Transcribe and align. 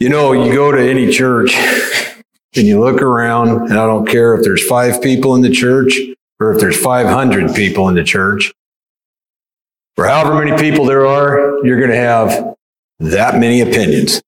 You 0.00 0.08
know, 0.08 0.32
you 0.32 0.54
go 0.54 0.70
to 0.70 0.80
any 0.80 1.10
church 1.10 1.54
and 2.54 2.66
you 2.66 2.80
look 2.80 3.02
around, 3.02 3.70
and 3.70 3.72
I 3.72 3.86
don't 3.86 4.06
care 4.06 4.34
if 4.34 4.42
there's 4.42 4.64
five 4.64 5.02
people 5.02 5.34
in 5.34 5.42
the 5.42 5.50
church 5.50 5.98
or 6.40 6.52
if 6.52 6.60
there's 6.60 6.80
500 6.80 7.54
people 7.54 7.88
in 7.88 7.94
the 7.94 8.04
church, 8.04 8.52
or 9.96 10.06
however 10.06 10.44
many 10.44 10.56
people 10.56 10.84
there 10.84 11.06
are, 11.06 11.64
you're 11.64 11.78
going 11.78 11.90
to 11.90 11.96
have 11.96 12.54
that 13.00 13.40
many 13.40 13.60
opinions. 13.60 14.22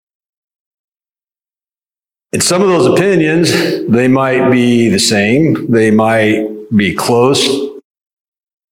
And 2.33 2.43
some 2.43 2.63
of 2.63 2.69
those 2.69 2.87
opinions, 2.87 3.53
they 3.89 4.09
might 4.09 4.51
be 4.51 4.89
the 4.89 4.99
same, 4.99 5.71
they 5.71 5.91
might 5.91 6.49
be 6.75 6.95
close, 6.95 7.49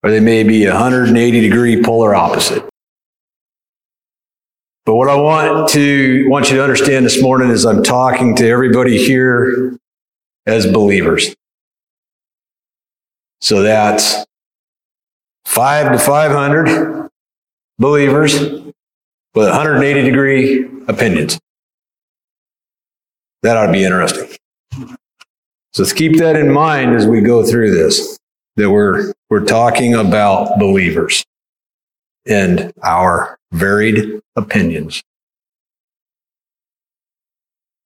or 0.02 0.10
they 0.10 0.20
may 0.20 0.42
be 0.42 0.66
180 0.66 1.40
degree 1.40 1.82
polar 1.82 2.14
opposite. 2.14 2.67
But 4.88 4.94
what 4.94 5.10
I 5.10 5.16
want 5.16 5.68
to 5.72 6.26
want 6.30 6.48
you 6.48 6.56
to 6.56 6.62
understand 6.62 7.04
this 7.04 7.20
morning 7.20 7.50
is 7.50 7.66
I'm 7.66 7.82
talking 7.82 8.34
to 8.36 8.48
everybody 8.48 8.96
here 8.96 9.78
as 10.46 10.66
believers. 10.66 11.36
So 13.42 13.60
that's 13.60 14.24
five 15.44 15.92
to 15.92 15.98
500 15.98 17.10
believers 17.78 18.40
with 18.40 18.72
180 19.34 20.02
degree 20.04 20.66
opinions. 20.88 21.38
That 23.42 23.58
ought 23.58 23.66
to 23.66 23.72
be 23.72 23.84
interesting. 23.84 24.38
So 25.74 25.82
let's 25.82 25.92
keep 25.92 26.16
that 26.16 26.34
in 26.34 26.50
mind 26.50 26.94
as 26.94 27.06
we 27.06 27.20
go 27.20 27.44
through 27.44 27.72
this, 27.74 28.18
that 28.56 28.70
we're, 28.70 29.12
we're 29.28 29.44
talking 29.44 29.92
about 29.92 30.58
believers 30.58 31.26
and 32.26 32.72
our 32.82 33.37
varied 33.52 34.20
opinions. 34.36 35.02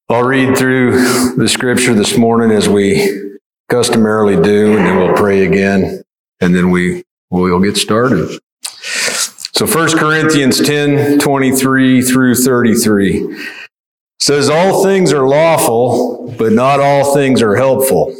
I'll 0.09 0.25
read 0.25 0.59
through 0.59 1.37
the 1.37 1.49
scripture 1.49 1.95
this 1.95 2.19
morning 2.19 2.51
as 2.51 2.69
we 2.69 3.39
customarily 3.71 4.35
do, 4.35 4.77
and 4.77 4.87
then 4.87 4.99
we'll 4.99 5.15
pray 5.17 5.47
again, 5.47 6.03
and 6.41 6.55
then 6.55 6.71
we 6.71 7.05
we'll 7.31 7.61
get 7.61 7.77
started. 7.77 8.39
So 9.55 9.67
1 9.67 9.97
Corinthians 9.97 10.61
10, 10.61 11.19
23 11.19 12.03
through 12.03 12.35
33 12.35 13.47
says, 14.19 14.51
All 14.51 14.83
things 14.83 15.13
are 15.13 15.27
lawful, 15.27 16.35
but 16.39 16.53
not 16.53 16.81
all 16.81 17.15
things 17.15 17.41
are 17.43 17.57
helpful. 17.57 18.15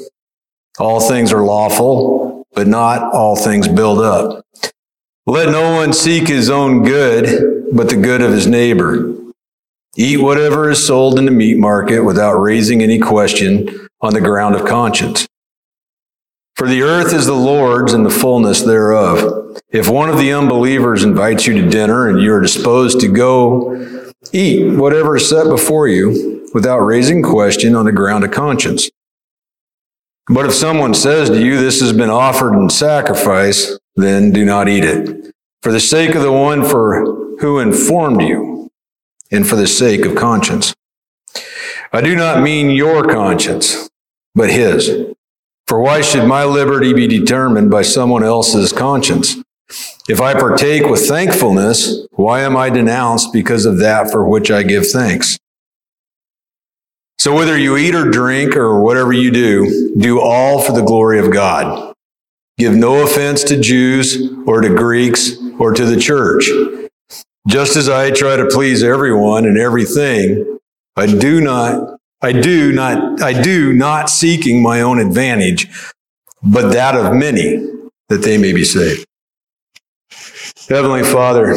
All 0.79 1.01
things 1.01 1.33
are 1.33 1.43
lawful, 1.43 2.47
but 2.55 2.67
not 2.67 3.13
all 3.13 3.37
things 3.37 3.69
build 3.69 4.01
up. 4.01 4.45
Let 5.27 5.51
no 5.51 5.77
one 5.77 5.93
seek 5.93 6.29
his 6.29 6.51
own 6.51 6.83
good, 6.83 7.69
but 7.73 7.89
the 7.89 7.97
good 7.97 8.23
of 8.23 8.33
his 8.33 8.47
neighbor. 8.47 9.15
Eat 9.97 10.21
whatever 10.21 10.71
is 10.71 10.85
sold 10.85 11.19
in 11.19 11.27
the 11.27 11.31
meat 11.31 11.59
market 11.59 12.01
without 12.01 12.41
raising 12.41 12.83
any 12.83 12.99
question 12.99 13.89
on 14.01 14.15
the 14.15 14.21
ground 14.21 14.57
of 14.57 14.67
conscience. 14.67 15.29
For 16.57 16.67
the 16.67 16.83
earth 16.83 17.13
is 17.13 17.27
the 17.27 17.35
Lord's 17.35 17.93
and 17.93 18.05
the 18.05 18.11
fullness 18.11 18.63
thereof. 18.63 19.61
If 19.71 19.89
one 19.89 20.11
of 20.11 20.19
the 20.19 20.33
unbelievers 20.33 21.05
invites 21.05 21.47
you 21.47 21.55
to 21.55 21.69
dinner 21.69 22.09
and 22.09 22.21
you 22.21 22.33
are 22.33 22.41
disposed 22.41 23.01
to 23.01 23.09
go, 23.09 24.13
eat 24.33 24.77
whatever 24.77 25.17
is 25.17 25.29
set 25.29 25.47
before 25.47 25.89
you 25.89 26.49
without 26.53 26.81
raising 26.81 27.23
question 27.23 27.75
on 27.77 27.85
the 27.85 27.93
ground 27.93 28.25
of 28.25 28.33
conscience. 28.33 28.91
But 30.29 30.47
if 30.47 30.55
someone 30.55 30.95
says 30.95 31.31
to 31.31 31.43
you, 31.43 31.59
This 31.59 31.81
has 31.81 31.93
been 31.93 32.11
offered 32.11 32.55
in 32.55 32.71
sacrifice, 32.71 33.79
then 33.97 34.31
do 34.33 34.45
not 34.45 34.69
eat 34.69 34.85
it, 34.85 35.35
for 35.63 35.73
the 35.73 35.81
sake 35.81 36.15
of 36.15 36.23
the 36.23 36.33
one 36.33 36.65
for 36.65 37.05
who 37.41 37.59
informed 37.59 38.23
you, 38.23 38.71
and 39.31 39.47
for 39.47 39.57
the 39.57 39.67
sake 39.67 40.05
of 40.05 40.15
conscience. 40.15 40.75
I 41.93 42.01
do 42.01 42.17
not 42.17 42.43
mean 42.43 42.71
your 42.71 43.07
conscience, 43.07 43.91
but 44.35 44.51
his. 44.51 45.13
For 45.67 45.81
why 45.81 46.01
should 46.01 46.27
my 46.27 46.45
liberty 46.45 46.93
be 46.93 47.07
determined 47.07 47.71
by 47.71 47.83
someone 47.83 48.25
else's 48.25 48.73
conscience? 48.73 49.37
If 50.09 50.21
I 50.21 50.35
partake 50.35 50.87
with 50.87 51.07
thankfulness, 51.07 52.07
why 52.13 52.41
am 52.41 52.57
I 52.57 52.71
denounced 52.71 53.33
because 53.33 53.65
of 53.65 53.79
that 53.79 54.11
for 54.11 54.29
which 54.29 54.51
I 54.51 54.63
give 54.63 54.87
thanks? 54.87 55.39
So 57.19 57.35
whether 57.35 57.57
you 57.57 57.77
eat 57.77 57.95
or 57.95 58.11
drink 58.11 58.57
or 58.57 58.83
whatever 58.83 59.13
you 59.13 59.31
do, 59.31 59.95
do 59.97 60.21
all 60.21 60.61
for 60.61 60.73
the 60.73 60.83
glory 60.83 61.21
of 61.21 61.31
God. 61.31 61.92
Give 62.59 62.75
no 62.75 63.03
offense 63.03 63.43
to 63.45 63.61
Jews 63.61 64.31
or 64.47 64.61
to 64.61 64.69
Greeks 64.69 65.37
or 65.59 65.73
to 65.73 65.85
the 65.85 65.99
church. 65.99 66.49
Just 67.49 67.77
as 67.77 67.89
I 67.89 68.11
try 68.11 68.37
to 68.37 68.47
please 68.47 68.83
everyone 68.83 69.47
and 69.47 69.59
everything, 69.59 70.59
I 70.97 71.07
do 71.07 71.41
not, 71.41 71.99
I 72.21 72.33
do 72.33 72.73
not, 72.73 73.21
I 73.21 73.41
do 73.41 73.73
not 73.73 74.11
seeking 74.11 74.63
my 74.63 74.81
own 74.81 75.01
advantage, 75.01 75.69
but 76.43 76.73
that 76.73 76.95
of 76.95 77.15
many 77.15 77.67
that 78.09 78.23
they 78.23 78.39
may 78.39 78.53
be 78.53 78.65
saved. 78.65 79.07
Heavenly 80.69 81.03
Father, 81.03 81.55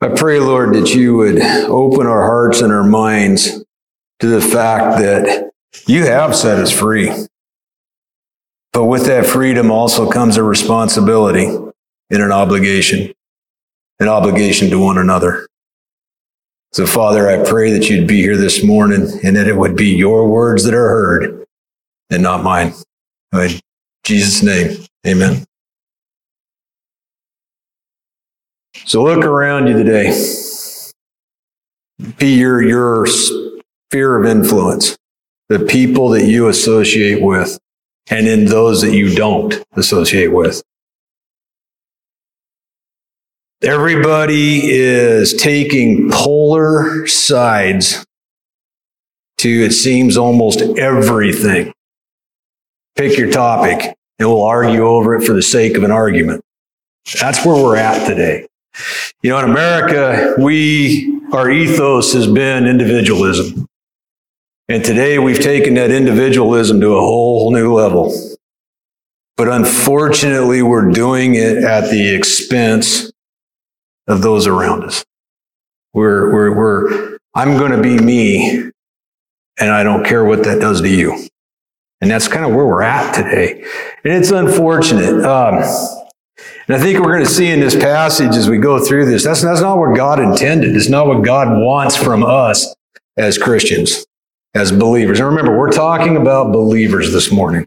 I 0.00 0.08
pray, 0.08 0.40
Lord, 0.40 0.74
that 0.74 0.94
you 0.94 1.16
would 1.16 1.42
open 1.42 2.06
our 2.06 2.22
hearts 2.22 2.62
and 2.62 2.72
our 2.72 2.84
minds 2.84 3.62
to 4.20 4.26
the 4.26 4.40
fact 4.40 4.98
that 5.00 5.50
you 5.86 6.06
have 6.06 6.34
set 6.34 6.58
us 6.58 6.72
free. 6.72 7.10
But 8.72 8.86
with 8.86 9.06
that 9.06 9.26
freedom 9.26 9.70
also 9.70 10.08
comes 10.08 10.36
a 10.36 10.42
responsibility 10.42 11.46
and 11.46 12.22
an 12.22 12.32
obligation, 12.32 13.12
an 13.98 14.08
obligation 14.08 14.70
to 14.70 14.78
one 14.78 14.98
another. 14.98 15.46
So, 16.72 16.86
Father, 16.86 17.28
I 17.28 17.48
pray 17.48 17.72
that 17.72 17.90
you'd 17.90 18.06
be 18.06 18.20
here 18.20 18.36
this 18.36 18.62
morning 18.62 19.08
and 19.24 19.34
that 19.34 19.48
it 19.48 19.56
would 19.56 19.74
be 19.74 19.88
your 19.88 20.28
words 20.28 20.64
that 20.64 20.74
are 20.74 20.88
heard 20.88 21.44
and 22.10 22.22
not 22.22 22.44
mine. 22.44 22.74
In 23.32 23.60
Jesus' 24.04 24.42
name, 24.42 24.86
amen. 25.04 25.44
So 28.84 29.02
look 29.02 29.24
around 29.24 29.66
you 29.66 29.76
today. 29.82 30.12
Be 32.18 32.34
your, 32.34 32.62
your 32.62 33.06
sphere 33.06 34.16
of 34.16 34.26
influence, 34.26 34.96
the 35.48 35.58
people 35.58 36.08
that 36.10 36.26
you 36.26 36.48
associate 36.48 37.20
with 37.20 37.58
and 38.08 38.26
in 38.26 38.46
those 38.46 38.82
that 38.82 38.92
you 38.92 39.14
don't 39.14 39.62
associate 39.76 40.32
with. 40.32 40.62
Everybody 43.62 44.70
is 44.70 45.34
taking 45.34 46.10
polar 46.10 47.06
sides 47.06 48.06
to, 49.38 49.48
it 49.48 49.72
seems, 49.72 50.16
almost 50.16 50.62
everything. 50.62 51.72
Pick 52.96 53.18
your 53.18 53.30
topic 53.30 53.94
and 54.18 54.28
we'll 54.28 54.42
argue 54.42 54.86
over 54.86 55.16
it 55.16 55.26
for 55.26 55.32
the 55.32 55.42
sake 55.42 55.76
of 55.76 55.84
an 55.84 55.90
argument. 55.90 56.42
That's 57.20 57.44
where 57.44 57.56
we're 57.56 57.76
at 57.76 58.06
today. 58.06 58.46
You 59.22 59.30
know, 59.30 59.38
in 59.40 59.50
America, 59.50 60.34
we, 60.38 61.20
our 61.32 61.50
ethos 61.50 62.12
has 62.12 62.26
been 62.26 62.66
individualism. 62.66 63.66
And 64.70 64.84
today 64.84 65.18
we've 65.18 65.40
taken 65.40 65.74
that 65.74 65.90
individualism 65.90 66.80
to 66.80 66.94
a 66.94 67.00
whole 67.00 67.52
new 67.52 67.74
level. 67.74 68.14
But 69.36 69.48
unfortunately, 69.48 70.62
we're 70.62 70.92
doing 70.92 71.34
it 71.34 71.64
at 71.64 71.90
the 71.90 72.14
expense 72.14 73.10
of 74.06 74.22
those 74.22 74.46
around 74.46 74.84
us. 74.84 75.04
We're, 75.92 76.32
we're, 76.32 76.56
we're, 76.56 77.18
I'm 77.34 77.58
going 77.58 77.72
to 77.72 77.82
be 77.82 77.98
me, 77.98 78.70
and 79.58 79.70
I 79.72 79.82
don't 79.82 80.04
care 80.04 80.24
what 80.24 80.44
that 80.44 80.60
does 80.60 80.82
to 80.82 80.88
you. 80.88 81.18
And 82.00 82.08
that's 82.08 82.28
kind 82.28 82.44
of 82.44 82.54
where 82.54 82.64
we're 82.64 82.82
at 82.82 83.12
today. 83.12 83.64
And 84.04 84.14
it's 84.14 84.30
unfortunate. 84.30 85.24
Um, 85.24 85.64
and 86.68 86.76
I 86.76 86.78
think 86.78 87.00
we're 87.00 87.12
going 87.12 87.24
to 87.24 87.28
see 87.30 87.50
in 87.50 87.58
this 87.58 87.74
passage 87.74 88.36
as 88.36 88.48
we 88.48 88.58
go 88.58 88.78
through 88.78 89.06
this, 89.06 89.24
that's, 89.24 89.42
that's 89.42 89.62
not 89.62 89.78
what 89.78 89.96
God 89.96 90.20
intended. 90.20 90.76
It's 90.76 90.88
not 90.88 91.08
what 91.08 91.24
God 91.24 91.48
wants 91.60 91.96
from 91.96 92.22
us 92.22 92.72
as 93.16 93.36
Christians 93.36 94.06
as 94.54 94.72
believers. 94.72 95.20
And 95.20 95.28
remember, 95.28 95.56
we're 95.56 95.72
talking 95.72 96.16
about 96.16 96.52
believers 96.52 97.12
this 97.12 97.30
morning. 97.30 97.66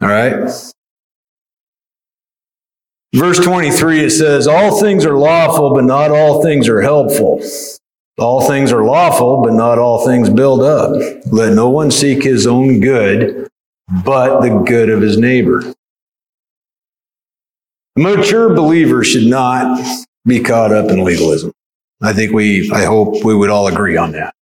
All 0.00 0.08
right? 0.08 0.50
Verse 3.14 3.38
23, 3.38 4.04
it 4.04 4.10
says, 4.10 4.46
All 4.46 4.80
things 4.80 5.04
are 5.06 5.16
lawful, 5.16 5.72
but 5.72 5.84
not 5.84 6.10
all 6.10 6.42
things 6.42 6.68
are 6.68 6.82
helpful. 6.82 7.42
All 8.18 8.46
things 8.46 8.72
are 8.72 8.84
lawful, 8.84 9.42
but 9.42 9.54
not 9.54 9.78
all 9.78 10.04
things 10.06 10.28
build 10.28 10.62
up. 10.62 10.90
Let 11.26 11.54
no 11.54 11.68
one 11.70 11.90
seek 11.90 12.22
his 12.24 12.46
own 12.46 12.80
good, 12.80 13.48
but 14.04 14.40
the 14.40 14.62
good 14.66 14.90
of 14.90 15.00
his 15.00 15.16
neighbor. 15.16 15.62
A 17.96 18.00
mature 18.00 18.54
believer 18.54 19.04
should 19.04 19.26
not 19.26 19.80
be 20.24 20.40
caught 20.40 20.72
up 20.72 20.90
in 20.90 21.04
legalism. 21.04 21.52
I 22.02 22.12
think 22.12 22.32
we, 22.32 22.70
I 22.72 22.84
hope 22.84 23.24
we 23.24 23.34
would 23.34 23.50
all 23.50 23.68
agree 23.68 23.96
on 23.96 24.12
that. 24.12 24.34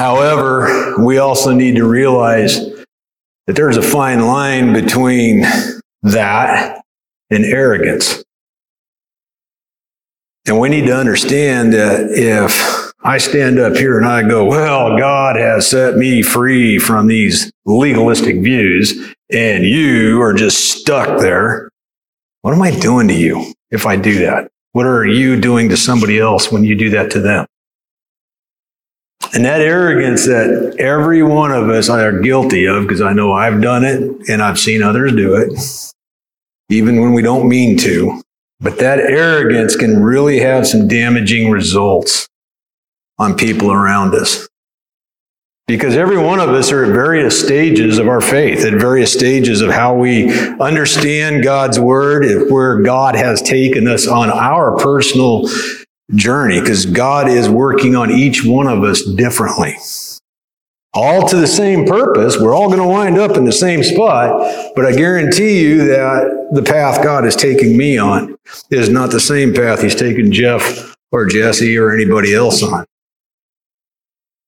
However, 0.00 0.94
we 0.98 1.18
also 1.18 1.52
need 1.52 1.76
to 1.76 1.86
realize 1.86 2.58
that 3.46 3.54
there's 3.54 3.76
a 3.76 3.82
fine 3.82 4.20
line 4.20 4.72
between 4.72 5.42
that 6.00 6.80
and 7.28 7.44
arrogance. 7.44 8.24
And 10.46 10.58
we 10.58 10.70
need 10.70 10.86
to 10.86 10.96
understand 10.96 11.74
that 11.74 12.12
if 12.12 12.94
I 13.04 13.18
stand 13.18 13.58
up 13.58 13.76
here 13.76 13.98
and 13.98 14.06
I 14.06 14.26
go, 14.26 14.46
well, 14.46 14.96
God 14.96 15.36
has 15.36 15.68
set 15.68 15.98
me 15.98 16.22
free 16.22 16.78
from 16.78 17.06
these 17.06 17.52
legalistic 17.66 18.40
views, 18.40 19.14
and 19.30 19.64
you 19.64 20.22
are 20.22 20.32
just 20.32 20.80
stuck 20.80 21.20
there, 21.20 21.68
what 22.40 22.54
am 22.54 22.62
I 22.62 22.70
doing 22.70 23.06
to 23.08 23.14
you 23.14 23.52
if 23.70 23.84
I 23.84 23.96
do 23.96 24.20
that? 24.20 24.50
What 24.72 24.86
are 24.86 25.04
you 25.04 25.38
doing 25.38 25.68
to 25.68 25.76
somebody 25.76 26.18
else 26.18 26.50
when 26.50 26.64
you 26.64 26.74
do 26.74 26.88
that 26.88 27.10
to 27.10 27.20
them? 27.20 27.44
And 29.32 29.44
that 29.44 29.60
arrogance 29.60 30.26
that 30.26 30.76
every 30.78 31.22
one 31.22 31.52
of 31.52 31.68
us 31.68 31.88
are 31.88 32.18
guilty 32.18 32.66
of, 32.66 32.82
because 32.82 33.00
I 33.00 33.12
know 33.12 33.32
I've 33.32 33.60
done 33.60 33.84
it 33.84 34.28
and 34.28 34.42
I've 34.42 34.58
seen 34.58 34.82
others 34.82 35.12
do 35.12 35.36
it, 35.36 35.52
even 36.68 37.00
when 37.00 37.12
we 37.12 37.22
don't 37.22 37.48
mean 37.48 37.78
to. 37.78 38.22
But 38.58 38.78
that 38.78 38.98
arrogance 38.98 39.76
can 39.76 40.02
really 40.02 40.40
have 40.40 40.66
some 40.66 40.88
damaging 40.88 41.50
results 41.50 42.26
on 43.18 43.36
people 43.36 43.70
around 43.70 44.14
us. 44.14 44.48
Because 45.68 45.96
every 45.96 46.18
one 46.18 46.40
of 46.40 46.48
us 46.48 46.72
are 46.72 46.84
at 46.84 46.92
various 46.92 47.40
stages 47.40 47.98
of 47.98 48.08
our 48.08 48.20
faith, 48.20 48.64
at 48.64 48.74
various 48.74 49.12
stages 49.12 49.60
of 49.60 49.70
how 49.70 49.94
we 49.94 50.28
understand 50.58 51.44
God's 51.44 51.78
word, 51.78 52.50
where 52.50 52.80
God 52.82 53.14
has 53.14 53.40
taken 53.40 53.86
us 53.86 54.08
on 54.08 54.30
our 54.30 54.76
personal 54.76 55.48
journey, 56.14 56.60
because 56.60 56.86
God 56.86 57.28
is 57.28 57.48
working 57.48 57.96
on 57.96 58.10
each 58.10 58.44
one 58.44 58.66
of 58.66 58.82
us 58.82 59.04
differently. 59.04 59.76
All 60.92 61.28
to 61.28 61.36
the 61.36 61.46
same 61.46 61.86
purpose. 61.86 62.36
We're 62.38 62.54
all 62.54 62.66
going 62.66 62.80
to 62.80 62.86
wind 62.86 63.16
up 63.16 63.36
in 63.36 63.44
the 63.44 63.52
same 63.52 63.84
spot, 63.84 64.72
but 64.74 64.84
I 64.84 64.92
guarantee 64.92 65.60
you 65.60 65.86
that 65.86 66.50
the 66.52 66.62
path 66.62 67.02
God 67.02 67.24
is 67.24 67.36
taking 67.36 67.76
me 67.76 67.96
on 67.96 68.36
is 68.70 68.88
not 68.88 69.12
the 69.12 69.20
same 69.20 69.54
path 69.54 69.82
He's 69.82 69.94
taking 69.94 70.32
Jeff 70.32 70.96
or 71.12 71.26
Jesse 71.26 71.76
or 71.78 71.92
anybody 71.92 72.34
else 72.34 72.62
on. 72.62 72.84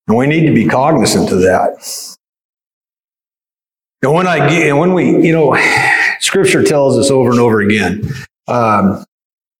And 0.09 0.17
we 0.17 0.27
need 0.27 0.47
to 0.47 0.53
be 0.53 0.67
cognizant 0.67 1.31
of 1.31 1.41
that. 1.41 2.17
And 4.03 4.13
when 4.13 4.27
I 4.27 4.49
get, 4.49 4.69
and 4.69 4.79
when 4.79 4.95
we, 4.95 5.25
you 5.25 5.33
know, 5.33 5.57
scripture 6.21 6.65
tells 6.65 6.99
us 6.99 7.11
over 7.11 7.31
and 7.31 7.39
over 7.39 7.61
again 7.61 8.03
um, 8.49 9.05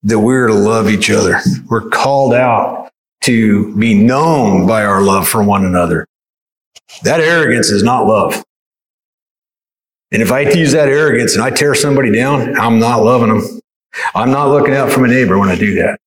that 0.05 0.19
we're 0.19 0.49
to 0.49 0.55
love 0.55 0.89
each 0.89 1.11
other. 1.11 1.39
We're 1.69 1.89
called 1.89 2.35
out 2.35 2.91
to 3.23 3.75
be 3.77 3.95
known 3.95 4.67
by 4.67 4.85
our 4.85 5.03
love 5.03 5.29
for 5.29 5.43
one 5.43 5.65
another. 5.65 6.07
That 7.05 7.21
arrogance 7.21 7.71
is 7.71 7.83
not 7.83 8.07
love. 8.07 8.43
And 10.11 10.21
if 10.21 10.31
I 10.31 10.41
use 10.41 10.73
that 10.73 10.89
arrogance 10.89 11.35
and 11.35 11.43
I 11.43 11.51
tear 11.51 11.75
somebody 11.75 12.13
down, 12.13 12.59
I'm 12.59 12.79
not 12.79 13.03
loving 13.03 13.29
them. 13.29 13.61
I'm 14.15 14.31
not 14.31 14.49
looking 14.49 14.75
out 14.75 14.91
for 14.91 15.01
my 15.01 15.09
neighbor 15.09 15.39
when 15.39 15.49
I 15.49 15.57
do 15.57 15.75
that. 15.77 15.99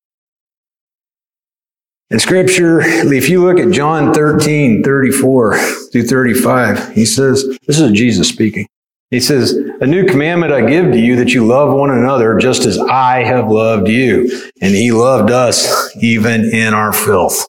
In 2.12 2.20
scripture, 2.20 2.82
if 2.82 3.30
you 3.30 3.44
look 3.44 3.60
at 3.60 3.72
John 3.72 4.14
13, 4.14 4.84
34 4.84 5.58
through 5.92 6.04
35, 6.04 6.94
he 6.94 7.04
says, 7.04 7.44
this 7.66 7.80
is 7.80 7.92
Jesus 7.94 8.30
speaking. 8.30 8.68
He 9.12 9.20
says, 9.20 9.54
A 9.54 9.88
new 9.88 10.06
commandment 10.06 10.52
I 10.52 10.68
give 10.68 10.92
to 10.92 11.00
you 11.00 11.16
that 11.18 11.34
you 11.34 11.46
love 11.46 11.74
one 11.74 11.92
another 11.92 12.38
just 12.38 12.66
as 12.66 12.78
I 12.78 13.24
have 13.24 13.50
loved 13.50 13.88
you. 13.88 14.50
And 14.62 14.74
he 14.74 14.92
loved 14.92 15.32
us 15.32 15.96
even 15.98 16.46
in 16.46 16.74
our 16.74 16.92
filth. 16.92 17.48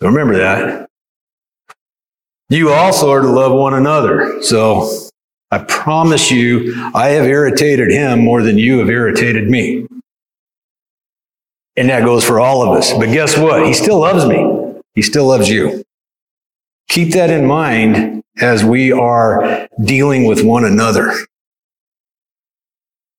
So 0.00 0.08
remember 0.08 0.36
that. 0.36 0.88
You 2.48 2.70
also 2.72 3.10
are 3.10 3.22
to 3.22 3.28
love 3.28 3.52
one 3.52 3.74
another. 3.74 4.40
So 4.42 5.08
I 5.50 5.58
promise 5.58 6.30
you, 6.30 6.74
I 6.94 7.08
have 7.08 7.26
irritated 7.26 7.90
him 7.90 8.20
more 8.20 8.42
than 8.42 8.56
you 8.56 8.78
have 8.78 8.88
irritated 8.88 9.50
me. 9.50 9.86
And 11.76 11.90
that 11.90 12.04
goes 12.04 12.24
for 12.24 12.40
all 12.40 12.62
of 12.62 12.76
us. 12.76 12.92
But 12.92 13.06
guess 13.06 13.36
what? 13.36 13.66
He 13.66 13.74
still 13.74 14.00
loves 14.00 14.24
me. 14.26 14.80
He 14.94 15.02
still 15.02 15.26
loves 15.26 15.48
you. 15.48 15.84
Keep 16.88 17.12
that 17.12 17.30
in 17.30 17.46
mind 17.46 18.22
as 18.40 18.64
we 18.64 18.92
are 18.92 19.68
dealing 19.82 20.24
with 20.26 20.42
one 20.44 20.64
another 20.64 21.12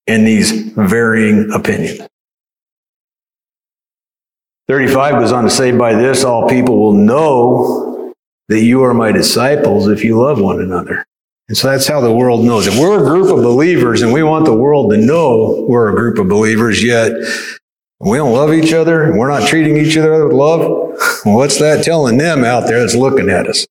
in 0.06 0.24
these 0.24 0.52
varying 0.74 1.52
opinions. 1.52 2.08
35 4.68 5.16
goes 5.16 5.32
on 5.32 5.44
to 5.44 5.50
say, 5.50 5.72
By 5.72 5.96
this 5.96 6.24
all 6.24 6.48
people 6.48 6.80
will 6.80 6.94
know 6.94 8.14
that 8.50 8.64
you 8.64 8.84
are 8.84 8.94
my 8.94 9.12
disciples 9.12 9.88
if 9.88 10.04
you 10.04 10.20
love 10.20 10.40
one 10.40 10.62
another. 10.62 11.06
And 11.48 11.58
so 11.58 11.70
that's 11.70 11.88
how 11.88 12.02
the 12.02 12.14
world 12.14 12.44
knows. 12.44 12.68
If 12.68 12.78
we're 12.78 13.02
a 13.02 13.08
group 13.08 13.30
of 13.30 13.42
believers 13.42 14.02
and 14.02 14.12
we 14.12 14.24
want 14.24 14.46
the 14.46 14.54
world 14.54 14.92
to 14.92 14.98
know 14.98 15.66
we're 15.68 15.90
a 15.90 15.96
group 15.96 16.18
of 16.18 16.28
believers, 16.28 16.84
yet 16.84 17.12
we 18.00 18.18
don't 18.18 18.34
love 18.34 18.54
each 18.54 18.74
other 18.74 19.04
and 19.04 19.18
we're 19.18 19.30
not 19.30 19.48
treating 19.48 19.78
each 19.78 19.98
other 19.98 20.26
with 20.26 20.36
love, 20.36 20.87
well, 21.28 21.36
what's 21.38 21.60
that 21.60 21.84
telling 21.84 22.18
them 22.18 22.46
out 22.46 22.68
there 22.68 22.80
that's 22.80 22.96
looking 22.96 23.30
at 23.30 23.48
us? 23.48 23.68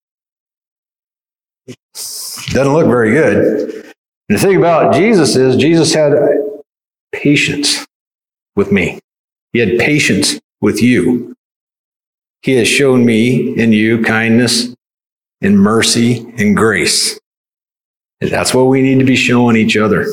Doesn't 2.50 2.72
look 2.72 2.86
very 2.86 3.12
good. 3.12 3.94
And 4.28 4.38
the 4.38 4.42
thing 4.42 4.56
about 4.56 4.94
Jesus 4.94 5.36
is, 5.36 5.56
Jesus 5.56 5.94
had 5.94 6.12
patience 7.12 7.86
with 8.54 8.70
me. 8.70 9.00
He 9.52 9.60
had 9.60 9.78
patience 9.78 10.38
with 10.60 10.82
you. 10.82 11.34
He 12.42 12.52
has 12.56 12.68
shown 12.68 13.06
me 13.06 13.58
in 13.58 13.72
you 13.72 14.02
kindness 14.02 14.74
and 15.40 15.58
mercy 15.58 16.26
and 16.36 16.54
grace. 16.54 17.18
And 18.20 18.30
that's 18.30 18.54
what 18.54 18.64
we 18.64 18.82
need 18.82 18.98
to 18.98 19.04
be 19.04 19.16
showing 19.16 19.56
each 19.56 19.76
other. 19.76 20.06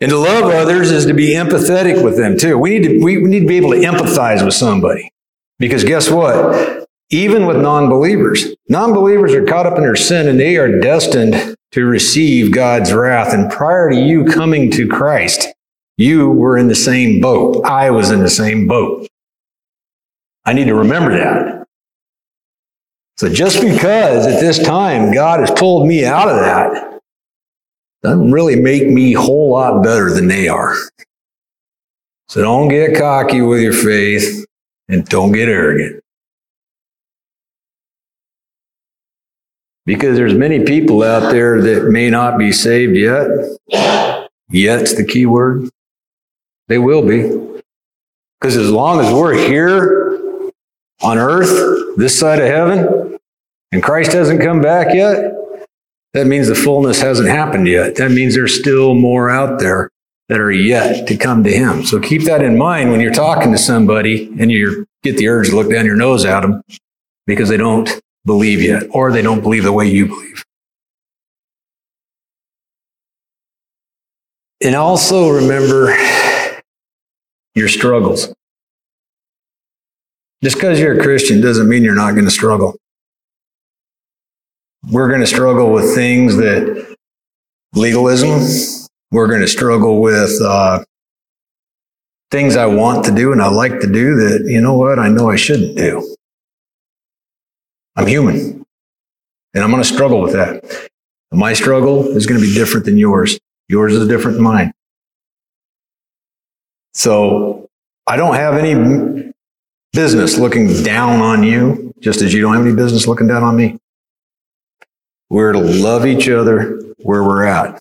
And 0.00 0.10
to 0.10 0.18
love 0.18 0.52
others 0.52 0.90
is 0.90 1.06
to 1.06 1.14
be 1.14 1.30
empathetic 1.30 2.02
with 2.02 2.16
them 2.16 2.36
too. 2.36 2.58
We 2.58 2.78
need 2.78 2.88
to, 2.88 3.04
we 3.04 3.16
need 3.16 3.40
to 3.40 3.46
be 3.46 3.56
able 3.56 3.70
to 3.70 3.78
empathize 3.78 4.44
with 4.44 4.54
somebody. 4.54 5.10
Because 5.58 5.84
guess 5.84 6.10
what? 6.10 6.86
Even 7.10 7.46
with 7.46 7.60
non 7.60 7.88
believers, 7.88 8.54
non 8.68 8.92
believers 8.92 9.34
are 9.34 9.44
caught 9.44 9.66
up 9.66 9.76
in 9.76 9.82
their 9.82 9.96
sin 9.96 10.28
and 10.28 10.40
they 10.40 10.56
are 10.56 10.80
destined 10.80 11.54
to 11.72 11.84
receive 11.84 12.52
God's 12.52 12.92
wrath. 12.92 13.32
And 13.32 13.50
prior 13.50 13.90
to 13.90 13.96
you 13.96 14.24
coming 14.24 14.70
to 14.72 14.88
Christ, 14.88 15.48
you 15.96 16.30
were 16.30 16.58
in 16.58 16.68
the 16.68 16.74
same 16.74 17.20
boat. 17.20 17.64
I 17.64 17.90
was 17.90 18.10
in 18.10 18.20
the 18.20 18.30
same 18.30 18.66
boat. 18.66 19.06
I 20.44 20.52
need 20.52 20.66
to 20.66 20.74
remember 20.74 21.16
that. 21.16 21.66
So 23.16 23.28
just 23.28 23.60
because 23.60 24.26
at 24.26 24.40
this 24.40 24.58
time 24.58 25.12
God 25.12 25.40
has 25.40 25.50
pulled 25.52 25.86
me 25.86 26.04
out 26.04 26.28
of 26.28 26.40
that 26.40 27.00
doesn't 28.02 28.32
really 28.32 28.56
make 28.56 28.88
me 28.88 29.14
a 29.14 29.20
whole 29.20 29.52
lot 29.52 29.82
better 29.82 30.12
than 30.12 30.26
they 30.26 30.48
are. 30.48 30.74
So 32.28 32.42
don't 32.42 32.68
get 32.68 32.96
cocky 32.96 33.40
with 33.40 33.62
your 33.62 33.72
faith 33.72 34.43
and 34.88 35.06
don't 35.06 35.32
get 35.32 35.48
arrogant. 35.48 36.02
Because 39.86 40.16
there's 40.16 40.34
many 40.34 40.64
people 40.64 41.02
out 41.02 41.30
there 41.30 41.60
that 41.60 41.90
may 41.90 42.08
not 42.08 42.38
be 42.38 42.52
saved 42.52 42.96
yet. 42.96 43.28
Yet's 44.50 44.94
the 44.94 45.04
key 45.04 45.26
word. 45.26 45.68
They 46.68 46.78
will 46.78 47.06
be. 47.06 47.62
Because 48.40 48.56
as 48.56 48.70
long 48.70 49.00
as 49.00 49.12
we're 49.12 49.34
here 49.34 50.50
on 51.02 51.18
earth, 51.18 51.96
this 51.96 52.18
side 52.18 52.40
of 52.40 52.46
heaven, 52.48 53.18
and 53.72 53.82
Christ 53.82 54.12
hasn't 54.12 54.40
come 54.40 54.62
back 54.62 54.94
yet, 54.94 55.34
that 56.14 56.26
means 56.26 56.48
the 56.48 56.54
fullness 56.54 57.00
hasn't 57.00 57.28
happened 57.28 57.68
yet. 57.68 57.96
That 57.96 58.10
means 58.10 58.34
there's 58.34 58.58
still 58.58 58.94
more 58.94 59.28
out 59.28 59.58
there 59.58 59.90
that 60.28 60.40
are 60.40 60.52
yet 60.52 61.06
to 61.08 61.16
come 61.16 61.44
to 61.44 61.50
him. 61.50 61.84
So 61.84 62.00
keep 62.00 62.22
that 62.24 62.42
in 62.42 62.56
mind 62.56 62.90
when 62.90 63.00
you're 63.00 63.12
talking 63.12 63.52
to 63.52 63.58
somebody 63.58 64.26
and 64.38 64.50
you 64.50 64.86
get 65.02 65.16
the 65.16 65.28
urge 65.28 65.50
to 65.50 65.56
look 65.56 65.70
down 65.70 65.84
your 65.84 65.96
nose 65.96 66.24
at 66.24 66.40
them 66.40 66.62
because 67.26 67.48
they 67.48 67.56
don't 67.56 68.00
believe 68.24 68.62
yet 68.62 68.84
or 68.90 69.12
they 69.12 69.22
don't 69.22 69.42
believe 69.42 69.64
the 69.64 69.72
way 69.72 69.86
you 69.86 70.06
believe. 70.06 70.42
And 74.62 74.74
also 74.74 75.28
remember 75.28 75.94
your 77.54 77.68
struggles. 77.68 78.32
Just 80.42 80.56
because 80.56 80.80
you're 80.80 80.98
a 80.98 81.02
Christian 81.02 81.40
doesn't 81.40 81.68
mean 81.68 81.84
you're 81.84 81.94
not 81.94 82.12
going 82.12 82.24
to 82.24 82.30
struggle. 82.30 82.76
We're 84.90 85.08
going 85.08 85.20
to 85.20 85.26
struggle 85.26 85.70
with 85.70 85.94
things 85.94 86.36
that 86.36 86.96
legalism, 87.74 88.83
we're 89.10 89.28
going 89.28 89.40
to 89.40 89.48
struggle 89.48 90.00
with 90.00 90.40
uh, 90.42 90.84
things 92.30 92.56
I 92.56 92.66
want 92.66 93.04
to 93.06 93.14
do 93.14 93.32
and 93.32 93.40
I 93.40 93.48
like 93.48 93.80
to 93.80 93.86
do 93.86 94.16
that, 94.16 94.44
you 94.46 94.60
know 94.60 94.76
what, 94.76 94.98
I 94.98 95.08
know 95.08 95.30
I 95.30 95.36
shouldn't 95.36 95.76
do. 95.76 96.16
I'm 97.96 98.06
human 98.06 98.64
and 99.54 99.62
I'm 99.62 99.70
going 99.70 99.82
to 99.82 99.88
struggle 99.88 100.20
with 100.20 100.32
that. 100.32 100.88
My 101.32 101.52
struggle 101.52 102.06
is 102.08 102.26
going 102.26 102.40
to 102.40 102.46
be 102.46 102.52
different 102.54 102.86
than 102.86 102.98
yours. 102.98 103.38
Yours 103.68 103.94
is 103.94 104.06
different 104.08 104.36
than 104.36 104.44
mine. 104.44 104.72
So 106.92 107.68
I 108.06 108.16
don't 108.16 108.34
have 108.34 108.54
any 108.54 109.32
business 109.92 110.38
looking 110.38 110.82
down 110.82 111.20
on 111.20 111.42
you, 111.42 111.94
just 112.00 112.20
as 112.20 112.34
you 112.34 112.40
don't 112.40 112.54
have 112.54 112.66
any 112.66 112.74
business 112.74 113.06
looking 113.06 113.26
down 113.26 113.42
on 113.42 113.56
me. 113.56 113.78
We're 115.30 115.52
to 115.52 115.60
love 115.60 116.04
each 116.06 116.28
other 116.28 116.80
where 116.98 117.22
we're 117.22 117.44
at. 117.44 117.80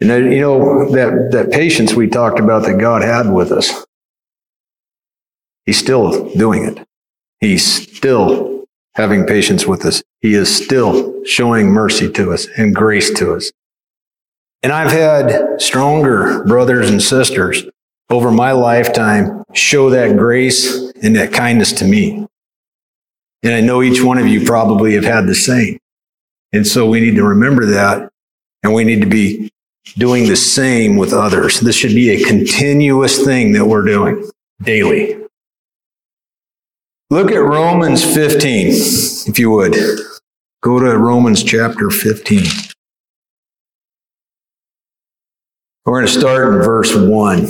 And 0.00 0.10
then, 0.10 0.30
you 0.30 0.40
know, 0.40 0.90
that, 0.90 1.30
that 1.32 1.50
patience 1.50 1.94
we 1.94 2.06
talked 2.06 2.38
about 2.38 2.64
that 2.64 2.78
God 2.78 3.02
had 3.02 3.32
with 3.32 3.50
us, 3.50 3.84
He's 5.64 5.78
still 5.78 6.32
doing 6.34 6.64
it. 6.64 6.86
He's 7.40 7.64
still 7.64 8.64
having 8.94 9.26
patience 9.26 9.66
with 9.66 9.84
us. 9.84 10.02
He 10.20 10.34
is 10.34 10.54
still 10.54 11.24
showing 11.24 11.68
mercy 11.68 12.10
to 12.12 12.32
us 12.32 12.46
and 12.56 12.74
grace 12.74 13.12
to 13.18 13.34
us. 13.34 13.52
And 14.62 14.72
I've 14.72 14.92
had 14.92 15.60
stronger 15.60 16.44
brothers 16.44 16.88
and 16.90 17.02
sisters 17.02 17.64
over 18.10 18.30
my 18.30 18.52
lifetime 18.52 19.44
show 19.52 19.90
that 19.90 20.16
grace 20.16 20.92
and 21.02 21.16
that 21.16 21.32
kindness 21.32 21.72
to 21.72 21.84
me. 21.84 22.26
And 23.42 23.54
I 23.54 23.60
know 23.60 23.82
each 23.82 24.02
one 24.02 24.18
of 24.18 24.26
you 24.26 24.44
probably 24.44 24.94
have 24.94 25.04
had 25.04 25.26
the 25.26 25.34
same. 25.34 25.78
And 26.52 26.66
so 26.66 26.88
we 26.88 27.00
need 27.00 27.16
to 27.16 27.24
remember 27.24 27.66
that 27.66 28.08
and 28.62 28.72
we 28.72 28.84
need 28.84 29.02
to 29.02 29.06
be 29.06 29.50
doing 29.94 30.28
the 30.28 30.36
same 30.36 30.96
with 30.96 31.12
others. 31.12 31.60
This 31.60 31.76
should 31.76 31.94
be 31.94 32.10
a 32.10 32.24
continuous 32.24 33.24
thing 33.24 33.52
that 33.52 33.66
we're 33.66 33.84
doing 33.84 34.28
daily. 34.62 35.22
Look 37.08 37.30
at 37.30 37.38
Romans 37.38 38.04
15, 38.04 38.66
if 39.28 39.38
you 39.38 39.50
would. 39.50 39.76
Go 40.62 40.80
to 40.80 40.98
Romans 40.98 41.44
chapter 41.44 41.88
15. 41.88 42.42
We're 45.84 46.00
going 46.00 46.06
to 46.06 46.20
start 46.20 46.52
in 46.52 46.62
verse 46.62 46.94
1. 46.96 47.46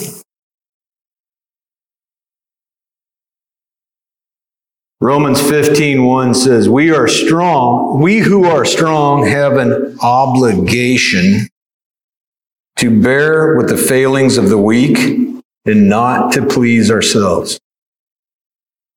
Romans 5.01 5.41
15, 5.41 6.05
1 6.05 6.35
says, 6.35 6.69
We 6.69 6.91
are 6.91 7.09
strong. 7.09 8.03
We 8.03 8.19
who 8.19 8.45
are 8.45 8.67
strong 8.67 9.27
have 9.27 9.57
an 9.57 9.97
obligation 10.03 11.49
to 12.77 13.01
bear 13.01 13.57
with 13.57 13.69
the 13.69 13.77
failings 13.77 14.37
of 14.37 14.49
the 14.49 14.59
weak 14.59 14.99
and 15.65 15.89
not 15.89 16.33
to 16.33 16.47
please 16.47 16.91
ourselves. 16.91 17.59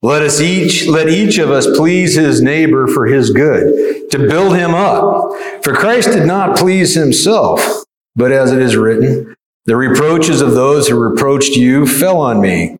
Let 0.01 0.21
us 0.21 0.39
each, 0.39 0.87
let 0.87 1.09
each 1.09 1.37
of 1.39 1.49
us 1.51 1.65
please 1.65 2.15
his 2.15 2.41
neighbor 2.41 2.87
for 2.87 3.07
his 3.07 3.31
good, 3.31 4.09
to 4.11 4.17
build 4.17 4.55
him 4.55 4.73
up. 4.73 5.31
For 5.63 5.73
Christ 5.73 6.11
did 6.11 6.25
not 6.25 6.57
please 6.57 6.95
himself, 6.95 7.83
but 8.15 8.31
as 8.31 8.53
it 8.53 8.61
is 8.61 8.77
written, 8.77 9.35
the 9.65 9.75
reproaches 9.75 10.39
of 10.41 10.53
those 10.53 10.87
who 10.87 10.97
reproached 10.97 11.55
you 11.55 11.85
fell 11.85 12.17
on 12.21 12.39
me. 12.39 12.77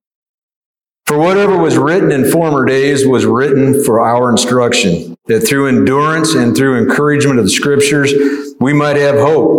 For 1.08 1.18
whatever 1.18 1.58
was 1.58 1.78
written 1.78 2.12
in 2.12 2.32
former 2.32 2.66
days 2.66 3.06
was 3.06 3.26
written 3.26 3.84
for 3.84 4.00
our 4.00 4.30
instruction, 4.30 5.18
that 5.26 5.42
through 5.42 5.68
endurance 5.68 6.36
and 6.36 6.56
through 6.56 6.78
encouragement 6.78 7.40
of 7.40 7.46
the 7.46 7.52
scriptures, 7.52 8.14
we 8.60 8.74
might 8.74 8.96
have 8.96 9.16
hope. 9.16 9.59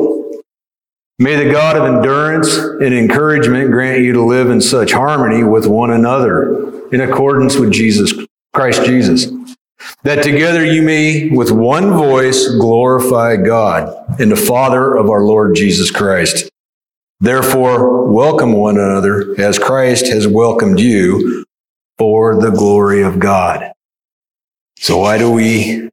May 1.22 1.36
the 1.36 1.52
God 1.52 1.76
of 1.76 1.84
endurance 1.84 2.56
and 2.56 2.94
encouragement 2.94 3.70
grant 3.70 4.00
you 4.00 4.14
to 4.14 4.24
live 4.24 4.48
in 4.48 4.62
such 4.62 4.92
harmony 4.92 5.44
with 5.44 5.66
one 5.66 5.90
another 5.90 6.88
in 6.94 7.02
accordance 7.02 7.56
with 7.56 7.70
Jesus, 7.70 8.14
Christ 8.54 8.86
Jesus, 8.86 9.30
that 10.02 10.22
together 10.22 10.64
you 10.64 10.80
may 10.80 11.28
with 11.28 11.50
one 11.50 11.90
voice 11.90 12.48
glorify 12.48 13.36
God 13.36 14.18
and 14.18 14.32
the 14.32 14.36
Father 14.36 14.96
of 14.96 15.10
our 15.10 15.22
Lord 15.22 15.54
Jesus 15.54 15.90
Christ. 15.90 16.48
Therefore, 17.20 18.10
welcome 18.10 18.54
one 18.54 18.78
another 18.78 19.38
as 19.38 19.58
Christ 19.58 20.06
has 20.06 20.26
welcomed 20.26 20.80
you 20.80 21.44
for 21.98 22.40
the 22.40 22.50
glory 22.50 23.02
of 23.02 23.18
God. 23.18 23.72
So 24.78 24.96
why 24.96 25.18
do 25.18 25.30
we 25.30 25.90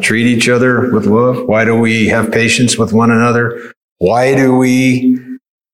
treat 0.00 0.24
each 0.24 0.48
other 0.48 0.90
with 0.90 1.04
love? 1.04 1.46
Why 1.46 1.66
do 1.66 1.78
we 1.78 2.08
have 2.08 2.32
patience 2.32 2.78
with 2.78 2.94
one 2.94 3.10
another? 3.10 3.74
Why 4.00 4.34
do 4.34 4.56
we 4.56 5.18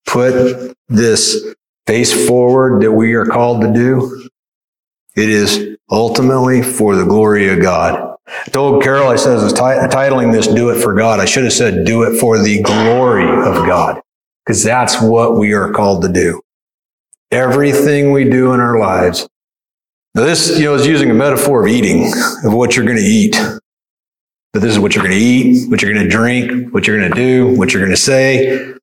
put 0.05 0.77
this 0.89 1.55
face 1.87 2.27
forward 2.27 2.83
that 2.83 2.91
we 2.91 3.15
are 3.15 3.25
called 3.25 3.63
to 3.63 3.73
do? 3.73 4.29
It 5.15 5.31
is 5.31 5.77
ultimately 5.89 6.61
for 6.61 6.97
the 6.97 7.05
glory 7.05 7.49
of 7.49 7.63
God. 7.63 8.17
I 8.27 8.51
told 8.51 8.83
Carol, 8.83 9.09
I 9.09 9.15
said, 9.15 9.39
I 9.39 9.45
was 9.45 9.53
titling 9.53 10.33
this 10.33 10.49
Do 10.49 10.71
It 10.71 10.83
for 10.83 10.93
God. 10.95 11.21
I 11.21 11.25
should 11.25 11.45
have 11.45 11.53
said 11.53 11.87
Do 11.87 12.03
It 12.03 12.19
for 12.19 12.37
the 12.43 12.61
glory 12.63 13.29
of 13.29 13.65
God, 13.65 14.01
because 14.45 14.65
that's 14.65 15.01
what 15.01 15.39
we 15.39 15.53
are 15.53 15.71
called 15.71 16.03
to 16.03 16.09
do. 16.09 16.43
Everything 17.31 18.11
we 18.11 18.25
do 18.25 18.53
in 18.55 18.59
our 18.59 18.81
lives. 18.81 19.29
Now 20.17 20.25
this, 20.25 20.59
you 20.59 20.65
know, 20.65 20.75
is 20.75 20.85
using 20.85 21.13
a 21.13 21.15
metaphor 21.15 21.65
of 21.65 21.69
eating, 21.69 22.13
of 22.43 22.53
what 22.53 22.75
you're 22.75 22.87
going 22.87 22.99
to 22.99 23.05
eat 23.05 23.37
that 24.57 24.67
this 24.67 24.73
is 24.73 24.79
what 24.79 24.95
you're 24.95 25.05
going 25.05 25.17
to 25.17 25.23
eat, 25.23 25.69
what 25.71 25.83
you're 25.83 25.93
going 25.93 26.05
to 26.05 26.11
drink, 26.11 26.73
what 26.73 26.87
you're 26.87 26.99
going 26.99 27.11
to 27.11 27.17
do, 27.17 27.55
what 27.59 27.73
you're 27.73 27.83
going 27.83 27.95
to 27.95 28.01
say. 28.01 28.75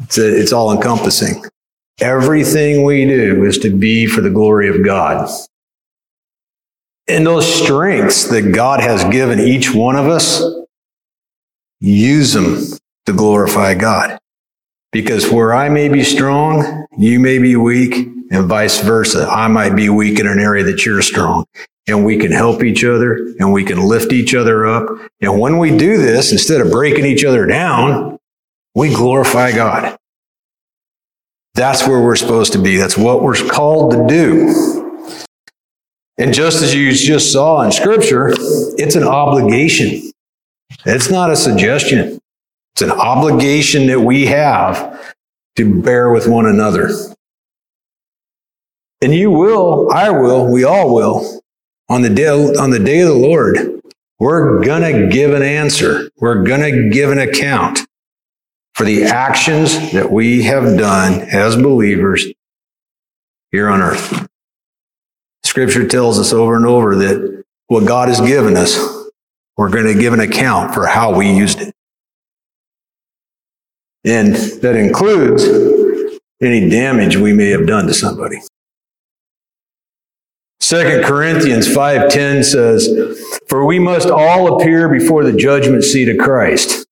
It's, 0.00 0.16
a, 0.16 0.40
it's 0.40 0.52
all 0.52 0.72
encompassing. 0.72 1.44
Everything 2.00 2.84
we 2.84 3.04
do 3.04 3.44
is 3.44 3.58
to 3.58 3.76
be 3.76 4.06
for 4.06 4.22
the 4.22 4.30
glory 4.30 4.68
of 4.70 4.82
God. 4.82 5.28
And 7.08 7.26
those 7.26 7.62
strengths 7.62 8.28
that 8.28 8.52
God 8.54 8.80
has 8.80 9.04
given 9.04 9.38
each 9.38 9.74
one 9.74 9.96
of 9.96 10.06
us, 10.06 10.42
use 11.80 12.32
them 12.32 12.58
to 13.04 13.12
glorify 13.12 13.74
God. 13.74 14.18
Because 14.92 15.30
where 15.30 15.52
I 15.52 15.68
may 15.68 15.88
be 15.88 16.04
strong, 16.04 16.86
you 16.96 17.20
may 17.20 17.38
be 17.38 17.54
weak, 17.54 18.08
and 18.30 18.46
vice 18.46 18.80
versa. 18.80 19.28
I 19.28 19.48
might 19.48 19.76
be 19.76 19.90
weak 19.90 20.18
in 20.20 20.26
an 20.26 20.38
area 20.38 20.64
that 20.64 20.86
you're 20.86 21.02
strong 21.02 21.44
and 21.86 22.04
we 22.04 22.18
can 22.18 22.32
help 22.32 22.62
each 22.62 22.84
other 22.84 23.16
and 23.38 23.52
we 23.52 23.64
can 23.64 23.80
lift 23.80 24.12
each 24.12 24.34
other 24.34 24.66
up. 24.66 24.88
And 25.20 25.40
when 25.40 25.58
we 25.58 25.76
do 25.76 25.96
this, 25.96 26.32
instead 26.32 26.60
of 26.60 26.70
breaking 26.70 27.04
each 27.04 27.24
other 27.24 27.46
down, 27.46 28.18
we 28.74 28.94
glorify 28.94 29.52
God. 29.52 29.96
That's 31.54 31.86
where 31.86 32.00
we're 32.00 32.16
supposed 32.16 32.52
to 32.52 32.58
be. 32.58 32.76
That's 32.76 32.96
what 32.96 33.22
we're 33.22 33.34
called 33.34 33.92
to 33.92 34.06
do. 34.06 35.24
And 36.16 36.32
just 36.34 36.62
as 36.62 36.74
you 36.74 36.92
just 36.92 37.32
saw 37.32 37.62
in 37.62 37.72
scripture, 37.72 38.28
it's 38.30 38.94
an 38.94 39.04
obligation. 39.04 40.12
It's 40.84 41.10
not 41.10 41.30
a 41.30 41.36
suggestion. 41.36 42.20
It's 42.74 42.82
an 42.82 42.90
obligation 42.90 43.86
that 43.88 44.00
we 44.00 44.26
have 44.26 45.14
to 45.56 45.82
bear 45.82 46.10
with 46.12 46.28
one 46.28 46.46
another. 46.46 46.90
And 49.02 49.14
you 49.14 49.30
will, 49.30 49.90
I 49.90 50.10
will, 50.10 50.50
we 50.50 50.62
all 50.62 50.94
will 50.94 51.39
on 51.90 52.02
the 52.02 52.08
day, 52.08 52.28
on 52.28 52.70
the 52.70 52.78
day 52.78 53.00
of 53.00 53.08
the 53.08 53.14
Lord, 53.14 53.82
we're 54.20 54.62
going 54.64 54.82
to 54.82 55.08
give 55.08 55.34
an 55.34 55.42
answer. 55.42 56.08
We're 56.18 56.44
going 56.44 56.60
to 56.60 56.88
give 56.90 57.10
an 57.10 57.18
account 57.18 57.80
for 58.74 58.84
the 58.84 59.04
actions 59.04 59.92
that 59.92 60.10
we 60.10 60.44
have 60.44 60.78
done 60.78 61.20
as 61.20 61.56
believers 61.56 62.26
here 63.50 63.68
on 63.68 63.82
earth. 63.82 64.28
Scripture 65.42 65.86
tells 65.86 66.18
us 66.18 66.32
over 66.32 66.54
and 66.54 66.64
over 66.64 66.94
that 66.96 67.44
what 67.66 67.86
God 67.86 68.08
has 68.08 68.20
given 68.20 68.56
us, 68.56 68.78
we're 69.56 69.70
going 69.70 69.92
to 69.92 70.00
give 70.00 70.12
an 70.12 70.20
account 70.20 70.72
for 70.72 70.86
how 70.86 71.16
we 71.16 71.30
used 71.32 71.60
it. 71.60 71.74
And 74.04 74.34
that 74.34 74.76
includes 74.76 75.44
any 76.40 76.70
damage 76.70 77.16
we 77.16 77.32
may 77.32 77.50
have 77.50 77.66
done 77.66 77.86
to 77.86 77.94
somebody. 77.94 78.40
Second 80.70 81.02
Corinthians 81.02 81.66
5:10 81.66 82.44
says, 82.44 82.88
"For 83.48 83.64
we 83.64 83.80
must 83.80 84.08
all 84.08 84.54
appear 84.54 84.88
before 84.88 85.24
the 85.24 85.32
judgment 85.32 85.82
seat 85.82 86.08
of 86.08 86.18
Christ, 86.18 86.86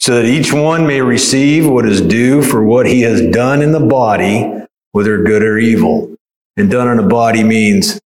so 0.00 0.16
that 0.16 0.24
each 0.24 0.52
one 0.52 0.88
may 0.88 1.02
receive 1.02 1.64
what 1.64 1.86
is 1.86 2.00
due 2.00 2.42
for 2.42 2.64
what 2.64 2.88
he 2.88 3.02
has 3.02 3.20
done 3.20 3.62
in 3.62 3.70
the 3.70 3.78
body, 3.78 4.52
whether 4.90 5.22
good 5.22 5.44
or 5.44 5.56
evil." 5.56 6.16
And 6.56 6.68
done 6.68 6.88
in 6.88 6.96
the 6.96 7.04
body 7.04 7.44
means 7.44 8.00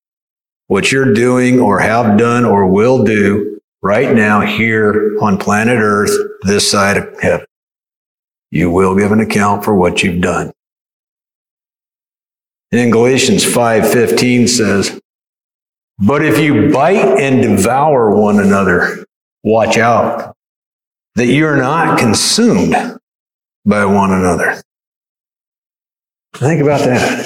what 0.67 0.93
you're 0.93 1.15
doing 1.15 1.61
or 1.61 1.79
have 1.79 2.19
done 2.19 2.45
or 2.45 2.67
will 2.67 3.03
do 3.03 3.59
right 3.83 4.15
now 4.15 4.43
here 4.43 5.17
on 5.23 5.39
planet 5.39 5.79
Earth, 5.81 6.15
this 6.43 6.71
side 6.71 6.99
of 6.99 7.09
heaven. 7.23 7.47
You 8.51 8.71
will 8.71 8.95
give 8.95 9.13
an 9.13 9.21
account 9.21 9.65
for 9.65 9.75
what 9.75 10.03
you've 10.03 10.21
done. 10.21 10.53
And 12.71 12.79
in 12.83 12.91
Galatians 12.91 13.47
5:15 13.47 14.47
says, 14.47 15.01
but 15.99 16.25
if 16.25 16.39
you 16.39 16.71
bite 16.71 17.21
and 17.21 17.43
devour 17.43 18.15
one 18.15 18.39
another, 18.39 19.05
watch 19.43 19.79
out 19.79 20.35
that 21.15 21.27
you're 21.27 21.57
not 21.57 21.99
consumed 21.99 22.75
by 23.65 23.85
one 23.85 24.13
another. 24.13 24.63
Think 26.35 26.63
about 26.63 26.81
that. 26.81 27.25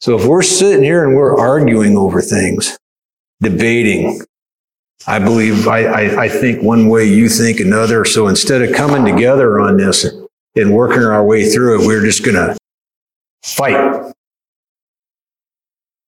So 0.00 0.18
if 0.18 0.26
we're 0.26 0.42
sitting 0.42 0.84
here 0.84 1.04
and 1.06 1.16
we're 1.16 1.36
arguing 1.36 1.96
over 1.96 2.22
things, 2.22 2.78
debating, 3.40 4.20
I 5.06 5.18
believe, 5.18 5.66
I, 5.66 5.84
I, 5.84 6.22
I 6.24 6.28
think 6.28 6.62
one 6.62 6.88
way, 6.88 7.04
you 7.04 7.28
think 7.28 7.58
another. 7.58 8.04
So 8.04 8.28
instead 8.28 8.62
of 8.62 8.74
coming 8.74 9.04
together 9.04 9.60
on 9.60 9.76
this 9.76 10.04
and 10.54 10.72
working 10.72 11.02
our 11.02 11.24
way 11.24 11.50
through 11.50 11.82
it, 11.82 11.86
we're 11.86 12.04
just 12.04 12.24
going 12.24 12.36
to 12.36 12.56
fight. 13.42 14.12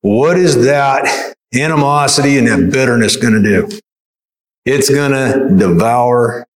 What 0.03 0.37
is 0.39 0.65
that 0.67 1.35
animosity 1.55 2.39
and 2.39 2.47
that 2.49 2.71
bitterness 2.73 3.17
going 3.17 3.35
to 3.35 3.43
do? 3.43 3.79
It's 4.65 4.89
going 4.91 5.13
to 5.13 5.57
devour 5.57 6.47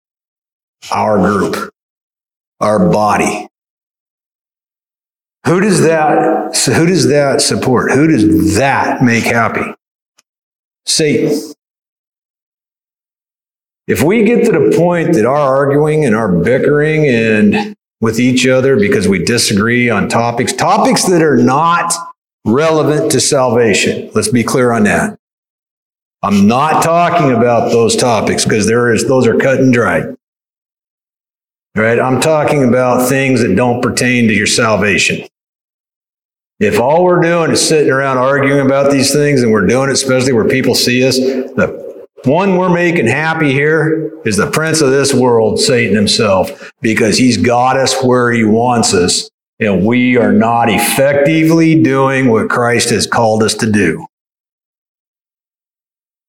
our 0.92 1.18
group. 1.18 1.70
our 2.60 2.88
body. 2.90 3.46
Who 5.46 5.60
does 5.60 5.82
that, 5.82 6.54
who 6.66 6.86
does 6.86 7.08
that 7.08 7.40
support? 7.40 7.92
Who 7.92 8.08
does 8.08 8.56
that 8.56 9.02
make 9.02 9.24
happy? 9.24 9.74
Satan. 10.86 11.54
If 13.86 14.02
we 14.02 14.24
get 14.24 14.44
to 14.44 14.52
the 14.52 14.76
point 14.76 15.14
that 15.14 15.24
our 15.24 15.56
arguing 15.56 16.04
and 16.04 16.14
our 16.14 16.28
bickering 16.30 17.06
and 17.06 17.74
with 18.00 18.20
each 18.20 18.46
other 18.46 18.76
because 18.78 19.08
we 19.08 19.24
disagree 19.24 19.88
on 19.88 20.08
topics, 20.08 20.52
topics 20.52 21.04
that 21.04 21.22
are 21.22 21.36
not 21.36 21.94
relevant 22.52 23.12
to 23.12 23.20
salvation. 23.20 24.10
Let's 24.14 24.28
be 24.28 24.44
clear 24.44 24.72
on 24.72 24.84
that. 24.84 25.18
I'm 26.22 26.48
not 26.48 26.82
talking 26.82 27.32
about 27.32 27.70
those 27.70 27.94
topics 27.94 28.44
because 28.44 28.66
there 28.66 28.92
is, 28.92 29.06
those 29.06 29.26
are 29.26 29.38
cut 29.38 29.60
and 29.60 29.72
dried. 29.72 30.16
Right? 31.76 32.00
I'm 32.00 32.20
talking 32.20 32.66
about 32.66 33.08
things 33.08 33.40
that 33.42 33.54
don't 33.54 33.80
pertain 33.80 34.26
to 34.26 34.34
your 34.34 34.48
salvation. 34.48 35.28
If 36.58 36.80
all 36.80 37.04
we're 37.04 37.20
doing 37.20 37.52
is 37.52 37.66
sitting 37.66 37.92
around 37.92 38.18
arguing 38.18 38.66
about 38.66 38.90
these 38.90 39.12
things 39.12 39.42
and 39.42 39.52
we're 39.52 39.66
doing 39.66 39.90
it, 39.90 39.92
especially 39.92 40.32
where 40.32 40.48
people 40.48 40.74
see 40.74 41.06
us, 41.06 41.16
the 41.16 41.88
one 42.24 42.56
we're 42.56 42.74
making 42.74 43.06
happy 43.06 43.52
here 43.52 44.20
is 44.24 44.36
the 44.36 44.50
prince 44.50 44.80
of 44.80 44.90
this 44.90 45.14
world, 45.14 45.60
Satan 45.60 45.94
himself, 45.94 46.72
because 46.80 47.16
he's 47.16 47.36
got 47.36 47.76
us 47.76 48.02
where 48.02 48.32
he 48.32 48.42
wants 48.42 48.92
us, 48.92 49.30
and 49.60 49.84
we 49.84 50.16
are 50.16 50.32
not 50.32 50.68
effectively 50.68 51.82
doing 51.82 52.28
what 52.28 52.48
Christ 52.48 52.90
has 52.90 53.06
called 53.06 53.42
us 53.42 53.54
to 53.56 53.70
do. 53.70 54.06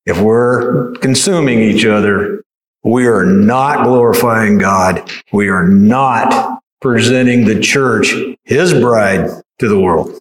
If 0.06 0.20
we're 0.20 0.94
consuming 0.96 1.60
each 1.60 1.86
other, 1.86 2.44
we 2.84 3.06
are 3.06 3.26
not 3.26 3.84
glorifying 3.84 4.58
God. 4.58 5.10
We 5.32 5.50
are 5.50 5.68
not 5.68 6.62
presenting 6.82 7.46
the 7.46 7.60
church, 7.60 8.16
his 8.44 8.74
bride, 8.74 9.30
to 9.60 9.68
the 9.68 9.80
world. 9.80 10.18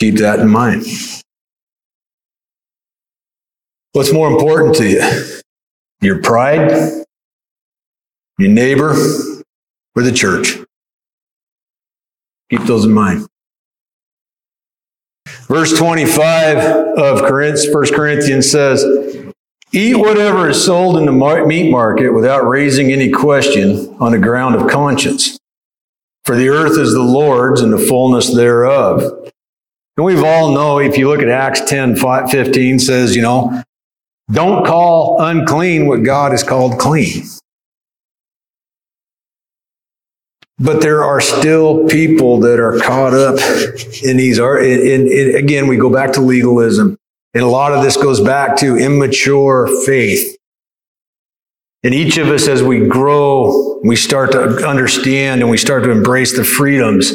Keep 0.00 0.16
that 0.16 0.40
in 0.40 0.48
mind. 0.48 0.84
What's 3.92 4.12
more 4.12 4.30
important 4.30 4.74
to 4.76 4.88
you? 4.88 5.40
Your 6.00 6.20
pride, 6.20 7.04
your 8.38 8.50
neighbor, 8.50 8.90
or 9.94 10.02
the 10.02 10.12
church? 10.12 10.58
Keep 12.52 12.64
those 12.64 12.84
in 12.84 12.92
mind. 12.92 13.26
Verse 15.48 15.74
25 15.78 16.58
of 16.98 17.22
1 17.72 17.86
Corinthians 17.94 18.50
says, 18.50 18.84
Eat 19.72 19.96
whatever 19.96 20.50
is 20.50 20.62
sold 20.62 20.98
in 20.98 21.06
the 21.06 21.44
meat 21.46 21.70
market 21.70 22.10
without 22.10 22.46
raising 22.46 22.92
any 22.92 23.10
question 23.10 23.96
on 24.00 24.12
the 24.12 24.18
ground 24.18 24.54
of 24.54 24.70
conscience. 24.70 25.38
For 26.26 26.36
the 26.36 26.50
earth 26.50 26.78
is 26.78 26.92
the 26.92 27.00
Lord's 27.00 27.62
and 27.62 27.72
the 27.72 27.78
fullness 27.78 28.34
thereof. 28.34 29.30
And 29.96 30.04
we've 30.04 30.22
all 30.22 30.52
know, 30.52 30.78
if 30.78 30.98
you 30.98 31.08
look 31.08 31.22
at 31.22 31.30
Acts 31.30 31.62
10, 31.62 31.96
15 31.96 32.78
says, 32.78 33.16
you 33.16 33.22
know, 33.22 33.62
don't 34.30 34.66
call 34.66 35.22
unclean 35.22 35.86
what 35.86 36.02
God 36.02 36.32
has 36.32 36.42
called 36.42 36.78
clean. 36.78 37.24
But 40.62 40.80
there 40.80 41.02
are 41.02 41.20
still 41.20 41.88
people 41.88 42.40
that 42.40 42.60
are 42.60 42.78
caught 42.78 43.14
up 43.14 43.38
in 44.02 44.16
these. 44.16 44.38
In, 44.38 45.08
in, 45.08 45.34
again, 45.34 45.66
we 45.66 45.76
go 45.76 45.90
back 45.90 46.12
to 46.12 46.20
legalism. 46.20 46.96
And 47.34 47.42
a 47.42 47.48
lot 47.48 47.72
of 47.72 47.82
this 47.82 47.96
goes 47.96 48.20
back 48.20 48.56
to 48.58 48.76
immature 48.76 49.68
faith. 49.84 50.36
And 51.82 51.92
each 51.94 52.16
of 52.16 52.28
us, 52.28 52.46
as 52.46 52.62
we 52.62 52.86
grow, 52.86 53.80
we 53.82 53.96
start 53.96 54.32
to 54.32 54.68
understand 54.68 55.40
and 55.40 55.50
we 55.50 55.56
start 55.56 55.82
to 55.84 55.90
embrace 55.90 56.36
the 56.36 56.44
freedoms 56.44 57.12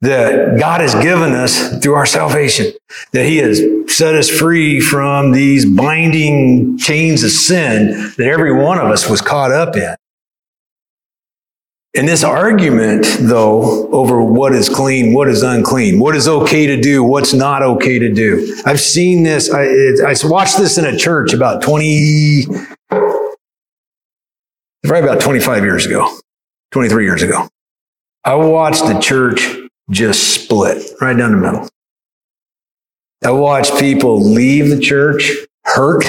that 0.00 0.58
God 0.58 0.80
has 0.80 0.94
given 0.94 1.32
us 1.32 1.78
through 1.82 1.94
our 1.94 2.06
salvation, 2.06 2.72
that 3.12 3.26
He 3.26 3.38
has 3.38 3.60
set 3.88 4.14
us 4.14 4.30
free 4.30 4.80
from 4.80 5.32
these 5.32 5.66
binding 5.66 6.78
chains 6.78 7.24
of 7.24 7.30
sin 7.30 8.12
that 8.16 8.26
every 8.26 8.54
one 8.54 8.78
of 8.78 8.86
us 8.86 9.10
was 9.10 9.20
caught 9.20 9.50
up 9.50 9.76
in. 9.76 9.97
And 11.94 12.06
this 12.06 12.22
argument, 12.22 13.06
though, 13.20 13.88
over 13.90 14.22
what 14.22 14.52
is 14.52 14.68
clean, 14.68 15.14
what 15.14 15.26
is 15.26 15.42
unclean, 15.42 15.98
what 15.98 16.14
is 16.14 16.28
okay 16.28 16.66
to 16.66 16.78
do, 16.80 17.02
what's 17.02 17.32
not 17.32 17.62
okay 17.62 17.98
to 17.98 18.12
do. 18.12 18.56
I've 18.66 18.80
seen 18.80 19.22
this, 19.22 19.50
I, 19.52 19.64
I 20.06 20.14
watched 20.24 20.58
this 20.58 20.76
in 20.76 20.84
a 20.84 20.96
church 20.96 21.32
about 21.32 21.62
20, 21.62 22.46
right 24.84 25.02
about 25.02 25.20
25 25.20 25.64
years 25.64 25.86
ago, 25.86 26.14
23 26.72 27.04
years 27.04 27.22
ago. 27.22 27.48
I 28.22 28.34
watched 28.34 28.84
the 28.84 28.98
church 29.00 29.56
just 29.90 30.34
split 30.34 30.90
right 31.00 31.16
down 31.16 31.32
the 31.32 31.38
middle. 31.38 31.68
I 33.24 33.30
watched 33.30 33.78
people 33.78 34.20
leave 34.22 34.68
the 34.68 34.78
church 34.78 35.32
hurt. 35.64 36.04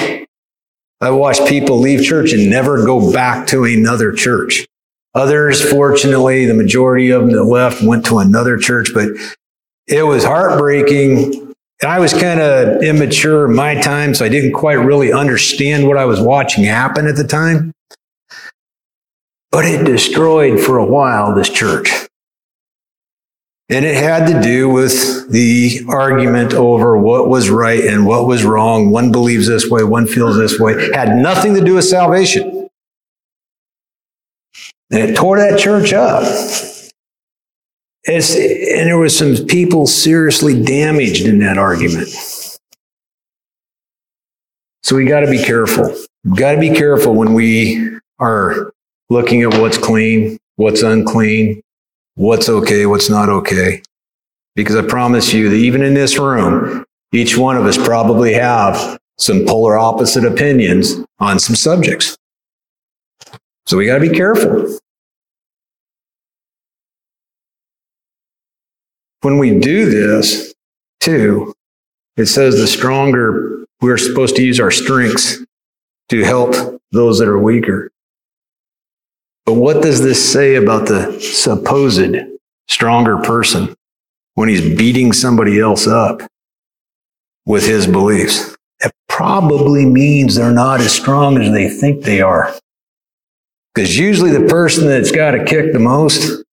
I 1.01 1.11
watched 1.11 1.47
people 1.47 1.79
leave 1.79 2.03
church 2.03 2.33
and 2.33 2.49
never 2.49 2.85
go 2.85 3.11
back 3.13 3.47
to 3.47 3.63
another 3.63 4.11
church. 4.11 4.67
Others, 5.19 5.69
fortunately, 5.69 6.45
the 6.45 6.53
majority 6.53 7.09
of 7.09 7.23
them 7.23 7.31
that 7.33 7.43
left 7.43 7.83
went 7.83 8.05
to 8.05 8.19
another 8.19 8.55
church, 8.55 8.91
but 8.93 9.09
it 9.85 10.03
was 10.03 10.23
heartbreaking. 10.23 11.53
I 11.85 11.99
was 11.99 12.13
kind 12.13 12.39
of 12.39 12.81
immature 12.81 13.49
in 13.49 13.53
my 13.53 13.75
time, 13.81 14.15
so 14.15 14.23
I 14.23 14.29
didn't 14.29 14.53
quite 14.53 14.75
really 14.75 15.11
understand 15.11 15.89
what 15.89 15.97
I 15.97 16.05
was 16.05 16.21
watching 16.21 16.63
happen 16.63 17.05
at 17.05 17.17
the 17.17 17.25
time. 17.25 17.73
But 19.51 19.65
it 19.65 19.83
destroyed 19.83 20.61
for 20.61 20.77
a 20.77 20.85
while 20.85 21.35
this 21.35 21.49
church. 21.49 21.91
And 23.67 23.83
it 23.83 23.97
had 23.97 24.25
to 24.27 24.41
do 24.41 24.69
with 24.69 25.29
the 25.29 25.81
argument 25.89 26.53
over 26.53 26.97
what 26.97 27.27
was 27.27 27.49
right 27.49 27.83
and 27.83 28.05
what 28.05 28.25
was 28.25 28.45
wrong. 28.45 28.89
One 28.89 29.11
believes 29.11 29.47
this 29.47 29.69
way, 29.69 29.83
one 29.83 30.07
feels 30.07 30.37
this 30.37 30.57
way. 30.57 30.75
It 30.75 30.95
had 30.95 31.17
nothing 31.17 31.55
to 31.55 31.61
do 31.61 31.75
with 31.75 31.83
salvation. 31.83 32.58
And 34.91 35.01
it 35.01 35.15
tore 35.15 35.37
that 35.37 35.59
church 35.59 35.93
up. 35.93 36.23
It's, 38.03 38.33
and 38.35 38.87
there 38.87 38.97
was 38.97 39.15
some 39.15 39.35
people 39.45 39.85
seriously 39.85 40.61
damaged 40.63 41.25
in 41.27 41.39
that 41.39 41.57
argument. 41.57 42.09
So 44.81 44.95
we 44.95 45.05
got 45.05 45.19
to 45.19 45.29
be 45.29 45.43
careful. 45.43 45.95
Got 46.35 46.53
to 46.53 46.59
be 46.59 46.71
careful 46.71 47.13
when 47.13 47.33
we 47.33 47.99
are 48.17 48.71
looking 49.09 49.43
at 49.43 49.53
what's 49.59 49.77
clean, 49.77 50.37
what's 50.55 50.81
unclean, 50.81 51.61
what's 52.15 52.49
okay, 52.49 52.85
what's 52.85 53.09
not 53.09 53.29
okay. 53.29 53.81
Because 54.55 54.75
I 54.75 54.81
promise 54.81 55.31
you 55.33 55.49
that 55.49 55.55
even 55.55 55.83
in 55.83 55.93
this 55.93 56.17
room, 56.17 56.83
each 57.13 57.37
one 57.37 57.57
of 57.57 57.65
us 57.65 57.77
probably 57.77 58.33
have 58.33 58.99
some 59.17 59.45
polar 59.45 59.77
opposite 59.77 60.25
opinions 60.25 60.95
on 61.19 61.39
some 61.39 61.55
subjects. 61.55 62.17
So 63.69 63.77
we 63.77 63.85
got 63.85 63.99
to 63.99 64.09
be 64.09 64.17
careful. 64.17 64.79
When 69.21 69.37
we 69.37 69.59
do 69.59 69.87
this, 69.91 70.55
too, 70.99 71.53
it 72.17 72.25
says 72.25 72.57
the 72.57 72.65
stronger 72.65 73.63
we're 73.79 73.99
supposed 73.99 74.35
to 74.37 74.43
use 74.43 74.59
our 74.59 74.71
strengths 74.71 75.37
to 76.09 76.23
help 76.23 76.81
those 76.91 77.19
that 77.19 77.27
are 77.27 77.37
weaker. 77.37 77.91
But 79.45 79.53
what 79.53 79.83
does 79.83 80.01
this 80.01 80.33
say 80.33 80.55
about 80.55 80.87
the 80.87 81.19
supposed 81.19 82.15
stronger 82.69 83.19
person 83.19 83.75
when 84.33 84.49
he's 84.49 84.75
beating 84.75 85.13
somebody 85.13 85.59
else 85.59 85.85
up 85.85 86.23
with 87.45 87.67
his 87.67 87.85
beliefs? 87.85 88.57
It 88.79 88.91
probably 89.07 89.85
means 89.85 90.33
they're 90.33 90.51
not 90.51 90.81
as 90.81 90.91
strong 90.91 91.37
as 91.37 91.51
they 91.51 91.69
think 91.69 92.03
they 92.03 92.19
are. 92.19 92.51
Because 93.79 93.97
usually 93.97 94.31
the 94.31 94.45
person 94.45 94.89
that's 94.89 95.09
got 95.09 95.31
to 95.31 95.45
kick 95.45 95.71
the 95.71 95.79
most 95.79 96.43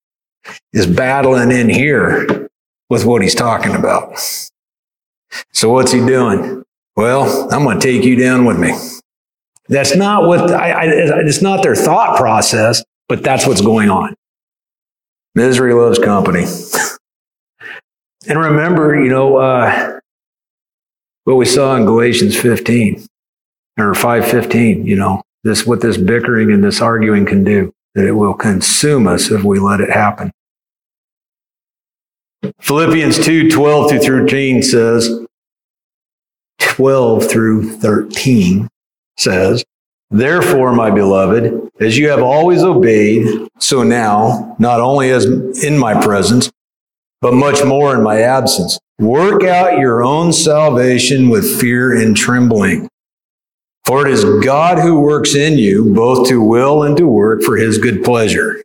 is 0.72 0.86
battling 0.86 1.50
in 1.50 1.68
here 1.68 2.48
with 2.88 3.04
what 3.04 3.20
he's 3.20 3.34
talking 3.34 3.74
about. 3.74 4.16
So 5.52 5.72
what's 5.72 5.90
he 5.90 5.98
doing? 5.98 6.62
Well, 6.94 7.52
I'm 7.52 7.64
going 7.64 7.80
to 7.80 7.84
take 7.84 8.04
you 8.04 8.14
down 8.14 8.44
with 8.44 8.60
me. 8.60 8.74
That's 9.68 9.96
not 9.96 10.28
what 10.28 10.52
I, 10.52 10.70
I, 10.70 10.84
it's 10.84 11.42
not 11.42 11.64
their 11.64 11.74
thought 11.74 12.16
process, 12.16 12.84
but 13.08 13.24
that's 13.24 13.44
what's 13.44 13.60
going 13.60 13.90
on. 13.90 14.14
Misery 15.34 15.74
loves 15.74 15.98
company. 15.98 16.44
and 18.28 18.38
remember, 18.38 19.02
you 19.02 19.10
know, 19.10 19.38
uh, 19.38 19.98
what 21.24 21.34
we 21.34 21.44
saw 21.44 21.74
in 21.74 21.86
Galatians 21.86 22.36
15 22.40 23.04
or 23.80 23.94
515, 23.94 24.86
you 24.86 24.94
know, 24.94 25.22
this, 25.46 25.66
what 25.66 25.80
this 25.80 25.96
bickering 25.96 26.50
and 26.52 26.62
this 26.62 26.80
arguing 26.80 27.26
can 27.26 27.44
do, 27.44 27.72
that 27.94 28.06
it 28.06 28.12
will 28.12 28.34
consume 28.34 29.06
us 29.06 29.30
if 29.30 29.44
we 29.44 29.58
let 29.58 29.80
it 29.80 29.90
happen. 29.90 30.30
Philippians 32.60 33.24
2, 33.24 33.50
12 33.50 33.90
through 33.90 34.00
13 34.00 34.62
says, 34.62 35.26
12 36.58 37.28
through 37.28 37.70
13 37.78 38.68
says, 39.16 39.64
Therefore, 40.10 40.72
my 40.72 40.90
beloved, 40.90 41.68
as 41.80 41.98
you 41.98 42.08
have 42.10 42.22
always 42.22 42.62
obeyed, 42.62 43.48
so 43.58 43.82
now, 43.82 44.54
not 44.58 44.80
only 44.80 45.10
as 45.10 45.24
in 45.64 45.76
my 45.78 46.00
presence, 46.00 46.52
but 47.20 47.34
much 47.34 47.64
more 47.64 47.96
in 47.96 48.02
my 48.02 48.20
absence, 48.20 48.78
work 48.98 49.42
out 49.42 49.78
your 49.78 50.04
own 50.04 50.32
salvation 50.32 51.28
with 51.28 51.60
fear 51.60 51.92
and 51.92 52.16
trembling. 52.16 52.88
For 53.86 54.04
it 54.04 54.12
is 54.12 54.24
God 54.44 54.80
who 54.80 54.98
works 54.98 55.36
in 55.36 55.58
you 55.58 55.94
both 55.94 56.28
to 56.28 56.42
will 56.42 56.82
and 56.82 56.96
to 56.96 57.06
work 57.06 57.42
for 57.42 57.56
his 57.56 57.78
good 57.78 58.02
pleasure. 58.02 58.60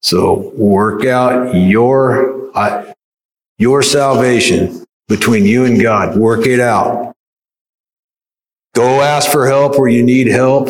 So 0.00 0.52
work 0.56 1.04
out 1.04 1.54
your, 1.54 2.50
uh, 2.56 2.94
your 3.58 3.82
salvation 3.82 4.86
between 5.06 5.44
you 5.44 5.66
and 5.66 5.82
God. 5.82 6.16
Work 6.16 6.46
it 6.46 6.60
out. 6.60 7.14
Go 8.74 9.02
ask 9.02 9.30
for 9.30 9.46
help 9.46 9.78
where 9.78 9.88
you 9.88 10.02
need 10.02 10.28
help, 10.28 10.68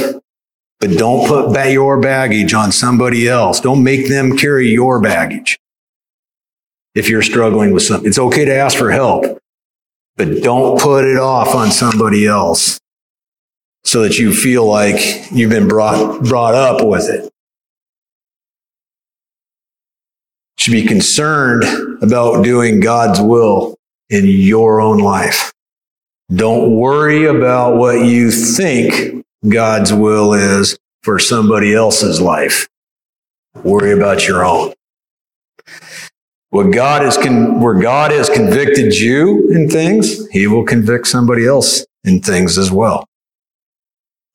but 0.80 0.90
don't 0.98 1.28
put 1.28 1.70
your 1.70 2.00
baggage 2.00 2.52
on 2.52 2.72
somebody 2.72 3.28
else. 3.28 3.61
Don't 3.61 3.84
make 3.84 4.08
them 4.08 4.37
carry 4.37 4.70
your 4.70 5.00
baggage. 5.00 5.61
If 6.96 7.08
you're 7.08 7.22
struggling 7.22 7.72
with 7.72 7.84
something, 7.84 8.08
it's 8.08 8.18
okay 8.18 8.44
to 8.44 8.56
ask 8.56 8.76
for 8.76 8.90
help, 8.90 9.24
but 10.16 10.42
don't 10.42 10.80
put 10.80 11.04
it 11.04 11.18
off 11.18 11.54
on 11.54 11.70
somebody 11.70 12.26
else 12.26 12.80
so 13.88 14.03
that 14.03 14.18
you 14.18 14.35
feel 14.35 14.66
like 14.66 15.01
you've 15.33 15.48
been 15.48 15.66
brought, 15.66 16.22
brought 16.24 16.55
up 16.55 16.85
with 16.85 17.09
it. 17.09 17.33
Should 20.59 20.72
be 20.72 20.85
concerned 20.85 21.64
about 22.03 22.44
doing 22.44 22.81
God's 22.81 23.18
will 23.18 23.79
in 24.11 24.27
your 24.27 24.83
own 24.83 24.98
life. 24.98 25.55
Don't 26.31 26.77
worry 26.77 27.24
about 27.24 27.77
what 27.77 28.05
you 28.05 28.31
think 28.31 29.24
God's 29.48 29.90
will 29.90 30.35
is 30.35 30.79
for 31.03 31.18
somebody 31.18 31.74
else's 31.74 32.20
life. 32.20 32.68
Worry 33.64 33.92
about 33.92 34.29
your 34.29 34.44
own. 34.44 34.74
What 36.51 36.72
God 36.72 37.07
is 37.07 37.16
con- 37.16 37.62
where 37.62 37.81
God 37.81 38.11
has 38.11 38.29
convicted 38.29 38.98
you 38.98 39.48
in 39.51 39.70
things, 39.70 40.29
He 40.29 40.46
will 40.46 40.64
convict 40.64 41.07
somebody 41.07 41.46
else 41.46 41.87
in 42.05 42.20
things 42.20 42.59
as 42.59 42.70
well. 42.70 43.07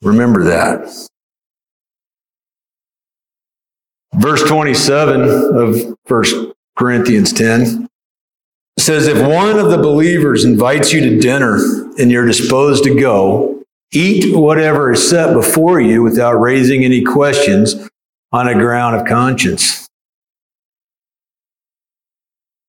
Remember 0.03 0.43
that. 0.43 0.89
Verse 4.15 4.43
27 4.43 5.21
of 5.21 5.97
1 6.07 6.53
Corinthians 6.77 7.31
10 7.31 7.87
says, 8.77 9.07
If 9.07 9.25
one 9.25 9.57
of 9.57 9.71
the 9.71 9.77
believers 9.77 10.43
invites 10.45 10.91
you 10.91 10.99
to 11.01 11.19
dinner 11.19 11.57
and 11.97 12.11
you're 12.11 12.25
disposed 12.25 12.83
to 12.83 12.99
go, 12.99 13.63
eat 13.91 14.35
whatever 14.35 14.91
is 14.91 15.09
set 15.09 15.33
before 15.33 15.79
you 15.79 16.03
without 16.03 16.33
raising 16.33 16.83
any 16.83 17.03
questions 17.03 17.89
on 18.31 18.47
a 18.47 18.53
ground 18.53 18.95
of 18.95 19.07
conscience. 19.07 19.87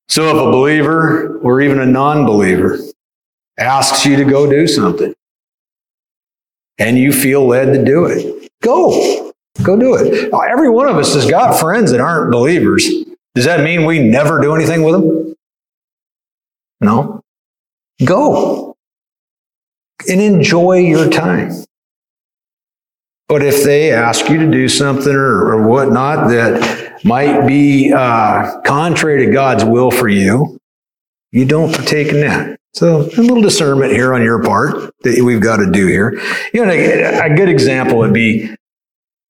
So 0.09 0.29
if 0.29 0.37
a 0.37 0.51
believer 0.53 1.38
or 1.38 1.61
even 1.61 1.81
a 1.81 1.87
non 1.87 2.27
believer 2.27 2.79
asks 3.59 4.07
you 4.07 4.16
to 4.16 4.25
go 4.25 4.49
do 4.49 4.68
something 4.68 5.14
and 6.78 6.98
you 6.98 7.12
feel 7.12 7.46
led 7.46 7.72
to 7.72 7.84
do 7.84 8.06
it, 8.06 8.50
go. 8.62 9.32
Go 9.62 9.78
do 9.78 9.94
it. 9.94 10.32
Every 10.50 10.68
one 10.68 10.88
of 10.88 10.96
us 10.96 11.14
has 11.14 11.30
got 11.30 11.60
friends 11.60 11.92
that 11.92 12.00
aren't 12.00 12.32
believers. 12.32 12.88
Does 13.34 13.44
that 13.44 13.62
mean 13.62 13.84
we 13.84 14.00
never 14.00 14.40
do 14.40 14.54
anything 14.54 14.82
with 14.82 14.94
them? 14.94 15.37
No. 16.80 17.22
Go 18.04 18.76
and 20.08 20.20
enjoy 20.20 20.78
your 20.78 21.08
time. 21.08 21.52
But 23.28 23.42
if 23.42 23.64
they 23.64 23.92
ask 23.92 24.28
you 24.28 24.38
to 24.38 24.50
do 24.50 24.68
something 24.68 25.14
or, 25.14 25.46
or 25.46 25.66
whatnot 25.66 26.28
that 26.28 27.04
might 27.04 27.46
be 27.46 27.92
uh, 27.92 28.60
contrary 28.62 29.24
to 29.26 29.32
God's 29.32 29.64
will 29.64 29.90
for 29.90 30.08
you, 30.08 30.58
you 31.32 31.44
don't 31.44 31.74
partake 31.74 32.08
in 32.08 32.20
that. 32.20 32.58
So 32.74 33.02
a 33.02 33.20
little 33.20 33.40
discernment 33.40 33.92
here 33.92 34.12
on 34.14 34.22
your 34.22 34.42
part 34.42 34.92
that 35.02 35.22
we've 35.22 35.40
got 35.40 35.58
to 35.58 35.70
do 35.70 35.87
here. 35.87 36.20
You 36.52 36.66
know, 36.66 36.72
a, 36.72 37.30
a 37.30 37.37
good 37.37 37.48
example 37.48 37.98
would 37.98 38.12
be 38.12 38.52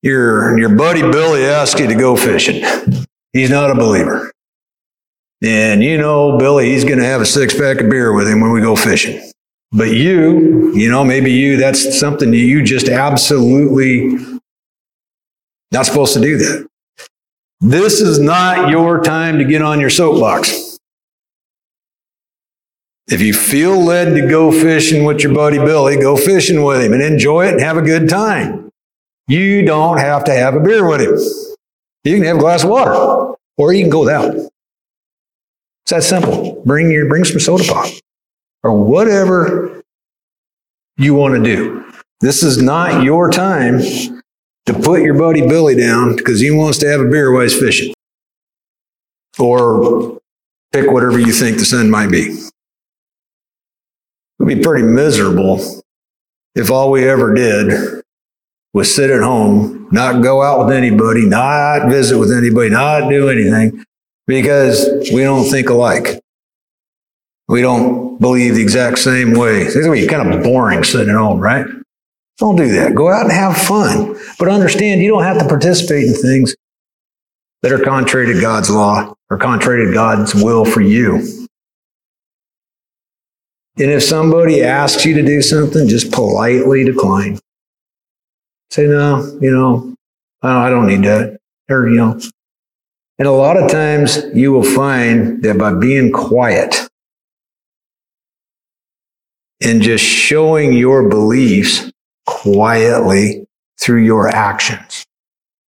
your, 0.02 0.58
your 0.58 0.74
buddy 0.74 1.02
Billy 1.02 1.44
asks 1.44 1.78
you 1.78 1.86
to 1.86 1.94
go 1.94 2.16
fishing. 2.16 2.64
He's 3.34 3.50
not 3.50 3.70
a 3.70 3.74
believer. 3.74 4.32
And 5.42 5.82
you 5.82 5.98
know, 5.98 6.38
Billy, 6.38 6.70
he's 6.70 6.84
going 6.84 6.98
to 6.98 7.04
have 7.04 7.20
a 7.20 7.26
six 7.26 7.52
pack 7.52 7.80
of 7.80 7.90
beer 7.90 8.14
with 8.14 8.28
him 8.28 8.40
when 8.40 8.52
we 8.52 8.62
go 8.62 8.76
fishing. 8.76 9.30
But 9.72 9.90
you, 9.90 10.72
you 10.74 10.88
know, 10.90 11.04
maybe 11.04 11.32
you, 11.32 11.58
that's 11.58 11.98
something 11.98 12.32
you 12.32 12.62
just 12.62 12.88
absolutely 12.88 14.16
not 15.70 15.84
supposed 15.84 16.14
to 16.14 16.20
do 16.20 16.38
that. 16.38 16.66
This 17.60 18.00
is 18.00 18.18
not 18.18 18.70
your 18.70 19.02
time 19.02 19.38
to 19.38 19.44
get 19.44 19.60
on 19.60 19.80
your 19.80 19.90
soapbox. 19.90 20.73
If 23.06 23.20
you 23.20 23.34
feel 23.34 23.78
led 23.78 24.14
to 24.14 24.28
go 24.28 24.50
fishing 24.50 25.04
with 25.04 25.22
your 25.22 25.34
buddy 25.34 25.58
Billy, 25.58 25.96
go 25.96 26.16
fishing 26.16 26.62
with 26.62 26.82
him 26.82 26.94
and 26.94 27.02
enjoy 27.02 27.46
it 27.46 27.52
and 27.52 27.60
have 27.60 27.76
a 27.76 27.82
good 27.82 28.08
time. 28.08 28.70
You 29.28 29.64
don't 29.64 29.98
have 29.98 30.24
to 30.24 30.32
have 30.32 30.54
a 30.54 30.60
beer 30.60 30.88
with 30.88 31.00
him. 31.00 31.18
You 32.04 32.16
can 32.16 32.24
have 32.24 32.36
a 32.36 32.40
glass 32.40 32.64
of 32.64 32.70
water, 32.70 33.36
or 33.58 33.72
you 33.72 33.82
can 33.82 33.90
go 33.90 34.00
without. 34.00 34.34
It's 34.34 34.50
that 35.90 36.02
simple. 36.02 36.62
Bring 36.64 36.90
your 36.90 37.08
bring 37.08 37.24
some 37.24 37.40
soda 37.40 37.64
pop 37.64 37.90
or 38.62 38.82
whatever 38.82 39.82
you 40.96 41.14
want 41.14 41.34
to 41.34 41.42
do. 41.42 41.84
This 42.20 42.42
is 42.42 42.62
not 42.62 43.02
your 43.02 43.30
time 43.30 43.80
to 43.80 44.72
put 44.72 45.02
your 45.02 45.18
buddy 45.18 45.46
Billy 45.46 45.76
down 45.76 46.16
because 46.16 46.40
he 46.40 46.50
wants 46.50 46.78
to 46.78 46.88
have 46.88 47.00
a 47.00 47.04
beer 47.04 47.32
while 47.32 47.42
he's 47.42 47.58
fishing. 47.58 47.92
Or 49.38 50.18
pick 50.72 50.90
whatever 50.90 51.18
you 51.18 51.32
think 51.32 51.58
the 51.58 51.66
sun 51.66 51.90
might 51.90 52.10
be. 52.10 52.48
Would 54.38 54.48
be 54.48 54.62
pretty 54.62 54.84
miserable 54.86 55.60
if 56.54 56.70
all 56.70 56.90
we 56.90 57.08
ever 57.08 57.34
did 57.34 58.02
was 58.72 58.92
sit 58.92 59.10
at 59.10 59.22
home, 59.22 59.88
not 59.92 60.22
go 60.22 60.42
out 60.42 60.66
with 60.66 60.74
anybody, 60.74 61.24
not 61.26 61.88
visit 61.88 62.18
with 62.18 62.32
anybody, 62.32 62.70
not 62.70 63.08
do 63.08 63.28
anything 63.28 63.84
because 64.26 64.88
we 65.12 65.22
don't 65.22 65.48
think 65.48 65.70
alike. 65.70 66.20
We 67.48 67.60
don't 67.60 68.18
believe 68.20 68.54
the 68.54 68.62
exact 68.62 68.98
same 68.98 69.32
way. 69.34 69.62
It's 69.62 69.74
going 69.74 69.94
to 69.94 70.06
be 70.06 70.08
kind 70.08 70.32
of 70.32 70.42
boring 70.42 70.82
sitting 70.82 71.10
at 71.10 71.16
home, 71.16 71.38
right? 71.38 71.66
Don't 72.38 72.56
do 72.56 72.68
that. 72.72 72.94
Go 72.94 73.10
out 73.12 73.22
and 73.22 73.32
have 73.32 73.56
fun. 73.56 74.16
But 74.38 74.48
understand 74.48 75.02
you 75.02 75.10
don't 75.10 75.22
have 75.22 75.38
to 75.38 75.46
participate 75.46 76.04
in 76.04 76.14
things 76.14 76.56
that 77.62 77.72
are 77.72 77.78
contrary 77.78 78.32
to 78.32 78.40
God's 78.40 78.70
law 78.70 79.14
or 79.30 79.38
contrary 79.38 79.86
to 79.86 79.92
God's 79.92 80.34
will 80.34 80.64
for 80.64 80.80
you. 80.80 81.43
And 83.76 83.90
if 83.90 84.02
somebody 84.02 84.62
asks 84.62 85.04
you 85.04 85.14
to 85.14 85.22
do 85.22 85.42
something, 85.42 85.88
just 85.88 86.12
politely 86.12 86.84
decline. 86.84 87.38
Say, 88.70 88.86
no, 88.86 89.38
you 89.40 89.50
know, 89.50 89.94
I 90.42 90.70
don't 90.70 90.86
need 90.86 91.02
that. 91.02 91.38
Or, 91.68 91.88
you 91.88 91.96
know, 91.96 92.20
and 93.18 93.28
a 93.28 93.32
lot 93.32 93.56
of 93.56 93.70
times 93.70 94.22
you 94.34 94.52
will 94.52 94.64
find 94.64 95.42
that 95.42 95.58
by 95.58 95.74
being 95.74 96.12
quiet 96.12 96.88
and 99.62 99.80
just 99.80 100.04
showing 100.04 100.72
your 100.72 101.08
beliefs 101.08 101.90
quietly 102.26 103.46
through 103.80 104.02
your 104.02 104.28
actions 104.28 105.04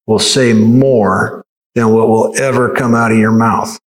will 0.06 0.18
say 0.18 0.52
more 0.52 1.44
than 1.74 1.92
what 1.92 2.08
will 2.08 2.36
ever 2.36 2.74
come 2.74 2.94
out 2.94 3.12
of 3.12 3.18
your 3.18 3.32
mouth. 3.32 3.78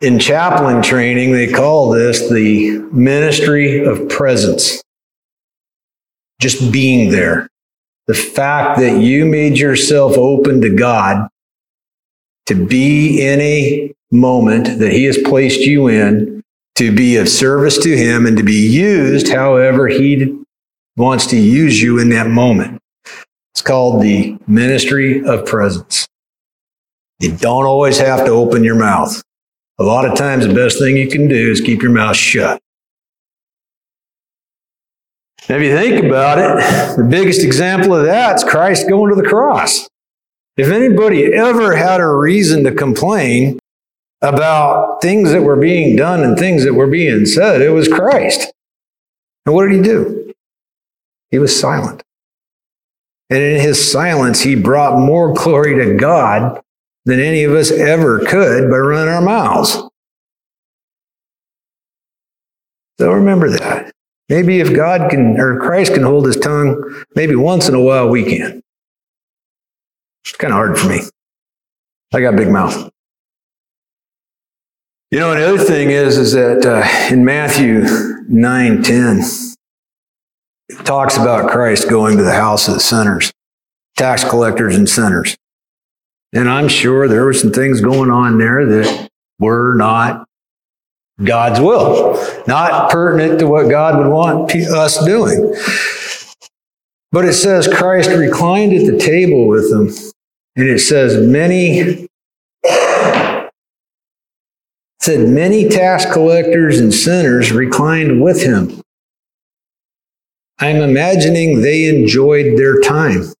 In 0.00 0.20
chaplain 0.20 0.80
training, 0.80 1.32
they 1.32 1.50
call 1.50 1.90
this 1.90 2.30
the 2.30 2.78
ministry 2.92 3.84
of 3.84 4.08
presence 4.08 4.80
just 6.40 6.70
being 6.72 7.10
there. 7.10 7.48
The 8.06 8.14
fact 8.14 8.78
that 8.78 9.00
you 9.00 9.26
made 9.26 9.58
yourself 9.58 10.16
open 10.16 10.60
to 10.60 10.74
God 10.74 11.28
to 12.46 12.54
be 12.66 13.20
in 13.20 13.40
a 13.40 13.92
moment 14.12 14.78
that 14.78 14.92
He 14.92 15.04
has 15.04 15.18
placed 15.18 15.60
you 15.60 15.88
in, 15.88 16.42
to 16.76 16.94
be 16.94 17.16
of 17.16 17.28
service 17.28 17.76
to 17.82 17.96
Him 17.96 18.24
and 18.24 18.36
to 18.36 18.44
be 18.44 18.68
used 18.68 19.28
however 19.28 19.88
He 19.88 20.38
wants 20.96 21.26
to 21.26 21.36
use 21.36 21.82
you 21.82 21.98
in 21.98 22.08
that 22.10 22.28
moment. 22.28 22.80
It's 23.52 23.62
called 23.62 24.00
the 24.00 24.38
ministry 24.46 25.24
of 25.24 25.44
presence. 25.44 26.06
You 27.18 27.32
don't 27.36 27.64
always 27.64 27.98
have 27.98 28.24
to 28.26 28.30
open 28.30 28.62
your 28.62 28.76
mouth. 28.76 29.20
A 29.80 29.84
lot 29.84 30.04
of 30.04 30.16
times, 30.16 30.46
the 30.46 30.54
best 30.54 30.78
thing 30.78 30.96
you 30.96 31.08
can 31.08 31.28
do 31.28 31.50
is 31.50 31.60
keep 31.60 31.82
your 31.82 31.92
mouth 31.92 32.16
shut. 32.16 32.60
Now, 35.48 35.56
if 35.56 35.62
you 35.62 35.76
think 35.76 36.04
about 36.04 36.38
it, 36.38 36.96
the 36.96 37.06
biggest 37.08 37.42
example 37.42 37.94
of 37.94 38.04
that 38.04 38.36
is 38.36 38.44
Christ 38.44 38.88
going 38.88 39.14
to 39.14 39.20
the 39.20 39.28
cross. 39.28 39.88
If 40.56 40.68
anybody 40.68 41.32
ever 41.32 41.76
had 41.76 42.00
a 42.00 42.08
reason 42.08 42.64
to 42.64 42.72
complain 42.72 43.60
about 44.20 45.00
things 45.00 45.30
that 45.30 45.42
were 45.42 45.56
being 45.56 45.94
done 45.94 46.24
and 46.24 46.36
things 46.36 46.64
that 46.64 46.74
were 46.74 46.88
being 46.88 47.24
said, 47.24 47.62
it 47.62 47.70
was 47.70 47.86
Christ. 47.86 48.52
And 49.46 49.54
what 49.54 49.68
did 49.68 49.76
he 49.76 49.82
do? 49.82 50.34
He 51.30 51.38
was 51.38 51.58
silent. 51.58 52.02
And 53.30 53.40
in 53.40 53.60
his 53.60 53.90
silence, 53.90 54.40
he 54.40 54.56
brought 54.56 54.98
more 54.98 55.32
glory 55.32 55.76
to 55.76 55.94
God 55.94 56.60
than 57.08 57.20
any 57.20 57.42
of 57.42 57.54
us 57.54 57.70
ever 57.70 58.18
could 58.20 58.70
by 58.70 58.76
running 58.76 59.12
our 59.12 59.22
mouths. 59.22 59.82
So 63.00 63.12
remember 63.12 63.48
that. 63.48 63.92
Maybe 64.28 64.60
if 64.60 64.74
God 64.74 65.10
can, 65.10 65.40
or 65.40 65.58
Christ 65.58 65.94
can 65.94 66.02
hold 66.02 66.26
his 66.26 66.36
tongue, 66.36 67.04
maybe 67.14 67.34
once 67.34 67.66
in 67.66 67.74
a 67.74 67.80
while 67.80 68.10
we 68.10 68.24
can. 68.24 68.62
It's 70.22 70.36
kind 70.36 70.52
of 70.52 70.56
hard 70.56 70.78
for 70.78 70.86
me. 70.86 71.00
I 72.12 72.20
got 72.20 72.34
a 72.34 72.36
big 72.36 72.50
mouth. 72.50 72.90
You 75.10 75.20
know, 75.20 75.32
another 75.32 75.56
thing 75.56 75.90
is, 75.90 76.18
is 76.18 76.32
that 76.32 76.66
uh, 76.66 77.14
in 77.14 77.24
Matthew 77.24 77.84
9 78.28 78.82
10, 78.82 79.20
it 80.68 80.84
talks 80.84 81.16
about 81.16 81.50
Christ 81.50 81.88
going 81.88 82.18
to 82.18 82.22
the 82.22 82.34
house 82.34 82.68
of 82.68 82.74
the 82.74 82.80
sinners, 82.80 83.32
tax 83.96 84.24
collectors 84.24 84.76
and 84.76 84.86
sinners. 84.86 85.38
And 86.32 86.48
I'm 86.48 86.68
sure 86.68 87.08
there 87.08 87.24
were 87.24 87.34
some 87.34 87.52
things 87.52 87.80
going 87.80 88.10
on 88.10 88.38
there 88.38 88.66
that 88.66 89.08
were 89.38 89.74
not 89.76 90.26
God's 91.22 91.60
will, 91.60 92.14
not 92.46 92.90
pertinent 92.90 93.40
to 93.40 93.46
what 93.46 93.68
God 93.68 93.98
would 93.98 94.08
want 94.08 94.54
us 94.54 95.04
doing. 95.04 95.54
But 97.10 97.24
it 97.24 97.32
says 97.32 97.66
Christ 97.66 98.10
reclined 98.10 98.72
at 98.74 98.86
the 98.86 98.98
table 98.98 99.48
with 99.48 99.70
them, 99.70 99.88
and 100.54 100.68
it 100.68 100.80
says 100.80 101.16
many 101.26 102.06
said 105.00 105.28
many 105.28 105.68
tax 105.68 106.04
collectors 106.12 106.78
and 106.78 106.92
sinners 106.92 107.50
reclined 107.50 108.22
with 108.22 108.42
him. 108.42 108.82
I'm 110.58 110.76
imagining 110.76 111.62
they 111.62 111.88
enjoyed 111.88 112.58
their 112.58 112.80
time. 112.80 113.32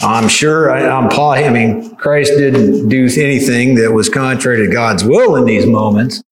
I'm 0.00 0.28
sure, 0.28 0.70
I, 0.70 0.80
am 0.80 1.08
Paul, 1.08 1.32
I 1.32 1.50
mean, 1.50 1.96
Christ 1.96 2.32
didn't 2.36 2.88
do 2.88 3.08
anything 3.16 3.74
that 3.76 3.92
was 3.92 4.08
contrary 4.08 4.64
to 4.66 4.72
God's 4.72 5.04
will 5.04 5.34
in 5.36 5.44
these 5.44 5.66
moments, 5.66 6.22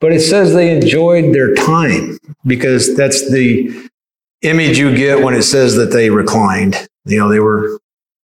but 0.00 0.12
it 0.12 0.20
says 0.20 0.52
they 0.52 0.76
enjoyed 0.76 1.34
their 1.34 1.54
time 1.54 2.18
because 2.46 2.94
that's 2.94 3.30
the 3.30 3.88
image 4.42 4.78
you 4.78 4.94
get 4.94 5.24
when 5.24 5.34
it 5.34 5.42
says 5.42 5.76
that 5.76 5.92
they 5.92 6.10
reclined. 6.10 6.88
You 7.06 7.18
know, 7.18 7.30
they 7.30 7.40
were 7.40 7.78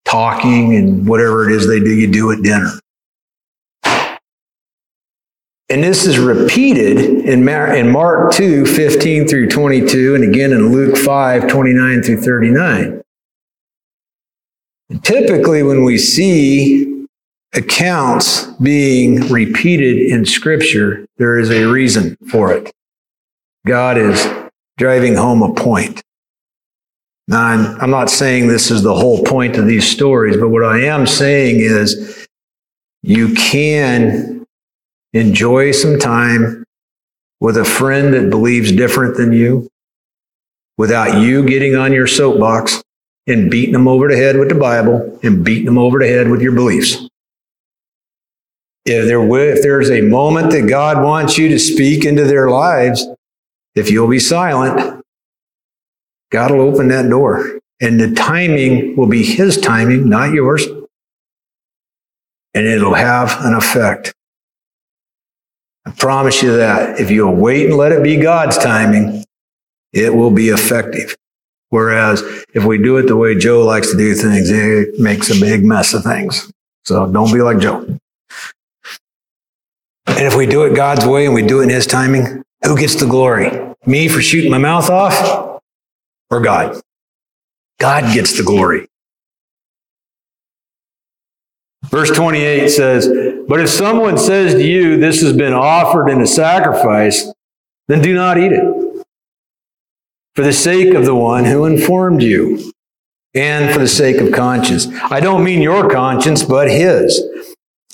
talking 0.06 0.76
and 0.76 1.08
whatever 1.08 1.50
it 1.50 1.56
is 1.56 1.68
they 1.68 1.80
do, 1.80 1.94
you 1.94 2.12
do 2.12 2.32
at 2.32 2.44
dinner. 2.44 2.80
And 5.70 5.82
this 5.84 6.06
is 6.06 6.20
repeated 6.20 7.00
in 7.00 7.44
Mark 7.92 8.34
2, 8.34 8.66
15 8.66 9.28
through 9.28 9.50
22, 9.50 10.16
and 10.16 10.24
again 10.24 10.52
in 10.52 10.72
Luke 10.72 10.98
5, 10.98 11.48
29 11.48 12.04
through 12.04 12.22
39. 12.22 13.03
Typically, 15.02 15.64
when 15.64 15.84
we 15.84 15.98
see 15.98 17.08
accounts 17.54 18.48
being 18.58 19.22
repeated 19.30 19.98
in 19.98 20.26
Scripture, 20.26 21.06
there 21.18 21.40
is 21.40 21.50
a 21.50 21.66
reason 21.66 22.18
for 22.30 22.52
it. 22.52 22.72
God 23.66 23.98
is 23.98 24.28
driving 24.78 25.16
home 25.16 25.42
a 25.42 25.54
point. 25.54 26.02
Now, 27.28 27.42
I'm, 27.42 27.82
I'm 27.82 27.90
not 27.90 28.10
saying 28.10 28.48
this 28.48 28.70
is 28.70 28.84
the 28.84 28.94
whole 28.94 29.24
point 29.24 29.56
of 29.56 29.66
these 29.66 29.90
stories, 29.90 30.36
but 30.36 30.50
what 30.50 30.64
I 30.64 30.82
am 30.82 31.08
saying 31.08 31.60
is 31.60 32.28
you 33.02 33.34
can 33.34 34.46
enjoy 35.14 35.72
some 35.72 36.00
time 36.00 36.66
with 37.40 37.58
a 37.58 37.66
friend 37.66 38.14
that 38.14 38.30
believes 38.30 38.72
different 38.72 39.16
than 39.16 39.32
you 39.32 39.70
without 40.78 41.22
you 41.22 41.46
getting 41.46 41.76
on 41.76 41.94
your 41.94 42.08
soapbox 42.08 42.82
and 43.28 43.50
beating 43.50 43.74
them 43.74 43.88
over 43.88 44.08
the 44.08 44.18
head 44.18 44.38
with 44.38 44.50
the 44.50 44.56
Bible 44.56 45.20
and 45.24 45.44
beating 45.44 45.66
them 45.66 45.78
over 45.78 46.00
the 46.00 46.08
head 46.08 46.30
with 46.30 46.42
your 46.42 46.54
beliefs. 46.54 46.98
If, 48.86 49.06
there, 49.08 49.24
if 49.50 49.62
there's 49.62 49.90
a 49.90 50.02
moment 50.02 50.52
that 50.52 50.68
God 50.68 51.02
wants 51.02 51.38
you 51.38 51.48
to 51.50 51.60
speak 51.60 52.04
into 52.04 52.26
their 52.26 52.50
lives, 52.50 53.08
if 53.76 53.90
you'll 53.90 54.10
be 54.10 54.20
silent, 54.20 55.04
God 56.32 56.52
will 56.52 56.62
open 56.62 56.90
that 56.90 57.10
door. 57.10 57.60
And 57.80 58.00
the 58.00 58.14
timing 58.14 58.96
will 58.96 59.08
be 59.08 59.24
His 59.24 59.58
timing, 59.60 60.10
not 60.10 60.34
yours. 60.34 60.66
And 62.54 62.68
it'll 62.68 62.94
have 62.94 63.38
an 63.44 63.54
effect. 63.54 64.14
I 65.86 65.92
promise 65.92 66.42
you 66.42 66.58
that. 66.58 67.00
If 67.00 67.10
you'll 67.12 67.36
wait 67.36 67.68
and 67.68 67.78
let 67.78 67.92
it 67.92 68.04
be 68.04 68.18
God's 68.18 68.58
timing, 68.58 69.24
it 69.92 70.14
will 70.14 70.32
be 70.32 70.50
effective. 70.50 71.16
Whereas 71.74 72.22
if 72.54 72.66
we 72.66 72.78
do 72.78 72.98
it 72.98 73.08
the 73.08 73.18
way 73.18 73.34
Joe 73.34 73.66
likes 73.66 73.90
to 73.90 73.98
do 73.98 74.14
things, 74.14 74.52
it 74.52 75.00
makes 75.00 75.36
a 75.36 75.40
big 75.42 75.66
mess 75.66 75.96
of 75.96 76.04
things. 76.04 76.54
So 76.86 77.12
don't 77.12 77.34
be 77.34 77.42
like 77.42 77.58
Joe. 77.58 77.80
And 80.06 80.22
if 80.28 80.36
we 80.36 80.46
do 80.46 80.66
it 80.66 80.76
God's 80.76 81.04
way 81.04 81.26
and 81.26 81.34
we 81.34 81.42
do 81.42 81.62
it 81.62 81.64
in 81.64 81.70
His 81.70 81.88
timing, 81.88 82.44
who 82.64 82.78
gets 82.78 82.94
the 82.94 83.08
glory? 83.08 83.50
Me 83.88 84.08
for 84.08 84.22
shooting 84.22 84.52
my 84.52 84.60
mouth 84.60 84.88
off 84.92 85.62
or 86.30 86.42
God? 86.42 86.80
God 87.80 88.14
gets 88.14 88.38
the 88.38 88.44
glory. 88.44 88.88
Verse 91.86 92.12
28 92.12 92.70
says, 92.70 93.08
But 93.48 93.62
if 93.62 93.70
someone 93.72 94.20
says 94.20 94.54
to 94.54 94.64
you, 94.64 94.98
This 94.98 95.24
has 95.24 95.36
been 95.36 95.54
offered 95.54 96.08
in 96.10 96.22
a 96.22 96.28
sacrifice, 96.28 97.34
then 97.88 98.04
do 98.04 98.14
not 98.14 98.38
eat 98.38 98.52
it 98.52 98.83
for 100.36 100.44
the 100.44 100.54
sake 100.54 100.94
of 100.94 101.06
the 101.06 101.16
one 101.16 101.46
who 101.46 101.66
informed 101.66 102.22
you 102.22 102.72
and 103.36 103.72
for 103.74 103.80
the 103.80 103.88
sake 103.88 104.18
of 104.18 104.32
conscience. 104.32 104.88
I 104.88 105.20
don't 105.20 105.44
mean 105.44 105.62
your 105.62 105.90
conscience, 105.90 106.44
but 106.44 106.70
his. 106.70 107.22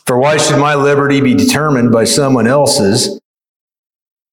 For 0.06 0.18
why 0.18 0.38
should 0.38 0.60
my 0.60 0.76
liberty 0.76 1.22
be 1.22 1.36
determined 1.36 1.92
by 1.92 2.06
someone 2.06 2.48
else's 2.48 3.20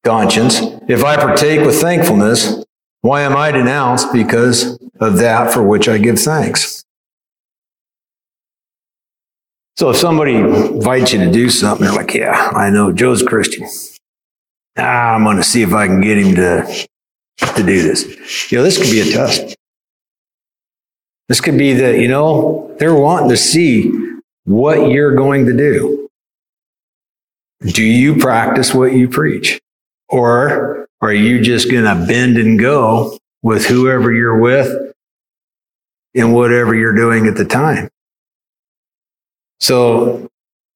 conscience? 0.04 0.60
If 0.88 1.04
I 1.04 1.16
partake 1.16 1.64
with 1.64 1.80
thankfulness, 1.80 2.64
why 3.02 3.22
am 3.22 3.36
I 3.36 3.50
denounced 3.50 4.12
because 4.12 4.78
of 5.00 5.18
that 5.18 5.52
for 5.52 5.62
which 5.62 5.88
I 5.88 5.98
give 5.98 6.18
thanks? 6.18 6.82
So 9.76 9.90
if 9.90 9.96
somebody 9.96 10.36
invites 10.36 11.12
you 11.12 11.18
to 11.18 11.30
do 11.30 11.50
something, 11.50 11.86
they're 11.86 11.94
like, 11.94 12.14
yeah, 12.14 12.50
I 12.54 12.70
know 12.70 12.92
Joe's 12.92 13.22
Christian. 13.22 13.68
Ah, 14.78 15.14
I'm 15.14 15.24
going 15.24 15.36
to 15.36 15.42
see 15.42 15.62
if 15.62 15.74
I 15.74 15.86
can 15.86 16.00
get 16.00 16.16
him 16.16 16.34
to 16.36 16.86
to 17.38 17.62
do 17.62 17.83
this. 17.83 18.51
You 18.51 18.59
know, 18.59 18.64
this 18.64 18.79
could 18.79 18.90
be 18.90 19.01
a 19.01 19.12
test. 19.12 19.57
This 21.29 21.40
could 21.40 21.59
be 21.59 21.72
that, 21.75 21.99
you 21.99 22.09
know, 22.09 22.75
they're 22.79 22.94
wanting 22.94 23.31
to 23.31 23.37
see 23.37 23.90
what 24.44 24.90
you're 24.90 25.14
going 25.14 25.46
to 25.46 25.57
do. 25.57 26.09
Do 27.61 27.83
you 27.83 28.16
practice 28.16 28.72
what 28.75 28.92
you 28.92 29.09
preach? 29.09 29.61
Or 30.09 30.87
are 31.01 31.12
you 31.12 31.42
just 31.42 31.70
going 31.70 31.85
to 31.85 32.07
bend 32.07 32.37
and 32.37 32.59
go 32.59 33.18
with 33.42 33.66
whoever 33.66 34.12
you're 34.12 34.38
with 34.38 34.94
and 36.14 36.33
whatever 36.33 36.75
you're 36.75 36.94
doing 36.94 37.27
at 37.27 37.37
the 37.37 37.44
time? 37.44 37.88
So 39.59 40.29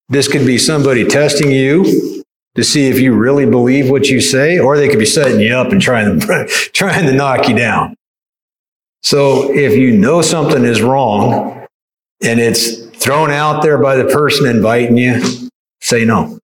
this 0.08 0.26
could 0.26 0.46
be 0.46 0.58
somebody 0.58 1.04
testing 1.04 1.52
you 1.52 2.19
to 2.56 2.64
see 2.64 2.88
if 2.88 2.98
you 2.98 3.14
really 3.14 3.46
believe 3.46 3.90
what 3.90 4.08
you 4.08 4.20
say, 4.20 4.58
or 4.58 4.76
they 4.76 4.88
could 4.88 4.98
be 4.98 5.06
setting 5.06 5.40
you 5.40 5.54
up 5.54 5.72
and 5.72 5.80
trying 5.80 6.18
to, 6.18 6.46
trying 6.72 7.06
to 7.06 7.12
knock 7.12 7.48
you 7.48 7.56
down. 7.56 7.94
So 9.02 9.52
if 9.52 9.76
you 9.76 9.96
know 9.96 10.20
something 10.22 10.64
is 10.64 10.82
wrong 10.82 11.66
and 12.22 12.40
it's 12.40 12.86
thrown 12.90 13.30
out 13.30 13.62
there 13.62 13.78
by 13.78 13.96
the 13.96 14.04
person 14.04 14.46
inviting 14.46 14.96
you, 14.96 15.48
say 15.80 16.04
no. 16.04 16.38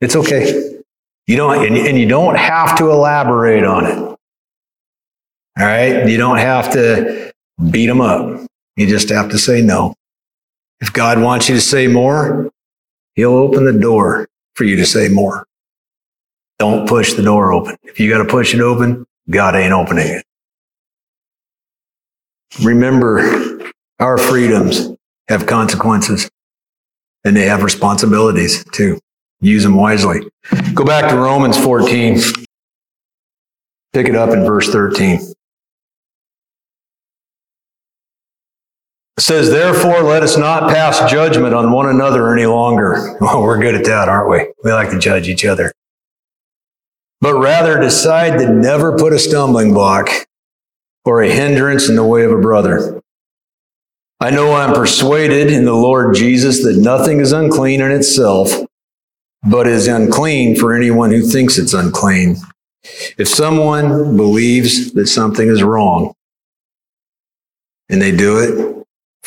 It's 0.00 0.16
okay. 0.16 0.78
You 1.26 1.36
don't, 1.36 1.64
and, 1.64 1.76
and 1.76 1.98
you 1.98 2.08
don't 2.08 2.34
have 2.34 2.76
to 2.78 2.90
elaborate 2.90 3.64
on 3.64 3.86
it. 3.86 3.98
All 3.98 5.66
right. 5.66 6.08
You 6.08 6.16
don't 6.16 6.38
have 6.38 6.72
to 6.72 7.32
beat 7.70 7.86
them 7.86 8.00
up. 8.00 8.46
You 8.76 8.86
just 8.86 9.08
have 9.10 9.30
to 9.30 9.38
say 9.38 9.62
no. 9.62 9.94
If 10.80 10.92
God 10.92 11.20
wants 11.20 11.48
you 11.48 11.54
to 11.54 11.60
say 11.60 11.86
more, 11.86 12.50
He'll 13.14 13.34
open 13.34 13.64
the 13.64 13.78
door 13.78 14.26
for 14.60 14.64
you 14.64 14.76
to 14.76 14.84
say 14.84 15.08
more. 15.08 15.46
Don't 16.58 16.86
push 16.86 17.14
the 17.14 17.22
door 17.22 17.50
open. 17.50 17.78
If 17.82 17.98
you 17.98 18.10
got 18.10 18.18
to 18.18 18.26
push 18.26 18.52
it 18.52 18.60
open, 18.60 19.06
God 19.30 19.54
ain't 19.54 19.72
opening 19.72 20.06
it. 20.06 20.24
Remember, 22.62 23.72
our 24.00 24.18
freedoms 24.18 24.90
have 25.28 25.46
consequences 25.46 26.28
and 27.24 27.34
they 27.34 27.46
have 27.46 27.62
responsibilities 27.62 28.62
too. 28.72 29.00
Use 29.40 29.62
them 29.62 29.76
wisely. 29.76 30.20
Go 30.74 30.84
back 30.84 31.08
to 31.08 31.16
Romans 31.16 31.56
14. 31.56 32.20
Pick 33.94 34.08
it 34.08 34.14
up 34.14 34.28
in 34.28 34.44
verse 34.44 34.68
13. 34.68 35.29
It 39.20 39.24
says, 39.24 39.50
therefore, 39.50 40.02
let 40.02 40.22
us 40.22 40.38
not 40.38 40.70
pass 40.70 41.10
judgment 41.10 41.52
on 41.54 41.72
one 41.72 41.90
another 41.90 42.32
any 42.32 42.46
longer. 42.46 43.18
Well, 43.20 43.42
we're 43.42 43.60
good 43.60 43.74
at 43.74 43.84
that, 43.84 44.08
aren't 44.08 44.30
we? 44.30 44.50
We 44.64 44.72
like 44.72 44.88
to 44.92 44.98
judge 44.98 45.28
each 45.28 45.44
other. 45.44 45.72
but 47.20 47.34
rather 47.34 47.78
decide 47.78 48.38
to 48.38 48.50
never 48.50 48.96
put 48.96 49.12
a 49.12 49.18
stumbling 49.18 49.74
block 49.74 50.08
or 51.04 51.20
a 51.22 51.28
hindrance 51.30 51.86
in 51.90 51.96
the 51.96 52.04
way 52.04 52.24
of 52.24 52.32
a 52.32 52.40
brother. 52.40 53.02
I 54.20 54.30
know 54.30 54.54
I'm 54.54 54.72
persuaded 54.74 55.52
in 55.52 55.66
the 55.66 55.74
Lord 55.74 56.14
Jesus 56.14 56.64
that 56.64 56.78
nothing 56.78 57.20
is 57.20 57.32
unclean 57.32 57.82
in 57.82 57.92
itself, 57.92 58.50
but 59.42 59.66
is 59.66 59.86
unclean 59.86 60.56
for 60.56 60.72
anyone 60.74 61.10
who 61.10 61.20
thinks 61.20 61.58
it's 61.58 61.74
unclean. 61.74 62.36
If 63.18 63.28
someone 63.28 64.16
believes 64.16 64.92
that 64.92 65.08
something 65.08 65.46
is 65.46 65.62
wrong 65.62 66.14
and 67.90 68.00
they 68.00 68.16
do 68.16 68.38
it, 68.38 68.69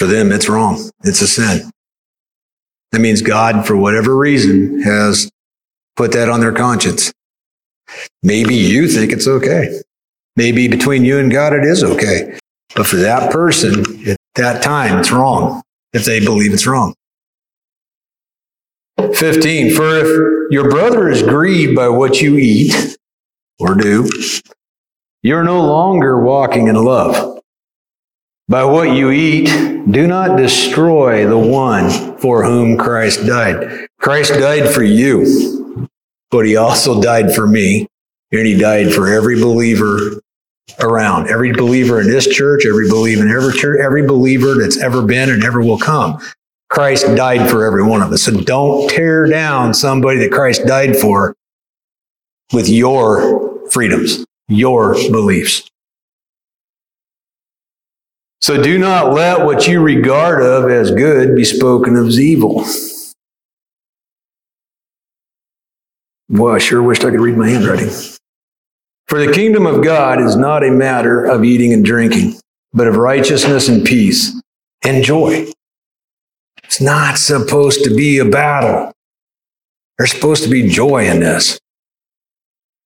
for 0.04 0.08
them 0.08 0.34
it's 0.34 0.50
wrong. 0.50 0.92
It's 1.06 1.22
a 1.22 1.28
sin. 1.28 1.72
That 2.92 3.00
means 3.00 3.22
God, 3.22 3.66
for 3.66 3.78
whatever 3.78 4.18
reason, 4.18 4.82
has 4.82 5.32
put 5.96 6.12
that 6.12 6.28
on 6.28 6.42
their 6.42 6.52
conscience. 6.52 7.14
Maybe 8.22 8.54
you 8.54 8.90
think 8.90 9.14
it's 9.14 9.30
okay. 9.30 9.82
Maybe 10.36 10.68
between 10.68 11.06
you 11.06 11.20
and 11.20 11.32
God 11.32 11.54
it 11.54 11.64
is 11.64 11.86
okay. 11.86 12.38
But 12.76 12.86
for 12.86 12.98
that 12.98 13.32
person 13.32 14.10
at 14.10 14.18
that 14.36 14.62
time, 14.62 15.00
it's 15.00 15.10
wrong 15.10 15.62
if 15.94 16.04
they 16.04 16.20
believe 16.20 16.54
it's 16.54 16.68
wrong. 16.68 16.94
15. 18.98 19.74
For 19.74 19.88
if 20.00 20.52
your 20.52 20.70
brother 20.70 21.08
is 21.08 21.24
grieved 21.24 21.78
by 21.78 21.88
what 21.88 22.20
you 22.20 22.38
eat 22.38 22.98
or 23.58 23.74
do, 23.74 24.10
you're 25.22 25.46
no 25.46 25.66
longer 25.66 26.22
walking 26.22 26.68
in 26.68 26.76
love. 26.76 27.33
By 28.50 28.66
what 28.66 28.92
you 28.92 29.12
eat, 29.12 29.46
do 29.90 30.06
not 30.06 30.38
destroy 30.38 31.26
the 31.26 31.38
one 31.38 32.18
for 32.18 32.44
whom 32.44 32.78
Christ 32.78 33.26
died. 33.26 33.88
Christ 34.00 34.34
died 34.34 34.70
for 34.70 34.84
you, 34.84 35.90
but 36.30 36.46
he 36.46 36.58
also 36.58 37.02
died 37.02 37.34
for 37.34 37.48
me, 37.48 37.88
and 38.32 38.46
he 38.46 38.58
died 38.58 38.94
for 38.94 39.08
every 39.08 39.40
believer 39.40 40.22
around, 40.80 41.30
every 41.30 41.54
believer 41.54 42.02
in 42.02 42.08
this 42.08 42.28
church, 42.28 42.66
every 42.66 42.90
believer 42.90 43.24
in 43.24 43.32
every 43.32 43.54
church, 43.54 43.80
every 43.82 44.06
believer 44.06 44.56
that's 44.56 44.78
ever 44.78 45.02
been 45.04 45.30
and 45.30 45.44
ever 45.44 45.62
will 45.62 45.78
come. 45.78 46.20
Christ 46.70 47.06
died 47.16 47.50
for 47.50 47.66
every 47.66 47.84
one 47.84 48.02
of 48.02 48.12
us. 48.12 48.24
So 48.24 48.32
don't 48.42 48.90
tear 48.90 49.28
down 49.28 49.74
somebody 49.74 50.20
that 50.20 50.32
Christ 50.32 50.66
died 50.66 50.98
for 50.98 51.36
with 52.52 52.68
your 52.68 53.70
freedoms, 53.70 54.26
your 54.48 54.96
beliefs. 55.12 55.70
So 58.44 58.62
do 58.62 58.78
not 58.78 59.14
let 59.14 59.46
what 59.46 59.68
you 59.68 59.82
regard 59.82 60.44
of 60.44 60.70
as 60.70 60.92
good 60.92 61.36
be 61.36 61.44
spoken 61.44 61.96
of 61.96 62.08
as 62.08 62.20
evil. 62.20 62.66
Well, 66.30 66.54
I 66.54 66.60
sure 66.60 66.84
wished 66.84 67.04
I 67.04 67.10
could 67.10 67.22
read 67.22 67.38
my 67.38 67.50
handwriting. 67.50 67.90
For 69.08 69.26
the 69.26 69.32
kingdom 69.32 69.66
of 69.66 69.84
God 69.84 70.22
is 70.22 70.36
not 70.36 70.64
a 70.64 70.72
matter 70.72 71.24
of 71.24 71.44
eating 71.44 71.74
and 71.74 71.84
drinking, 71.84 72.36
but 72.74 72.88
of 72.88 72.98
righteousness 72.98 73.68
and 73.70 73.86
peace 73.86 74.40
and 74.84 75.04
joy 75.04 75.48
it's 76.74 76.82
not 76.82 77.20
supposed 77.20 77.84
to 77.84 77.96
be 77.96 78.18
a 78.18 78.26
battle. 78.26 78.92
There's 79.96 80.12
supposed 80.12 80.44
to 80.44 80.50
be 80.50 80.68
joy 80.68 81.08
in 81.08 81.20
this. 81.20 81.60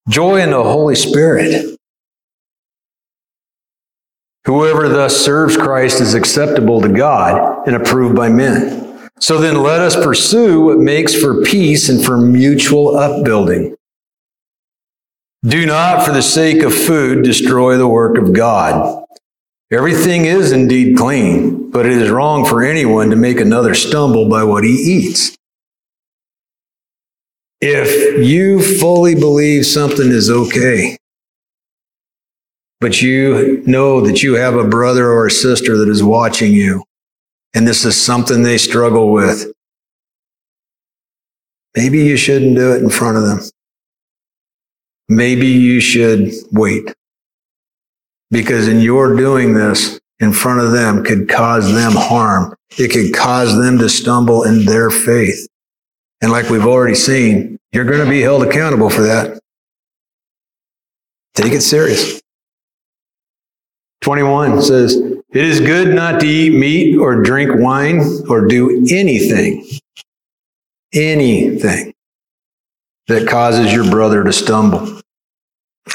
Joy 0.10 0.42
in 0.42 0.52
the 0.52 0.62
Holy 0.62 0.96
Spirit. 0.96 1.77
Whoever 4.48 4.88
thus 4.88 5.16
serves 5.16 5.58
Christ 5.58 6.00
is 6.00 6.14
acceptable 6.14 6.80
to 6.80 6.88
God 6.88 7.68
and 7.68 7.76
approved 7.76 8.16
by 8.16 8.30
men. 8.30 9.10
So 9.20 9.40
then 9.40 9.62
let 9.62 9.82
us 9.82 9.96
pursue 9.96 10.62
what 10.62 10.78
makes 10.80 11.14
for 11.14 11.44
peace 11.44 11.90
and 11.90 12.04
for 12.04 12.18
mutual 12.18 12.96
upbuilding. 12.96 13.76
Do 15.44 15.66
not, 15.66 16.06
for 16.06 16.14
the 16.14 16.22
sake 16.22 16.64
of 16.64 16.74
food, 16.74 17.26
destroy 17.26 17.78
the 17.78 17.90
work 17.90 18.18
of 18.18 18.32
God. 18.32 19.04
Everything 19.70 20.24
is 20.24 20.54
indeed 20.54 20.96
clean, 20.96 21.70
but 21.70 21.86
it 21.86 21.92
is 21.92 22.10
wrong 22.10 22.46
for 22.46 22.64
anyone 22.64 23.10
to 23.10 23.18
make 23.18 23.42
another 23.42 23.76
stumble 23.76 24.30
by 24.30 24.46
what 24.46 24.64
he 24.64 24.72
eats. 24.72 25.36
If 27.60 28.26
you 28.26 28.62
fully 28.80 29.14
believe 29.14 29.66
something 29.66 30.10
is 30.10 30.30
okay, 30.30 30.98
but 32.80 33.02
you 33.02 33.64
know 33.66 34.02
that 34.02 34.22
you 34.24 34.36
have 34.36 34.56
a 34.56 34.68
brother 34.68 35.10
or 35.12 35.26
a 35.28 35.32
sister 35.32 35.78
that 35.78 35.90
is 35.90 36.04
watching 36.04 36.52
you, 36.54 36.84
and 37.54 37.68
this 37.68 37.86
is 37.86 38.00
something 38.00 38.44
they 38.44 38.58
struggle 38.58 39.12
with, 39.12 39.52
maybe 41.76 42.00
you 42.00 42.18
shouldn't 42.18 42.56
do 42.56 42.74
it 42.74 42.82
in 42.82 42.90
front 42.90 43.18
of 43.18 43.24
them. 43.24 43.40
Maybe 45.10 45.48
you 45.48 45.80
should 45.80 46.32
wait 46.52 46.94
because 48.30 48.68
in 48.68 48.82
your 48.82 49.16
doing 49.16 49.54
this 49.54 50.00
in 50.20 50.34
front 50.34 50.60
of 50.60 50.72
them 50.72 51.04
could 51.04 51.30
cause 51.30 51.74
them 51.74 51.94
harm. 51.94 52.56
It 52.78 52.92
could 52.92 53.14
cause 53.14 53.56
them 53.56 53.78
to 53.78 53.90
stumble 53.90 54.44
in 54.44 54.66
their 54.66 54.90
faith. 54.90 55.48
And 56.22 56.32
like 56.32 56.50
we've 56.50 56.66
already 56.66 56.96
seen, 56.96 57.58
you're 57.72 57.86
going 57.86 58.04
to 58.04 58.10
be 58.10 58.22
held 58.22 58.44
accountable 58.44 58.90
for 58.90 59.02
that. 59.02 59.40
Take 61.36 61.54
it 61.54 61.62
serious. 61.62 62.20
21 64.08 64.62
says, 64.62 64.96
It 64.96 65.44
is 65.44 65.60
good 65.60 65.94
not 65.94 66.22
to 66.22 66.26
eat 66.26 66.58
meat 66.58 66.98
or 66.98 67.22
drink 67.24 67.52
wine 67.56 68.02
or 68.30 68.48
do 68.48 68.86
anything, 68.90 69.68
anything 70.94 71.94
that 73.08 73.28
causes 73.28 73.74
your 73.74 73.92
brother 73.92 74.24
to 74.24 74.32
stumble. 74.32 75.02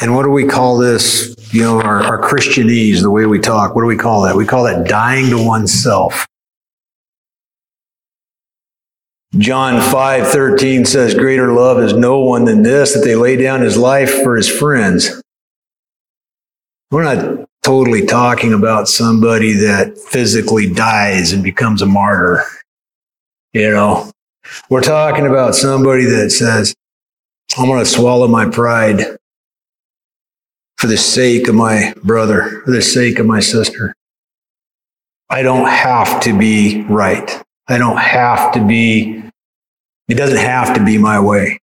And 0.03 0.15
what 0.15 0.25
do 0.25 0.31
we 0.31 0.45
call 0.45 0.77
this? 0.77 1.35
You 1.55 1.63
know, 1.63 1.81
our, 1.81 2.03
our 2.03 2.21
Christianese, 2.21 3.01
the 3.01 3.11
way 3.11 3.25
we 3.25 3.39
talk, 3.39 3.75
what 3.75 3.81
do 3.81 3.87
we 3.87 3.97
call 3.97 4.25
that? 4.25 4.37
We 4.37 4.45
call 4.45 4.65
that 4.65 4.87
dying 4.87 5.31
to 5.31 5.43
oneself. 5.43 6.27
John 9.39 9.81
5 9.91 10.29
13 10.29 10.85
says, 10.85 11.15
Greater 11.15 11.51
love 11.55 11.81
is 11.83 11.95
no 11.95 12.19
one 12.19 12.45
than 12.45 12.63
this, 12.63 12.93
that 12.93 13.07
they 13.07 13.15
lay 13.15 13.37
down 13.37 13.63
his 13.63 13.79
life 13.79 14.23
for 14.23 14.37
his 14.37 14.51
friends. 14.51 15.23
We're 16.91 17.05
not 17.05 17.49
totally 17.63 18.05
talking 18.05 18.53
about 18.53 18.89
somebody 18.89 19.53
that 19.53 19.97
physically 19.97 20.73
dies 20.73 21.33
and 21.33 21.43
becomes 21.43 21.81
a 21.81 21.87
martyr. 21.87 22.45
You 23.53 23.71
know, 23.71 24.11
we're 24.69 24.83
talking 24.83 25.27
about 25.27 25.55
somebody 25.55 26.05
that 26.05 26.31
says, 26.31 26.75
I'm 27.57 27.67
going 27.67 27.79
to 27.79 27.87
swallow 27.87 28.27
my 28.27 28.49
pride 28.49 29.17
for 30.79 30.87
the 30.87 30.97
sake 30.97 31.49
of 31.49 31.55
my 31.55 31.95
brother, 32.03 32.63
for 32.65 32.73
the 32.73 32.83
sake 32.83 33.19
of 33.19 33.27
my 33.27 33.41
sister. 33.41 33.95
I 35.31 35.43
don't 35.43 35.69
have 35.69 36.21
to 36.23 36.37
be 36.37 36.83
right. 36.83 37.43
I 37.69 37.79
don't 37.79 37.99
have 37.99 38.53
to 38.55 38.67
be, 38.67 39.23
it 40.09 40.15
doesn't 40.15 40.39
have 40.39 40.75
to 40.75 40.85
be 40.85 40.99
my 40.99 41.21
way. 41.21 41.59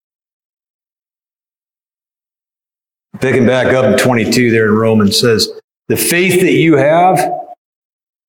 Picking 3.19 3.45
back 3.45 3.73
up 3.73 3.83
in 3.83 3.97
22 3.97 4.51
there 4.51 4.67
in 4.69 4.75
Romans 4.75 5.19
says, 5.19 5.49
the 5.89 5.97
faith 5.97 6.39
that 6.41 6.53
you 6.53 6.77
have, 6.77 7.19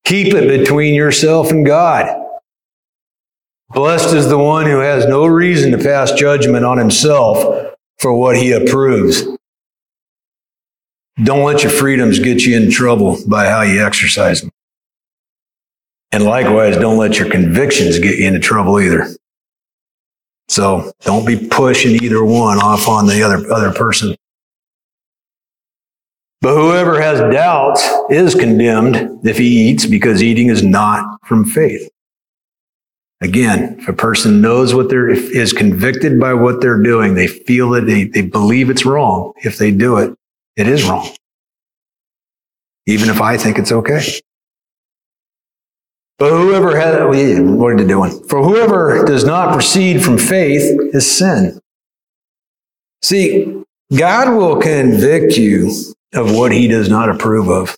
keep 0.03 0.33
it 0.33 0.59
between 0.59 0.93
yourself 0.93 1.51
and 1.51 1.65
God. 1.65 2.17
Blessed 3.69 4.13
is 4.13 4.27
the 4.27 4.37
one 4.37 4.65
who 4.65 4.79
has 4.79 5.05
no 5.05 5.25
reason 5.25 5.71
to 5.71 5.77
pass 5.77 6.11
judgment 6.11 6.65
on 6.65 6.77
himself 6.77 7.73
for 7.99 8.13
what 8.13 8.35
he 8.35 8.51
approves. 8.51 9.23
Don't 11.23 11.45
let 11.45 11.63
your 11.63 11.71
freedoms 11.71 12.19
get 12.19 12.43
you 12.43 12.57
in 12.57 12.71
trouble 12.71 13.17
by 13.27 13.47
how 13.47 13.61
you 13.61 13.85
exercise 13.85 14.41
them. 14.41 14.51
And 16.11 16.25
likewise, 16.25 16.75
don't 16.75 16.97
let 16.97 17.19
your 17.19 17.29
convictions 17.29 17.99
get 17.99 18.17
you 18.17 18.27
into 18.27 18.39
trouble 18.39 18.81
either. 18.81 19.07
So 20.49 20.91
don't 21.01 21.25
be 21.25 21.47
pushing 21.47 22.03
either 22.03 22.25
one 22.25 22.57
off 22.57 22.89
on 22.89 23.05
the 23.05 23.23
other, 23.23 23.49
other 23.53 23.71
person. 23.71 24.15
But 26.41 26.55
whoever 26.55 26.99
has 26.99 27.19
doubts 27.33 27.87
is 28.09 28.33
condemned 28.33 29.19
if 29.23 29.37
he 29.37 29.69
eats 29.69 29.85
because 29.85 30.23
eating 30.23 30.47
is 30.47 30.63
not 30.63 31.19
from 31.23 31.45
faith. 31.45 31.87
Again, 33.21 33.75
if 33.79 33.87
a 33.87 33.93
person 33.93 34.41
knows 34.41 34.73
what 34.73 34.89
they're, 34.89 35.09
is 35.09 35.53
convicted 35.53 36.19
by 36.19 36.33
what 36.33 36.59
they're 36.59 36.81
doing, 36.81 37.13
they 37.13 37.27
feel 37.27 37.75
it, 37.75 37.81
they, 37.81 38.05
they 38.05 38.23
believe 38.23 38.71
it's 38.71 38.83
wrong. 38.83 39.33
If 39.43 39.59
they 39.59 39.69
do 39.69 39.97
it, 39.97 40.15
it 40.55 40.67
is 40.67 40.83
wrong. 40.83 41.07
Even 42.87 43.09
if 43.09 43.21
I 43.21 43.37
think 43.37 43.59
it's 43.59 43.71
okay. 43.71 44.01
But 46.17 46.31
whoever 46.31 46.75
has, 46.75 46.99
what 46.99 47.67
are 47.67 47.79
you 47.79 47.87
doing? 47.87 48.23
For 48.27 48.43
whoever 48.43 49.05
does 49.05 49.23
not 49.23 49.53
proceed 49.53 50.03
from 50.03 50.17
faith 50.17 50.79
is 50.93 51.09
sin. 51.09 51.59
See, 53.03 53.63
God 53.95 54.35
will 54.35 54.59
convict 54.59 55.37
you 55.37 55.71
of 56.13 56.35
what 56.35 56.51
he 56.51 56.67
does 56.67 56.89
not 56.89 57.09
approve 57.09 57.49
of. 57.49 57.75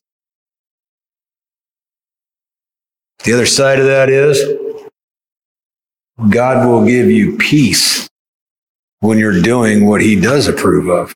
The 3.24 3.34
other 3.34 3.46
side 3.46 3.80
of 3.80 3.86
that 3.86 4.10
is 4.10 4.42
God 6.30 6.68
will 6.68 6.86
give 6.86 7.10
you 7.10 7.38
peace 7.38 8.10
when 9.00 9.18
you're 9.18 9.42
doing 9.42 9.86
what 9.86 10.02
he 10.02 10.20
does 10.20 10.48
approve 10.48 10.90
of. 10.90 11.14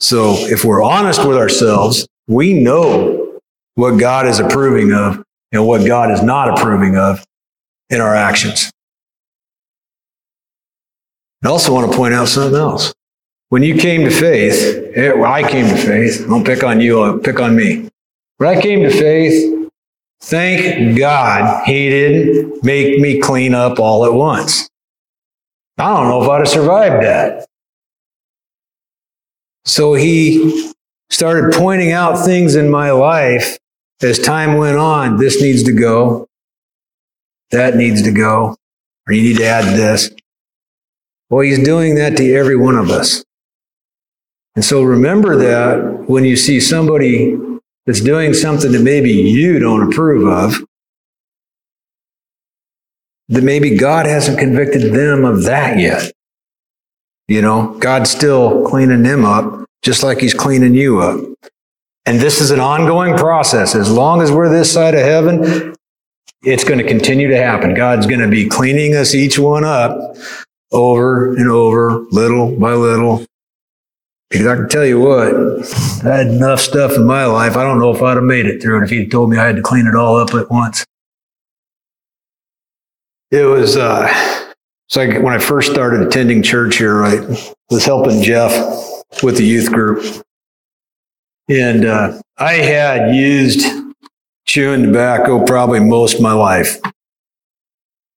So 0.00 0.34
if 0.36 0.64
we're 0.64 0.82
honest 0.82 1.26
with 1.26 1.36
ourselves, 1.36 2.06
we 2.26 2.54
know 2.54 3.38
what 3.74 3.98
God 3.98 4.26
is 4.26 4.40
approving 4.40 4.92
of 4.92 5.22
and 5.52 5.66
what 5.66 5.86
God 5.86 6.10
is 6.10 6.22
not 6.22 6.58
approving 6.58 6.96
of 6.96 7.24
in 7.90 8.00
our 8.00 8.14
actions. 8.14 8.70
I 11.44 11.48
also 11.48 11.72
want 11.72 11.90
to 11.90 11.96
point 11.96 12.14
out 12.14 12.28
something 12.28 12.58
else. 12.58 12.92
When 13.50 13.64
you 13.64 13.76
came 13.76 14.04
to 14.04 14.10
faith, 14.10 14.92
eh, 14.94 15.12
I 15.22 15.42
came 15.42 15.66
to 15.66 15.76
faith. 15.76 16.24
Don't 16.28 16.44
pick 16.44 16.62
on 16.62 16.80
you, 16.80 17.00
I'll 17.02 17.18
pick 17.18 17.40
on 17.40 17.56
me. 17.56 17.88
When 18.36 18.48
I 18.48 18.60
came 18.60 18.82
to 18.84 18.90
faith, 18.90 19.68
thank 20.22 20.96
God 20.96 21.64
he 21.66 21.88
didn't 21.88 22.62
make 22.64 23.00
me 23.00 23.20
clean 23.20 23.52
up 23.52 23.80
all 23.80 24.04
at 24.04 24.12
once. 24.12 24.68
I 25.78 25.88
don't 25.94 26.08
know 26.08 26.22
if 26.22 26.28
I'd 26.28 26.38
have 26.38 26.48
survived 26.48 27.04
that. 27.04 27.46
So 29.64 29.94
he 29.94 30.72
started 31.10 31.52
pointing 31.52 31.90
out 31.90 32.24
things 32.24 32.54
in 32.54 32.70
my 32.70 32.92
life 32.92 33.58
as 34.00 34.20
time 34.20 34.58
went 34.58 34.78
on. 34.78 35.16
This 35.16 35.42
needs 35.42 35.64
to 35.64 35.72
go. 35.72 36.28
That 37.50 37.74
needs 37.74 38.02
to 38.02 38.12
go. 38.12 38.56
Or 39.08 39.12
you 39.12 39.22
need 39.22 39.38
to 39.38 39.44
add 39.44 39.76
this. 39.76 40.08
Well, 41.30 41.40
he's 41.40 41.62
doing 41.64 41.96
that 41.96 42.16
to 42.16 42.32
every 42.32 42.56
one 42.56 42.76
of 42.76 42.90
us. 42.90 43.24
And 44.60 44.64
so 44.66 44.82
remember 44.82 45.36
that 45.36 46.04
when 46.06 46.26
you 46.26 46.36
see 46.36 46.60
somebody 46.60 47.34
that's 47.86 48.02
doing 48.02 48.34
something 48.34 48.72
that 48.72 48.82
maybe 48.82 49.10
you 49.10 49.58
don't 49.58 49.90
approve 49.90 50.28
of, 50.28 50.62
that 53.30 53.42
maybe 53.42 53.74
God 53.78 54.04
hasn't 54.04 54.38
convicted 54.38 54.92
them 54.92 55.24
of 55.24 55.44
that 55.44 55.78
yet. 55.78 56.12
You 57.26 57.40
know, 57.40 57.74
God's 57.78 58.10
still 58.10 58.62
cleaning 58.68 59.02
them 59.02 59.24
up, 59.24 59.64
just 59.80 60.02
like 60.02 60.18
He's 60.18 60.34
cleaning 60.34 60.74
you 60.74 61.00
up. 61.00 61.18
And 62.04 62.20
this 62.20 62.42
is 62.42 62.50
an 62.50 62.60
ongoing 62.60 63.16
process. 63.16 63.74
As 63.74 63.90
long 63.90 64.20
as 64.20 64.30
we're 64.30 64.50
this 64.50 64.70
side 64.70 64.92
of 64.92 65.00
heaven, 65.00 65.74
it's 66.42 66.64
going 66.64 66.80
to 66.80 66.86
continue 66.86 67.28
to 67.28 67.38
happen. 67.38 67.72
God's 67.72 68.06
going 68.06 68.20
to 68.20 68.28
be 68.28 68.46
cleaning 68.46 68.94
us 68.94 69.14
each 69.14 69.38
one 69.38 69.64
up 69.64 70.18
over 70.70 71.34
and 71.34 71.48
over, 71.50 72.00
little 72.10 72.54
by 72.54 72.74
little. 72.74 73.24
Because 74.30 74.46
I 74.46 74.54
can 74.54 74.68
tell 74.68 74.86
you 74.86 75.00
what, 75.00 75.34
I 76.04 76.18
had 76.18 76.28
enough 76.28 76.60
stuff 76.60 76.92
in 76.92 77.04
my 77.04 77.24
life. 77.24 77.56
I 77.56 77.64
don't 77.64 77.80
know 77.80 77.92
if 77.92 78.00
I'd 78.00 78.16
have 78.16 78.22
made 78.22 78.46
it 78.46 78.62
through 78.62 78.80
it 78.80 78.84
if 78.84 78.90
he'd 78.90 79.10
told 79.10 79.28
me 79.28 79.36
I 79.36 79.46
had 79.46 79.56
to 79.56 79.62
clean 79.62 79.88
it 79.88 79.96
all 79.96 80.16
up 80.16 80.34
at 80.34 80.48
once. 80.48 80.84
It 83.32 83.44
was, 83.44 83.76
uh, 83.76 84.06
it's 84.88 84.96
like 84.96 85.20
when 85.20 85.34
I 85.34 85.38
first 85.38 85.72
started 85.72 86.02
attending 86.02 86.44
church 86.44 86.76
here, 86.76 87.04
I 87.04 87.16
was 87.70 87.84
helping 87.84 88.22
Jeff 88.22 88.52
with 89.22 89.36
the 89.36 89.44
youth 89.44 89.72
group. 89.72 90.24
And 91.48 91.84
uh, 91.84 92.20
I 92.38 92.52
had 92.54 93.14
used 93.14 93.66
chewing 94.46 94.84
tobacco 94.84 95.44
probably 95.44 95.80
most 95.80 96.14
of 96.14 96.20
my 96.20 96.32
life. 96.32 96.76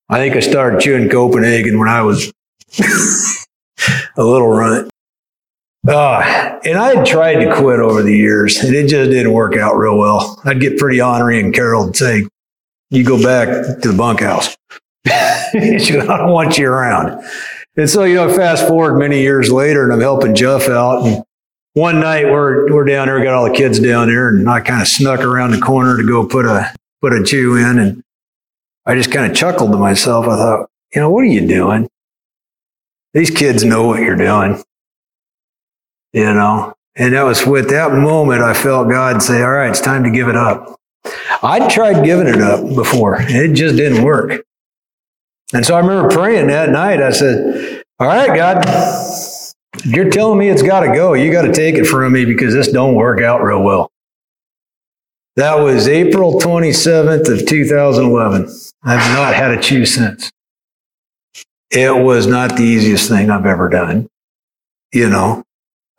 I 0.10 0.18
think 0.18 0.36
I 0.36 0.42
started 0.42 0.80
chewing 0.82 1.10
Copenhagen 1.10 1.80
when 1.80 1.90
I 1.90 2.04
was 2.04 2.32
a 4.18 4.24
little 4.24 4.50
runt. 4.50 4.93
Uh, 5.86 6.60
and 6.64 6.78
I 6.78 6.96
had 6.96 7.06
tried 7.06 7.44
to 7.44 7.54
quit 7.56 7.80
over 7.80 8.02
the 8.02 8.16
years, 8.16 8.58
and 8.64 8.74
it 8.74 8.88
just 8.88 9.12
didn't 9.12 9.34
work 9.34 9.58
out 9.58 9.76
real 9.76 9.98
well. 9.98 10.42
I'd 10.46 10.62
get 10.62 10.78
pretty 10.78 11.02
ornery, 11.02 11.42
and 11.42 11.54
Carol 11.54 11.86
would 11.86 11.98
say, 11.98 12.26
You 12.90 13.04
go 13.04 13.22
back 13.22 13.48
to 13.82 13.90
the 13.90 13.98
bunkhouse. 13.98 14.56
I 15.06 15.88
don't 15.90 16.32
want 16.32 16.58
you 16.58 16.68
around. 16.68 17.22
And 17.76 17.90
so, 17.90 18.06
you 18.06 18.16
know, 18.16 18.34
fast 18.34 18.66
forward 18.68 18.98
many 18.98 19.22
years 19.22 19.52
later, 19.52 19.84
and 19.84 19.92
I'm 19.92 20.00
helping 20.00 20.36
Jeff 20.36 20.70
out. 20.70 21.06
And 21.06 21.24
one 21.74 22.00
night 22.00 22.26
we're, 22.26 22.72
we're 22.74 22.86
down 22.86 23.08
there, 23.08 23.18
we 23.18 23.26
got 23.26 23.34
all 23.34 23.50
the 23.50 23.56
kids 23.56 23.80
down 23.80 24.08
there, 24.08 24.30
and 24.30 24.50
I 24.50 24.62
kind 24.62 24.82
of 24.82 24.88
snuck 24.88 25.20
around 25.20 25.52
the 25.52 25.60
corner 25.60 25.98
to 25.98 26.08
go 26.08 26.26
put 26.26 26.46
a, 26.46 26.74
put 27.02 27.12
a 27.12 27.24
chew 27.24 27.58
in. 27.58 27.80
And 27.80 28.04
I 28.86 28.96
just 28.96 29.12
kind 29.12 29.30
of 29.30 29.38
chuckled 29.38 29.72
to 29.72 29.78
myself. 29.78 30.28
I 30.28 30.38
thought, 30.38 30.70
you 30.96 31.02
know, 31.02 31.10
what 31.10 31.22
are 31.22 31.26
you 31.26 31.46
doing? 31.46 31.90
These 33.14 33.32
kids 33.32 33.66
know 33.66 33.86
what 33.86 34.00
you're 34.00 34.16
doing 34.16 34.64
you 36.14 36.34
know. 36.34 36.74
And 36.96 37.14
that 37.14 37.24
was 37.24 37.46
with 37.46 37.70
that 37.70 37.92
moment 37.92 38.44
I 38.44 38.54
felt 38.54 38.90
God 38.90 39.22
say, 39.22 39.42
all 39.42 39.52
right, 39.52 39.70
it's 39.70 39.82
time 39.82 40.04
to 40.04 40.12
give 40.12 40.28
it 40.28 40.36
up. 40.36 40.80
I'd 41.42 41.70
tried 41.70 42.06
giving 42.06 42.28
it 42.28 42.40
up 42.40 42.62
before, 42.76 43.18
it 43.20 43.54
just 43.54 43.76
didn't 43.76 44.04
work. 44.04 44.46
And 45.54 45.66
so 45.66 45.76
I 45.76 45.80
remember 45.80 46.10
praying 46.10 46.48
that 46.48 46.70
night. 46.70 47.02
I 47.02 47.12
said, 47.12 47.84
all 48.00 48.08
right, 48.08 48.36
God, 48.36 48.66
you're 49.86 50.10
telling 50.10 50.40
me 50.40 50.50
it's 50.50 50.64
got 50.64 50.82
to 50.82 50.88
go. 50.88 51.14
You 51.14 51.32
got 51.32 51.44
to 51.44 51.54
take 51.54 51.76
it 51.76 51.86
from 51.86 52.14
me 52.14 52.26
because 52.26 52.54
this 52.54 52.72
don't 52.72 52.96
work 52.96 53.22
out 53.22 53.44
real 53.44 53.62
well. 53.62 53.92
That 55.36 55.56
was 55.56 55.88
April 55.88 56.40
27th 56.40 57.30
of 57.30 57.48
2011. 57.48 58.50
I've 58.84 59.16
not 59.16 59.34
had 59.34 59.52
a 59.52 59.62
chew 59.62 59.86
since. 59.86 60.32
It 61.72 62.04
was 62.04 62.28
not 62.28 62.56
the 62.56 62.64
easiest 62.64 63.10
thing 63.10 63.32
I've 63.32 63.46
ever 63.46 63.68
done. 63.68 64.08
You 64.92 65.10
know, 65.10 65.44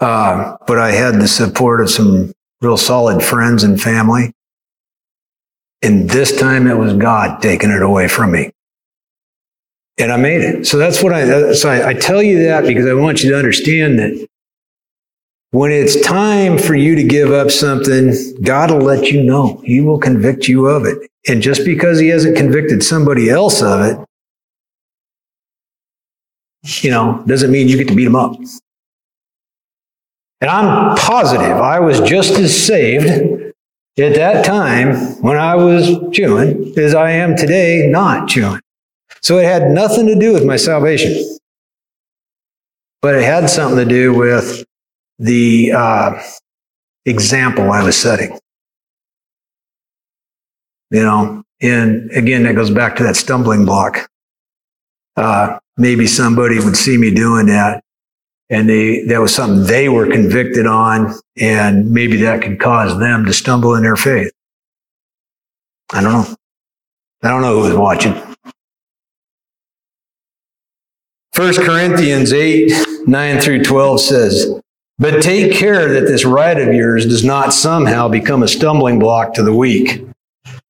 uh, 0.00 0.56
but 0.66 0.78
I 0.78 0.92
had 0.92 1.14
the 1.20 1.28
support 1.28 1.80
of 1.80 1.90
some 1.90 2.32
real 2.60 2.76
solid 2.76 3.22
friends 3.22 3.62
and 3.62 3.80
family. 3.80 4.32
And 5.82 6.08
this 6.08 6.38
time 6.38 6.66
it 6.66 6.76
was 6.76 6.94
God 6.94 7.42
taking 7.42 7.70
it 7.70 7.82
away 7.82 8.08
from 8.08 8.32
me. 8.32 8.50
And 9.98 10.10
I 10.10 10.16
made 10.16 10.40
it. 10.40 10.66
So 10.66 10.78
that's 10.78 11.02
what 11.02 11.12
I, 11.12 11.52
so 11.52 11.68
I, 11.68 11.90
I 11.90 11.94
tell 11.94 12.22
you 12.22 12.44
that 12.44 12.64
because 12.64 12.86
I 12.86 12.94
want 12.94 13.22
you 13.22 13.30
to 13.30 13.38
understand 13.38 13.98
that 13.98 14.28
when 15.50 15.70
it's 15.70 16.00
time 16.00 16.58
for 16.58 16.74
you 16.74 16.96
to 16.96 17.04
give 17.04 17.30
up 17.30 17.48
something, 17.48 18.12
God 18.42 18.72
will 18.72 18.80
let 18.80 19.12
you 19.12 19.22
know. 19.22 19.62
He 19.64 19.80
will 19.80 20.00
convict 20.00 20.48
you 20.48 20.66
of 20.66 20.84
it. 20.84 21.08
And 21.28 21.40
just 21.40 21.64
because 21.64 22.00
he 22.00 22.08
hasn't 22.08 22.36
convicted 22.36 22.82
somebody 22.82 23.30
else 23.30 23.62
of 23.62 23.80
it, 23.82 23.98
you 26.82 26.90
know, 26.90 27.22
doesn't 27.26 27.52
mean 27.52 27.68
you 27.68 27.76
get 27.76 27.88
to 27.88 27.94
beat 27.94 28.06
him 28.06 28.16
up. 28.16 28.34
And 30.40 30.50
I'm 30.50 30.96
positive 30.96 31.56
I 31.56 31.80
was 31.80 32.00
just 32.00 32.38
as 32.38 32.56
saved 32.56 33.52
at 33.98 34.14
that 34.14 34.44
time 34.44 34.96
when 35.22 35.36
I 35.36 35.54
was 35.54 35.90
chewing 36.12 36.74
as 36.76 36.94
I 36.94 37.12
am 37.12 37.36
today 37.36 37.86
not 37.88 38.28
chewing. 38.28 38.60
So 39.20 39.38
it 39.38 39.44
had 39.44 39.70
nothing 39.70 40.06
to 40.06 40.14
do 40.14 40.32
with 40.32 40.44
my 40.44 40.56
salvation. 40.56 41.38
But 43.00 43.14
it 43.16 43.22
had 43.22 43.48
something 43.48 43.78
to 43.78 43.84
do 43.84 44.14
with 44.14 44.64
the 45.18 45.72
uh, 45.72 46.22
example 47.06 47.70
I 47.70 47.82
was 47.82 47.96
setting. 47.96 48.38
You 50.90 51.02
know, 51.02 51.42
and 51.60 52.10
again, 52.12 52.44
that 52.44 52.54
goes 52.54 52.70
back 52.70 52.96
to 52.96 53.02
that 53.04 53.16
stumbling 53.16 53.64
block. 53.64 54.08
Uh, 55.16 55.58
maybe 55.76 56.06
somebody 56.06 56.58
would 56.58 56.76
see 56.76 56.96
me 56.96 57.10
doing 57.12 57.46
that 57.46 57.83
and 58.50 58.68
they 58.68 59.04
that 59.04 59.20
was 59.20 59.34
something 59.34 59.66
they 59.66 59.88
were 59.88 60.06
convicted 60.06 60.66
on 60.66 61.14
and 61.38 61.90
maybe 61.90 62.18
that 62.18 62.42
could 62.42 62.60
cause 62.60 62.98
them 62.98 63.24
to 63.24 63.32
stumble 63.32 63.74
in 63.74 63.82
their 63.82 63.96
faith. 63.96 64.32
I 65.92 66.02
don't 66.02 66.12
know. 66.12 66.36
I 67.22 67.28
don't 67.28 67.42
know 67.42 67.54
who 67.54 67.68
was 67.68 67.76
watching. 67.76 68.12
1 71.36 71.54
corinthians 71.54 72.32
8 72.32 72.72
9 73.06 73.40
through 73.40 73.64
12 73.64 74.00
says 74.00 74.60
but 74.98 75.20
take 75.20 75.52
care 75.52 75.92
that 75.92 76.06
this 76.06 76.24
right 76.24 76.56
of 76.56 76.72
yours 76.72 77.04
does 77.04 77.24
not 77.24 77.52
somehow 77.52 78.06
become 78.06 78.44
a 78.44 78.48
stumbling 78.48 79.00
block 79.00 79.34
to 79.34 79.42
the 79.42 79.52
weak. 79.52 80.06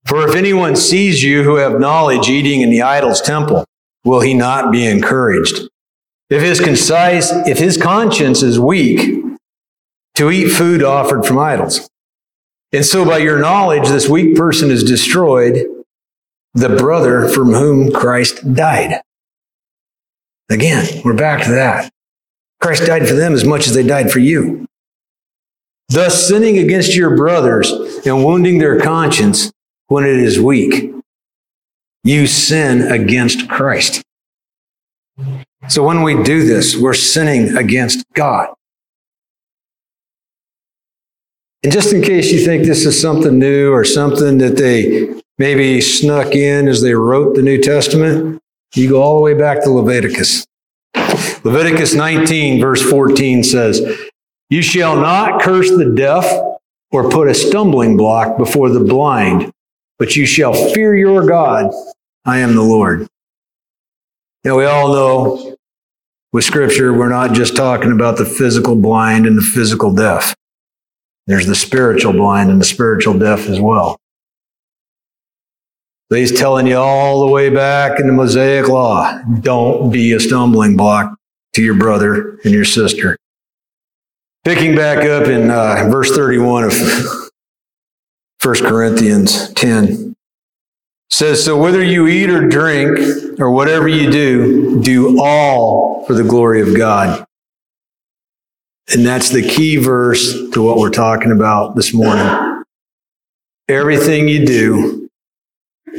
For 0.07 0.27
if 0.27 0.35
anyone 0.35 0.77
sees 0.77 1.23
you 1.23 1.43
who 1.43 1.57
have 1.57 1.79
knowledge 1.79 2.31
eating 2.31 2.63
in 2.63 2.71
the 2.71 2.81
idol's 2.81 3.21
temple 3.21 3.67
will 4.05 4.21
he 4.21 4.33
not 4.33 4.73
be 4.73 4.87
encouraged 4.87 5.69
if 6.31 6.43
his 6.43 6.61
concise, 6.61 7.31
if 7.47 7.59
his 7.59 7.77
conscience 7.77 8.43
is 8.43 8.59
weak, 8.59 9.23
to 10.15 10.31
eat 10.31 10.51
food 10.51 10.83
offered 10.83 11.25
from 11.25 11.39
idols. 11.39 11.89
And 12.73 12.85
so 12.85 13.05
by 13.05 13.19
your 13.19 13.39
knowledge, 13.39 13.89
this 13.89 14.09
weak 14.09 14.37
person 14.37 14.71
is 14.71 14.83
destroyed, 14.83 15.67
the 16.55 16.71
brother 16.71 17.29
from 17.29 17.53
whom 17.53 17.93
Christ 17.93 18.55
died. 18.55 19.01
Again, 20.51 21.03
we're 21.05 21.15
back 21.15 21.45
to 21.45 21.51
that. 21.51 21.91
Christ 22.61 22.87
died 22.87 23.09
for 23.09 23.15
them 23.15 23.35
as 23.35 23.45
much 23.45 23.67
as 23.67 23.75
they 23.75 23.87
died 23.87 24.11
for 24.11 24.19
you. 24.19 24.67
Thus, 25.89 26.27
sinning 26.27 26.59
against 26.59 26.97
your 26.97 27.17
brothers 27.17 27.71
and 28.07 28.25
wounding 28.25 28.59
their 28.59 28.81
conscience 28.81 29.53
when 29.89 30.05
it 30.05 30.17
is 30.17 30.41
weak, 30.41 30.93
you 32.03 32.27
sin 32.27 32.81
against 32.83 33.49
Christ. 33.49 34.03
So 35.69 35.83
when 35.83 36.03
we 36.03 36.23
do 36.23 36.45
this, 36.45 36.77
we're 36.77 36.95
sinning 36.95 37.57
against 37.57 38.05
God. 38.15 38.49
And 41.63 41.73
just 41.73 41.93
in 41.95 42.03
case 42.03 42.31
you 42.31 42.45
think 42.45 42.65
this 42.65 42.85
is 42.85 43.01
something 43.01 43.39
new 43.39 43.73
or 43.73 43.85
something 43.85 44.39
that 44.39 44.59
they 44.59 45.15
maybe 45.39 45.81
snuck 45.81 46.35
in 46.35 46.69
as 46.69 46.83
they 46.83 46.95
wrote 46.95 47.35
the 47.35 47.43
New 47.43 47.59
Testament, 47.61 48.43
you 48.75 48.91
go 48.91 49.03
all 49.03 49.17
the 49.17 49.23
way 49.23 49.35
back 49.35 49.63
to 49.65 49.71
Leviticus. 49.71 50.47
Leviticus 51.43 51.95
19, 51.95 52.61
verse 52.61 52.83
14 52.83 53.43
says, 53.43 53.81
You 54.51 54.61
shall 54.61 54.97
not 54.97 55.41
curse 55.41 55.71
the 55.71 55.95
deaf 55.97 56.27
or 56.91 57.09
put 57.09 57.29
a 57.29 57.35
stumbling 57.35 57.97
block 57.97 58.37
before 58.37 58.69
the 58.69 58.81
blind, 58.81 59.51
but 59.99 60.17
you 60.17 60.27
shall 60.27 60.53
fear 60.53 60.95
your 60.95 61.27
God. 61.27 61.71
I 62.27 62.39
am 62.39 62.55
the 62.55 62.63
Lord. 62.63 63.09
Now, 64.45 64.59
we 64.59 64.67
all 64.67 64.93
know 64.93 65.54
with 66.35 66.43
Scripture, 66.43 66.93
we're 66.93 67.09
not 67.09 67.33
just 67.33 67.55
talking 67.55 67.93
about 67.93 68.19
the 68.19 68.25
physical 68.25 68.75
blind 68.75 69.25
and 69.25 69.39
the 69.39 69.43
physical 69.43 69.95
deaf. 69.95 70.35
There's 71.29 71.47
the 71.47 71.55
spiritual 71.55 72.13
blind 72.13 72.51
and 72.51 72.61
the 72.61 72.65
spiritual 72.65 73.17
deaf 73.17 73.49
as 73.49 73.61
well. 73.61 73.97
So 76.11 76.19
he's 76.19 76.37
telling 76.37 76.67
you 76.67 76.77
all 76.77 77.25
the 77.25 77.31
way 77.31 77.51
back 77.51 78.01
in 78.01 78.09
the 78.09 78.13
Mosaic 78.13 78.67
Law 78.67 79.23
don't 79.41 79.93
be 79.93 80.13
a 80.13 80.19
stumbling 80.19 80.77
block 80.77 81.17
to 81.53 81.63
your 81.63 81.77
brother 81.77 82.41
and 82.43 82.53
your 82.53 82.65
sister. 82.65 83.17
Picking 84.45 84.75
back 84.75 85.05
up 85.05 85.29
in 85.29 85.53
uh, 85.53 85.89
verse 85.89 86.15
31 86.17 86.65
of 86.65 86.73
1 88.43 88.55
Corinthians 88.57 89.53
10 89.53 90.14
says, 91.15 91.45
So 91.45 91.57
whether 91.57 91.83
you 91.83 92.09
eat 92.09 92.29
or 92.29 92.49
drink 92.49 92.99
or 93.41 93.51
whatever 93.51 93.87
you 93.87 94.11
do, 94.11 94.83
do 94.83 95.21
all 95.21 96.05
for 96.07 96.15
the 96.15 96.25
glory 96.25 96.61
of 96.61 96.77
God. 96.77 97.25
And 98.93 99.07
that's 99.07 99.31
the 99.31 99.43
key 99.43 99.77
verse 99.77 100.51
to 100.51 100.63
what 100.63 100.77
we're 100.77 100.91
talking 100.91 101.31
about 101.31 101.77
this 101.77 101.95
morning. 101.95 102.65
Everything 103.69 104.29
you 104.29 104.45
do, 104.45 105.09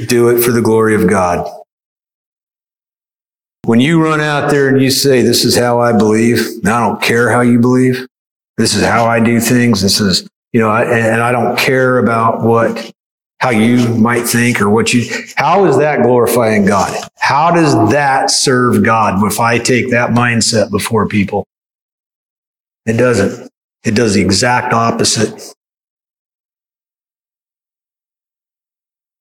do 0.08 0.30
it 0.30 0.44
for 0.44 0.52
the 0.52 0.62
glory 0.62 0.96
of 0.96 1.10
God. 1.10 1.50
When 3.64 3.80
you 3.80 4.04
run 4.04 4.22
out 4.22 4.52
there 4.52 4.68
and 4.68 4.80
you 4.82 4.92
say, 4.92 5.22
This 5.22 5.46
is 5.46 5.58
how 5.58 5.80
I 5.80 5.98
believe, 5.98 6.40
and 6.58 6.68
I 6.68 6.88
don't 6.88 7.02
care 7.02 7.32
how 7.32 7.42
you 7.42 7.60
believe, 7.60 8.06
this 8.58 8.76
is 8.76 8.84
how 8.84 9.06
I 9.06 9.22
do 9.22 9.40
things, 9.40 9.82
this 9.82 10.00
is, 10.02 10.28
you 10.52 10.60
know, 10.60 10.72
and 10.72 11.22
I 11.22 11.32
don't 11.32 11.58
care 11.58 11.98
about 12.00 12.44
what, 12.44 12.92
how 13.40 13.50
you 13.50 13.88
might 13.96 14.24
think 14.24 14.62
or 14.62 14.70
what 14.70 14.94
you, 14.94 15.04
how 15.36 15.66
is 15.66 15.78
that 15.78 16.02
glorifying 16.02 16.66
God? 16.66 17.08
How 17.18 17.52
does 17.52 17.74
that 17.92 18.32
serve 18.32 18.84
God 18.84 19.24
if 19.26 19.40
I 19.40 19.60
take 19.60 19.92
that 19.92 20.12
mindset 20.12 20.72
before 20.72 21.08
people? 21.08 21.46
It 22.86 22.94
doesn't. 22.94 23.50
It 23.84 23.96
does 23.96 24.14
the 24.14 24.22
exact 24.22 24.74
opposite. 24.74 25.54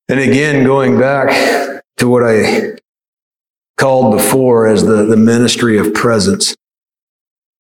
And 0.09 0.21
again, 0.21 0.65
going 0.65 0.99
back 0.99 1.83
to 1.97 2.09
what 2.09 2.23
I 2.25 2.75
called 3.77 4.17
before 4.17 4.67
as 4.67 4.85
the, 4.85 5.05
the 5.05 5.17
ministry 5.17 5.79
of 5.79 5.95
presence. 5.95 6.55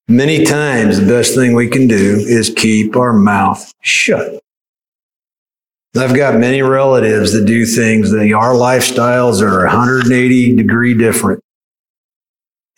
Many 0.06 0.44
times, 0.44 1.00
the 1.00 1.06
best 1.06 1.34
thing 1.34 1.54
we 1.54 1.68
can 1.68 1.88
do 1.88 2.16
is 2.26 2.52
keep 2.54 2.96
our 2.96 3.12
mouth 3.12 3.72
shut. 3.80 4.43
I've 5.96 6.14
got 6.14 6.38
many 6.38 6.60
relatives 6.62 7.32
that 7.32 7.44
do 7.44 7.64
things 7.64 8.10
that 8.10 8.32
our 8.32 8.54
lifestyles 8.54 9.40
are 9.40 9.64
180 9.64 10.56
degree 10.56 10.94
different. 10.94 11.40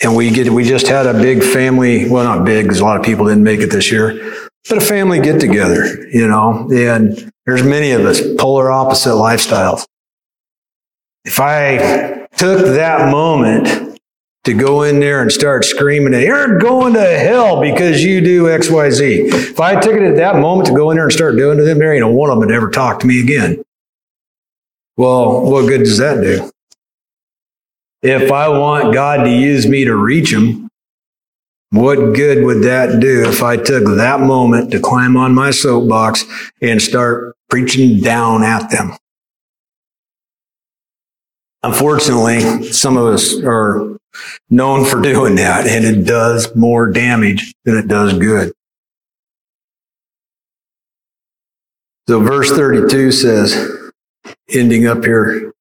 And 0.02 0.14
we 0.14 0.30
get, 0.30 0.50
we 0.50 0.64
just 0.64 0.86
had 0.88 1.06
a 1.06 1.14
big 1.14 1.42
family, 1.42 2.08
well, 2.10 2.24
not 2.24 2.44
big 2.44 2.66
because 2.66 2.80
a 2.80 2.84
lot 2.84 3.00
of 3.00 3.06
people 3.06 3.26
didn't 3.26 3.44
make 3.44 3.60
it 3.60 3.70
this 3.70 3.90
year, 3.90 4.48
but 4.68 4.76
a 4.76 4.80
family 4.82 5.20
get 5.20 5.40
together, 5.40 6.06
you 6.10 6.28
know, 6.28 6.68
and 6.70 7.32
there's 7.46 7.62
many 7.62 7.92
of 7.92 8.04
us 8.04 8.20
polar 8.38 8.70
opposite 8.70 9.10
lifestyles. 9.10 9.86
If 11.24 11.40
I 11.40 12.26
took 12.36 12.66
that 12.66 13.10
moment 13.10 13.85
to 14.46 14.54
go 14.54 14.82
in 14.82 15.00
there 15.00 15.20
and 15.20 15.30
start 15.30 15.64
screaming, 15.64 16.14
you're 16.14 16.58
going 16.58 16.94
to 16.94 17.18
hell 17.18 17.60
because 17.60 18.02
you 18.02 18.20
do 18.20 18.48
X, 18.48 18.70
Y, 18.70 18.90
Z. 18.90 19.20
If 19.26 19.60
I 19.60 19.78
took 19.78 19.94
it 19.94 20.02
at 20.02 20.16
that 20.16 20.36
moment 20.36 20.68
to 20.68 20.74
go 20.74 20.90
in 20.90 20.96
there 20.96 21.04
and 21.04 21.12
start 21.12 21.36
doing 21.36 21.58
to 21.58 21.64
them, 21.64 21.78
there 21.78 21.92
ain't 21.92 22.04
a 22.04 22.08
one 22.08 22.30
of 22.30 22.38
them 22.38 22.48
that 22.48 22.54
ever 22.54 22.70
talk 22.70 23.00
to 23.00 23.06
me 23.06 23.20
again. 23.20 23.62
Well, 24.96 25.42
what 25.42 25.68
good 25.68 25.80
does 25.80 25.98
that 25.98 26.22
do? 26.22 26.50
If 28.02 28.32
I 28.32 28.48
want 28.48 28.94
God 28.94 29.24
to 29.24 29.30
use 29.30 29.66
me 29.66 29.84
to 29.84 29.94
reach 29.94 30.32
them, 30.32 30.68
what 31.70 32.14
good 32.14 32.44
would 32.44 32.62
that 32.62 33.00
do 33.00 33.28
if 33.28 33.42
I 33.42 33.56
took 33.56 33.84
that 33.96 34.20
moment 34.20 34.70
to 34.70 34.80
climb 34.80 35.16
on 35.16 35.34
my 35.34 35.50
soapbox 35.50 36.24
and 36.62 36.80
start 36.80 37.36
preaching 37.50 38.00
down 38.00 38.44
at 38.44 38.70
them? 38.70 38.96
Unfortunately, 41.66 42.70
some 42.70 42.96
of 42.96 43.06
us 43.06 43.42
are 43.42 43.98
known 44.48 44.84
for 44.84 45.02
doing 45.02 45.34
that, 45.34 45.66
and 45.66 45.84
it 45.84 46.06
does 46.06 46.54
more 46.54 46.92
damage 46.92 47.52
than 47.64 47.76
it 47.76 47.88
does 47.88 48.16
good. 48.16 48.52
So, 52.08 52.20
verse 52.20 52.52
32 52.52 53.10
says, 53.10 53.90
ending 54.48 54.86
up 54.86 55.02
here, 55.02 55.52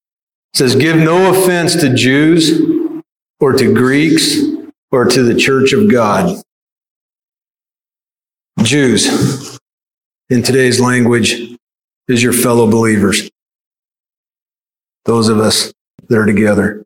says, 0.53 0.75
Give 0.75 0.95
no 0.95 1.31
offense 1.33 1.75
to 1.77 1.91
Jews 1.95 2.61
or 3.39 3.53
to 3.53 3.73
Greeks 3.73 4.37
or 4.91 5.05
to 5.05 5.23
the 5.23 5.33
church 5.33 5.73
of 5.73 5.91
God. 5.91 6.39
Jews, 8.61 9.59
in 10.29 10.43
today's 10.43 10.79
language, 10.79 11.57
is 12.07 12.21
your 12.21 12.33
fellow 12.33 12.69
believers. 12.69 13.27
Those 15.05 15.29
of 15.29 15.39
us 15.39 15.73
that 16.07 16.17
are 16.17 16.25
together. 16.25 16.85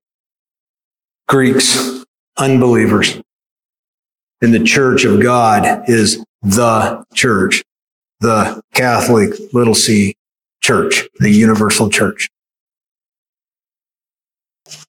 Greeks, 1.28 2.06
unbelievers. 2.38 3.22
And 4.42 4.54
the 4.54 4.64
church 4.64 5.04
of 5.04 5.22
God 5.22 5.90
is 5.90 6.24
the 6.42 7.04
church, 7.14 7.64
the 8.22 8.62
Catholic 8.74 9.34
little 9.54 9.76
c 9.76 10.16
church, 10.62 11.08
the 11.20 11.30
universal 11.30 11.90
church. 11.90 12.30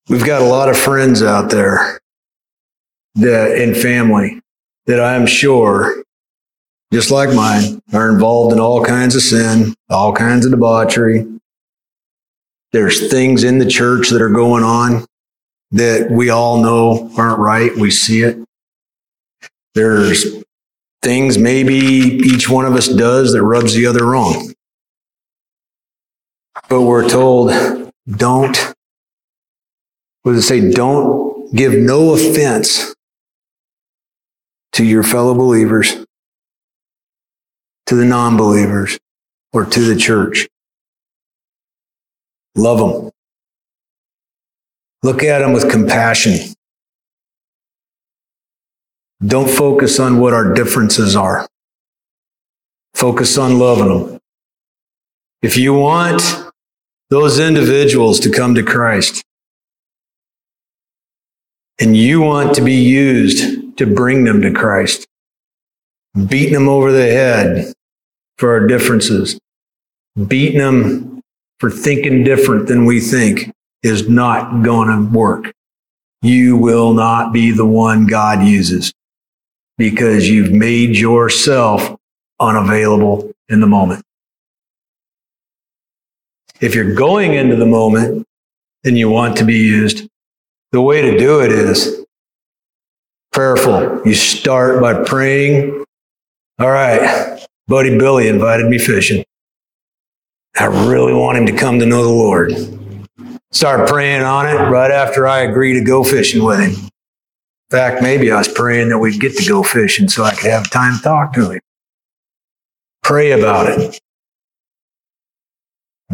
We've 0.08 0.24
got 0.24 0.42
a 0.42 0.46
lot 0.46 0.68
of 0.68 0.76
friends 0.76 1.22
out 1.22 1.50
there 1.50 2.00
that 3.16 3.60
in 3.60 3.74
family 3.74 4.40
that 4.86 5.00
I'm 5.00 5.26
sure, 5.26 6.02
just 6.92 7.10
like 7.10 7.34
mine, 7.34 7.80
are 7.92 8.10
involved 8.10 8.52
in 8.52 8.60
all 8.60 8.84
kinds 8.84 9.14
of 9.14 9.22
sin, 9.22 9.74
all 9.88 10.12
kinds 10.12 10.44
of 10.44 10.52
debauchery, 10.52 11.26
there's 12.72 13.10
things 13.10 13.44
in 13.44 13.58
the 13.58 13.66
church 13.66 14.10
that 14.10 14.22
are 14.22 14.30
going 14.30 14.64
on 14.64 15.06
that 15.72 16.10
we 16.10 16.30
all 16.30 16.62
know 16.62 17.10
aren't 17.16 17.38
right. 17.38 17.74
We 17.76 17.90
see 17.90 18.22
it. 18.22 18.38
There's 19.74 20.42
things 21.02 21.38
maybe 21.38 21.74
each 21.74 22.48
one 22.48 22.66
of 22.66 22.74
us 22.74 22.88
does 22.88 23.32
that 23.32 23.42
rubs 23.42 23.74
the 23.74 23.86
other 23.86 24.04
wrong. 24.04 24.52
But 26.68 26.82
we're 26.82 27.08
told, 27.08 27.50
don't, 28.08 28.74
what 30.22 30.32
does 30.32 30.44
it 30.44 30.46
say? 30.46 30.70
Don't 30.70 31.54
give 31.54 31.72
no 31.72 32.14
offense 32.14 32.94
to 34.72 34.84
your 34.84 35.02
fellow 35.02 35.34
believers, 35.34 36.04
to 37.86 37.94
the 37.94 38.04
non 38.04 38.36
believers, 38.36 38.98
or 39.52 39.64
to 39.64 39.80
the 39.80 39.96
church. 39.96 40.48
Love 42.56 42.78
them. 42.78 43.10
Look 45.02 45.22
at 45.22 45.38
them 45.38 45.52
with 45.52 45.70
compassion. 45.70 46.54
Don't 49.24 49.48
focus 49.48 50.00
on 50.00 50.18
what 50.18 50.32
our 50.32 50.52
differences 50.54 51.14
are. 51.14 51.46
Focus 52.94 53.38
on 53.38 53.58
loving 53.58 53.88
them. 53.88 54.20
If 55.42 55.56
you 55.56 55.74
want 55.74 56.22
those 57.08 57.38
individuals 57.38 58.20
to 58.20 58.30
come 58.30 58.54
to 58.54 58.62
Christ 58.62 59.22
and 61.78 61.96
you 61.96 62.20
want 62.20 62.54
to 62.56 62.62
be 62.62 62.74
used 62.74 63.76
to 63.78 63.86
bring 63.86 64.24
them 64.24 64.42
to 64.42 64.52
Christ, 64.52 65.06
beating 66.26 66.54
them 66.54 66.68
over 66.68 66.92
the 66.92 67.06
head 67.06 67.72
for 68.36 68.52
our 68.52 68.66
differences, 68.66 69.38
beating 70.26 70.58
them 70.58 71.19
for 71.60 71.70
thinking 71.70 72.24
different 72.24 72.66
than 72.66 72.86
we 72.86 72.98
think 72.98 73.52
is 73.82 74.08
not 74.08 74.62
going 74.62 74.88
to 74.88 75.16
work. 75.16 75.52
You 76.22 76.56
will 76.56 76.92
not 76.92 77.32
be 77.32 77.50
the 77.50 77.66
one 77.66 78.06
God 78.06 78.42
uses 78.42 78.92
because 79.78 80.28
you've 80.28 80.52
made 80.52 80.96
yourself 80.96 81.96
unavailable 82.40 83.30
in 83.48 83.60
the 83.60 83.66
moment. 83.66 84.04
If 86.60 86.74
you're 86.74 86.94
going 86.94 87.34
into 87.34 87.56
the 87.56 87.66
moment 87.66 88.26
and 88.84 88.98
you 88.98 89.08
want 89.08 89.36
to 89.38 89.44
be 89.44 89.56
used, 89.56 90.08
the 90.72 90.80
way 90.80 91.02
to 91.02 91.18
do 91.18 91.40
it 91.40 91.52
is 91.52 92.04
prayerful. 93.32 94.02
You 94.04 94.14
start 94.14 94.80
by 94.80 95.02
praying. 95.04 95.84
All 96.58 96.70
right, 96.70 97.46
buddy 97.66 97.96
Billy 97.96 98.28
invited 98.28 98.66
me 98.66 98.78
fishing. 98.78 99.24
I 100.58 100.66
really 100.66 101.14
want 101.14 101.38
him 101.38 101.46
to 101.46 101.52
come 101.52 101.78
to 101.78 101.86
know 101.86 102.02
the 102.02 102.08
Lord. 102.08 102.52
Start 103.52 103.88
praying 103.88 104.22
on 104.22 104.46
it 104.46 104.70
right 104.70 104.90
after 104.90 105.26
I 105.26 105.40
agree 105.40 105.74
to 105.74 105.84
go 105.84 106.04
fishing 106.04 106.44
with 106.44 106.60
him. 106.60 106.70
In 106.70 106.90
fact, 107.70 108.02
maybe 108.02 108.30
I 108.30 108.38
was 108.38 108.48
praying 108.48 108.88
that 108.88 108.98
we'd 108.98 109.20
get 109.20 109.36
to 109.36 109.48
go 109.48 109.62
fishing 109.62 110.08
so 110.08 110.24
I 110.24 110.34
could 110.34 110.50
have 110.50 110.70
time 110.70 110.96
to 110.96 111.02
talk 111.02 111.32
to 111.34 111.50
him. 111.50 111.60
Pray 113.02 113.32
about 113.32 113.66
it. 113.68 114.00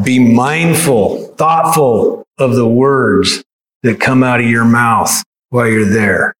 Be 0.03 0.19
mindful, 0.19 1.29
thoughtful 1.37 2.27
of 2.39 2.55
the 2.55 2.69
words 2.69 3.43
that 3.83 4.01
come 4.01 4.23
out 4.23 4.41
of 4.41 4.47
your 4.47 4.65
mouth 4.65 5.23
while 5.49 5.67
you're 5.67 5.89
there. 5.89 6.35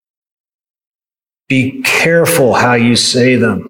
Be 1.49 1.81
careful 1.83 2.55
how 2.55 2.75
you 2.75 2.97
say 2.97 3.37
them. 3.37 3.69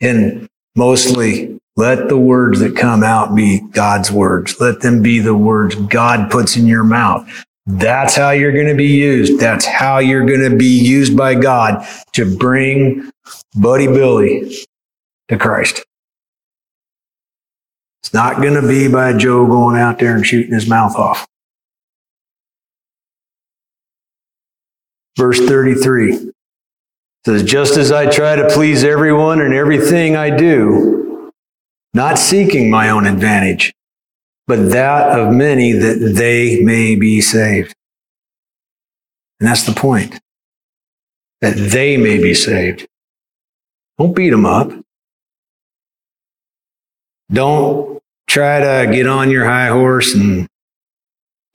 And 0.00 0.48
mostly 0.76 1.58
let 1.78 2.08
the 2.08 2.18
words 2.18 2.58
that 2.58 2.76
come 2.76 3.04
out 3.04 3.36
be 3.36 3.60
God's 3.60 4.10
words. 4.10 4.60
Let 4.60 4.80
them 4.80 5.00
be 5.00 5.20
the 5.20 5.36
words 5.36 5.76
God 5.76 6.28
puts 6.28 6.56
in 6.56 6.66
your 6.66 6.82
mouth. 6.82 7.46
That's 7.66 8.16
how 8.16 8.30
you're 8.30 8.52
going 8.52 8.66
to 8.66 8.74
be 8.74 8.88
used. 8.88 9.38
That's 9.38 9.64
how 9.64 9.98
you're 9.98 10.26
going 10.26 10.50
to 10.50 10.56
be 10.56 10.66
used 10.66 11.16
by 11.16 11.36
God 11.36 11.86
to 12.14 12.36
bring 12.36 13.08
Buddy 13.54 13.86
Billy 13.86 14.56
to 15.28 15.38
Christ. 15.38 15.84
It's 18.02 18.12
not 18.12 18.38
going 18.38 18.60
to 18.60 18.66
be 18.66 18.88
by 18.88 19.16
Joe 19.16 19.46
going 19.46 19.78
out 19.78 20.00
there 20.00 20.16
and 20.16 20.26
shooting 20.26 20.54
his 20.54 20.68
mouth 20.68 20.96
off. 20.96 21.28
Verse 25.16 25.38
33 25.38 26.32
says, 27.24 27.44
Just 27.44 27.76
as 27.76 27.92
I 27.92 28.10
try 28.10 28.34
to 28.34 28.48
please 28.48 28.82
everyone 28.82 29.40
in 29.40 29.52
everything 29.52 30.16
I 30.16 30.36
do, 30.36 31.07
not 31.98 32.16
seeking 32.16 32.70
my 32.70 32.90
own 32.90 33.06
advantage, 33.06 33.74
but 34.46 34.70
that 34.70 35.18
of 35.18 35.32
many 35.32 35.72
that 35.72 35.98
they 36.14 36.62
may 36.62 36.94
be 36.94 37.20
saved. 37.20 37.74
And 39.40 39.48
that's 39.48 39.64
the 39.64 39.72
point. 39.72 40.20
That 41.40 41.56
they 41.56 41.96
may 41.96 42.18
be 42.18 42.34
saved. 42.34 42.86
Don't 43.98 44.14
beat 44.14 44.30
them 44.30 44.46
up. 44.46 44.70
Don't 47.32 48.00
try 48.28 48.60
to 48.60 48.92
get 48.92 49.08
on 49.08 49.32
your 49.32 49.44
high 49.44 49.66
horse 49.66 50.14
and 50.14 50.46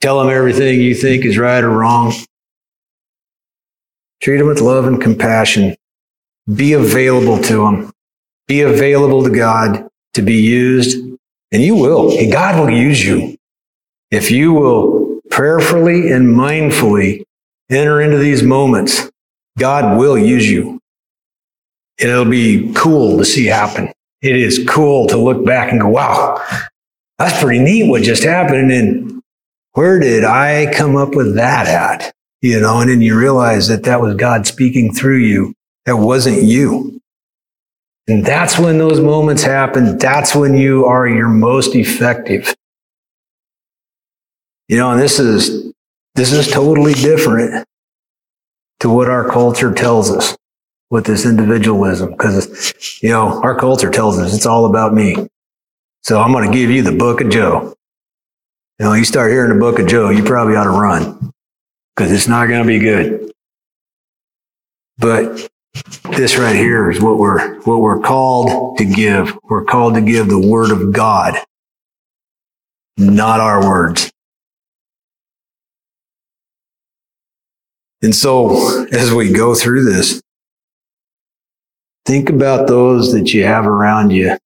tell 0.02 0.18
them 0.18 0.28
everything 0.28 0.78
you 0.78 0.94
think 0.94 1.24
is 1.24 1.38
right 1.38 1.64
or 1.64 1.70
wrong. 1.70 2.12
Treat 4.20 4.36
them 4.36 4.48
with 4.48 4.60
love 4.60 4.84
and 4.84 5.00
compassion. 5.00 5.74
Be 6.54 6.74
available 6.74 7.38
to 7.44 7.64
them. 7.64 7.90
Be 8.46 8.60
available 8.60 9.24
to 9.24 9.30
God 9.30 9.88
to 10.14 10.22
be 10.22 10.34
used. 10.34 10.96
And 11.52 11.62
you 11.62 11.76
will. 11.76 12.16
And 12.18 12.32
God 12.32 12.58
will 12.58 12.70
use 12.70 13.04
you. 13.04 13.36
If 14.10 14.30
you 14.30 14.52
will 14.52 15.20
prayerfully 15.30 16.10
and 16.10 16.26
mindfully 16.26 17.24
enter 17.70 18.00
into 18.00 18.18
these 18.18 18.42
moments, 18.42 19.10
God 19.58 19.98
will 19.98 20.18
use 20.18 20.50
you. 20.50 20.80
And 22.00 22.10
it'll 22.10 22.24
be 22.24 22.72
cool 22.74 23.18
to 23.18 23.24
see 23.24 23.46
happen. 23.46 23.92
It 24.20 24.36
is 24.36 24.64
cool 24.68 25.06
to 25.08 25.16
look 25.16 25.44
back 25.44 25.70
and 25.70 25.80
go, 25.80 25.88
wow, 25.88 26.42
that's 27.18 27.40
pretty 27.40 27.60
neat 27.60 27.88
what 27.88 28.02
just 28.02 28.24
happened. 28.24 28.72
And 28.72 29.22
where 29.72 30.00
did 30.00 30.24
I 30.24 30.72
come 30.74 30.96
up 30.96 31.14
with 31.14 31.36
that 31.36 31.68
at? 31.68 32.14
you 32.44 32.60
know, 32.60 32.78
and 32.78 32.90
then 32.90 33.00
you 33.00 33.18
realize 33.18 33.68
that 33.68 33.84
that 33.84 34.02
was 34.02 34.16
God 34.16 34.46
speaking 34.46 34.92
through 34.92 35.20
you. 35.20 35.54
That 35.86 35.96
wasn't 35.96 36.42
you. 36.42 37.00
And 38.06 38.24
that's 38.24 38.58
when 38.58 38.78
those 38.78 39.00
moments 39.00 39.42
happen. 39.42 39.96
That's 39.96 40.34
when 40.34 40.54
you 40.54 40.84
are 40.84 41.08
your 41.08 41.28
most 41.28 41.74
effective. 41.74 42.54
You 44.68 44.76
know, 44.76 44.90
and 44.90 45.00
this 45.00 45.18
is, 45.18 45.72
this 46.14 46.32
is 46.32 46.50
totally 46.50 46.92
different 46.92 47.66
to 48.80 48.90
what 48.90 49.08
our 49.08 49.28
culture 49.28 49.72
tells 49.72 50.10
us 50.10 50.36
with 50.90 51.06
this 51.06 51.24
individualism. 51.24 52.10
Because, 52.10 53.00
you 53.02 53.08
know, 53.08 53.40
our 53.42 53.58
culture 53.58 53.90
tells 53.90 54.18
us 54.18 54.34
it's 54.34 54.46
all 54.46 54.66
about 54.66 54.92
me. 54.92 55.16
So 56.02 56.20
I'm 56.20 56.32
going 56.32 56.50
to 56.50 56.56
give 56.56 56.70
you 56.70 56.82
the 56.82 56.92
book 56.92 57.22
of 57.22 57.30
Joe. 57.30 57.74
You 58.78 58.86
know, 58.86 58.92
you 58.92 59.04
start 59.04 59.30
hearing 59.30 59.52
the 59.52 59.58
book 59.60 59.78
of 59.78 59.86
Joe, 59.86 60.10
you 60.10 60.24
probably 60.24 60.56
ought 60.56 60.64
to 60.64 60.70
run 60.70 61.32
because 61.94 62.12
it's 62.12 62.28
not 62.28 62.46
going 62.48 62.62
to 62.62 62.66
be 62.66 62.78
good. 62.78 63.32
But 64.98 65.48
this 66.16 66.36
right 66.36 66.56
here 66.56 66.90
is 66.90 67.00
what 67.00 67.18
we're, 67.18 67.60
what 67.62 67.80
we're 67.80 68.00
called 68.00 68.78
to 68.78 68.84
give. 68.84 69.36
We're 69.44 69.64
called 69.64 69.94
to 69.94 70.00
give 70.00 70.28
the 70.28 70.38
word 70.38 70.70
of 70.70 70.92
God, 70.92 71.36
not 72.96 73.40
our 73.40 73.66
words. 73.68 74.10
And 78.02 78.14
so 78.14 78.86
as 78.92 79.12
we 79.12 79.32
go 79.32 79.54
through 79.54 79.84
this, 79.84 80.20
think 82.04 82.28
about 82.28 82.68
those 82.68 83.12
that 83.12 83.32
you 83.32 83.44
have 83.44 83.66
around 83.66 84.10
you 84.10 84.36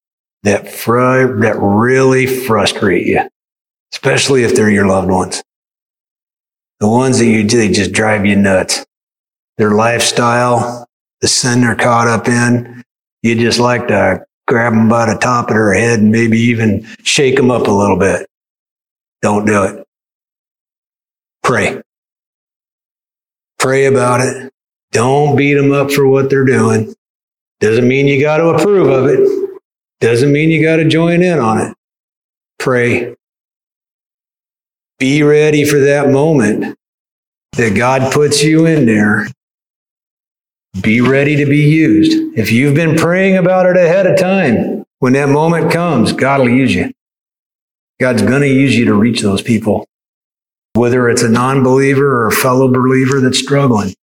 that 0.43 0.69
fr- 0.69 1.41
that 1.41 1.57
really 1.59 2.25
frustrate 2.25 3.05
you, 3.05 3.21
especially 3.93 4.43
if 4.43 4.55
they're 4.55 4.69
your 4.69 4.87
loved 4.87 5.09
ones. 5.09 5.43
The 6.79 6.87
ones 6.87 7.19
that 7.19 7.25
you 7.25 7.43
do, 7.43 7.57
they 7.57 7.69
just 7.69 7.91
drive 7.91 8.25
you 8.25 8.37
nuts. 8.37 8.85
Their 9.57 9.71
lifestyle, 9.71 10.87
the 11.21 11.27
sin 11.27 11.61
they're 11.61 11.75
caught 11.75 12.07
up 12.07 12.27
in, 12.27 12.83
you 13.23 13.35
just 13.35 13.59
like 13.59 13.87
to 13.87 14.25
grab 14.47 14.73
them 14.73 14.89
by 14.89 15.11
the 15.11 15.19
top 15.19 15.49
of 15.49 15.53
their 15.53 15.73
head 15.73 15.99
and 15.99 16.11
maybe 16.11 16.37
even 16.37 16.85
shake 17.03 17.35
them 17.35 17.51
up 17.51 17.67
a 17.67 17.71
little 17.71 17.99
bit. 17.99 18.27
Don't 19.21 19.45
do 19.45 19.63
it. 19.63 19.85
Pray. 21.43 21.81
Pray 23.57 23.85
about 23.85 24.21
it. 24.21 24.51
Don't 24.91 25.35
beat 25.35 25.53
them 25.53 25.71
up 25.71 25.91
for 25.91 26.07
what 26.07 26.29
they're 26.29 26.45
doing. 26.45 26.95
Doesn't 27.59 27.87
mean 27.87 28.07
you 28.07 28.21
got 28.21 28.37
to 28.37 28.49
approve 28.49 28.89
of 28.89 29.05
it. 29.07 29.59
Doesn't 29.99 30.31
mean 30.31 30.49
you 30.49 30.63
got 30.63 30.77
to 30.77 30.87
join 30.87 31.21
in 31.21 31.39
on 31.39 31.59
it. 31.59 31.75
Pray. 32.57 33.15
Be 34.97 35.23
ready 35.23 35.65
for 35.65 35.79
that 35.79 36.09
moment 36.09 36.77
that 37.53 37.75
God 37.75 38.11
puts 38.13 38.43
you 38.43 38.65
in 38.65 38.85
there. 38.85 39.27
Be 40.81 41.01
ready 41.01 41.35
to 41.37 41.45
be 41.45 41.57
used. 41.57 42.37
If 42.37 42.51
you've 42.51 42.75
been 42.75 42.95
praying 42.95 43.37
about 43.37 43.65
it 43.65 43.75
ahead 43.75 44.05
of 44.05 44.17
time, 44.17 44.85
when 44.99 45.13
that 45.13 45.29
moment 45.29 45.71
comes, 45.71 46.13
God 46.13 46.41
will 46.41 46.49
use 46.49 46.73
you. 46.73 46.91
God's 47.99 48.21
going 48.21 48.41
to 48.41 48.47
use 48.47 48.77
you 48.77 48.85
to 48.85 48.93
reach 48.93 49.21
those 49.21 49.41
people, 49.41 49.87
whether 50.73 51.09
it's 51.09 51.23
a 51.23 51.29
non 51.29 51.63
believer 51.63 52.23
or 52.23 52.27
a 52.27 52.31
fellow 52.31 52.71
believer 52.71 53.19
that's 53.19 53.39
struggling. 53.39 53.93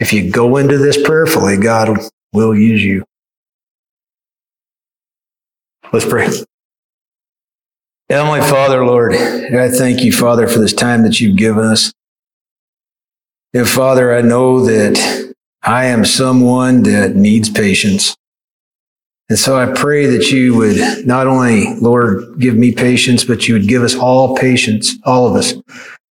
If 0.00 0.12
you 0.12 0.30
go 0.30 0.56
into 0.56 0.78
this 0.78 1.00
prayerfully, 1.00 1.56
God 1.58 1.98
will 2.32 2.56
use 2.56 2.82
you. 2.82 3.04
Let's 5.92 6.06
pray. 6.06 6.28
Heavenly 8.10 8.40
Father, 8.40 8.84
Lord, 8.84 9.14
I 9.14 9.68
thank 9.68 10.02
you, 10.02 10.12
Father, 10.12 10.48
for 10.48 10.58
this 10.60 10.72
time 10.72 11.02
that 11.02 11.20
you've 11.20 11.36
given 11.36 11.64
us. 11.64 11.92
And 13.52 13.68
Father, 13.68 14.14
I 14.14 14.22
know 14.22 14.64
that 14.64 15.27
I 15.62 15.86
am 15.86 16.04
someone 16.04 16.82
that 16.84 17.16
needs 17.16 17.50
patience. 17.50 18.16
And 19.28 19.38
so 19.38 19.58
I 19.58 19.72
pray 19.74 20.06
that 20.06 20.30
you 20.30 20.56
would 20.56 21.06
not 21.06 21.26
only, 21.26 21.74
Lord, 21.80 22.38
give 22.38 22.56
me 22.56 22.72
patience, 22.72 23.24
but 23.24 23.46
you 23.46 23.54
would 23.54 23.68
give 23.68 23.82
us 23.82 23.94
all 23.94 24.36
patience, 24.36 24.96
all 25.04 25.26
of 25.26 25.34
us, 25.34 25.54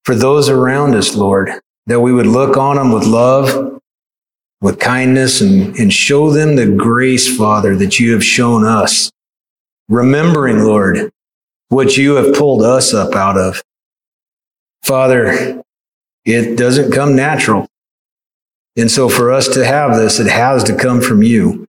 for 0.05 0.15
those 0.15 0.49
around 0.49 0.95
us, 0.95 1.15
Lord, 1.15 1.51
that 1.87 2.01
we 2.01 2.13
would 2.13 2.27
look 2.27 2.57
on 2.57 2.77
them 2.77 2.93
with 2.93 3.05
love, 3.05 3.81
with 4.61 4.79
kindness, 4.79 5.41
and, 5.41 5.75
and 5.79 5.93
show 5.93 6.31
them 6.31 6.57
the 6.57 6.67
grace, 6.67 7.35
Father, 7.35 7.75
that 7.77 7.99
you 7.99 8.13
have 8.13 8.25
shown 8.25 8.67
us. 8.67 9.11
Remembering, 9.89 10.65
Lord, 10.65 11.11
what 11.69 11.97
you 11.97 12.17
have 12.17 12.35
pulled 12.35 12.63
us 12.63 12.93
up 12.93 13.15
out 13.15 13.39
of. 13.39 13.63
Father, 14.83 15.63
it 16.25 16.57
doesn't 16.57 16.93
come 16.93 17.17
natural. 17.17 17.67
And 18.77 18.91
so 18.91 19.09
for 19.09 19.33
us 19.33 19.49
to 19.49 19.65
have 19.65 19.97
this, 19.97 20.21
it 20.21 20.27
has 20.27 20.63
to 20.65 20.77
come 20.77 21.01
from 21.01 21.23
you. 21.23 21.67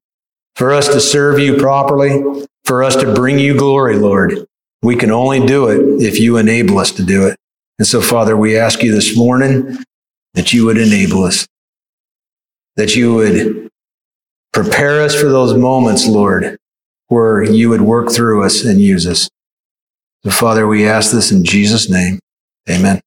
For 0.55 0.73
us 0.73 0.87
to 0.87 0.99
serve 0.99 1.39
you 1.39 1.57
properly, 1.57 2.45
for 2.65 2.83
us 2.83 2.95
to 2.97 3.13
bring 3.13 3.39
you 3.39 3.55
glory, 3.55 3.95
Lord, 3.95 4.45
we 4.81 4.95
can 4.95 5.11
only 5.11 5.45
do 5.45 5.67
it 5.67 6.03
if 6.03 6.19
you 6.19 6.37
enable 6.37 6.79
us 6.79 6.91
to 6.93 7.03
do 7.03 7.27
it. 7.27 7.37
And 7.79 7.87
so, 7.87 8.01
Father, 8.01 8.35
we 8.35 8.57
ask 8.57 8.81
you 8.81 8.91
this 8.91 9.15
morning 9.15 9.77
that 10.33 10.53
you 10.53 10.65
would 10.65 10.77
enable 10.77 11.23
us, 11.23 11.47
that 12.75 12.95
you 12.95 13.13
would 13.13 13.69
prepare 14.51 15.01
us 15.01 15.15
for 15.19 15.29
those 15.29 15.55
moments, 15.55 16.07
Lord, 16.07 16.57
where 17.07 17.43
you 17.43 17.69
would 17.69 17.81
work 17.81 18.11
through 18.11 18.43
us 18.43 18.65
and 18.65 18.81
use 18.81 19.05
us. 19.05 19.29
So, 20.23 20.31
Father, 20.31 20.67
we 20.67 20.87
ask 20.87 21.11
this 21.11 21.31
in 21.31 21.43
Jesus' 21.43 21.89
name. 21.89 22.19
Amen. 22.69 22.99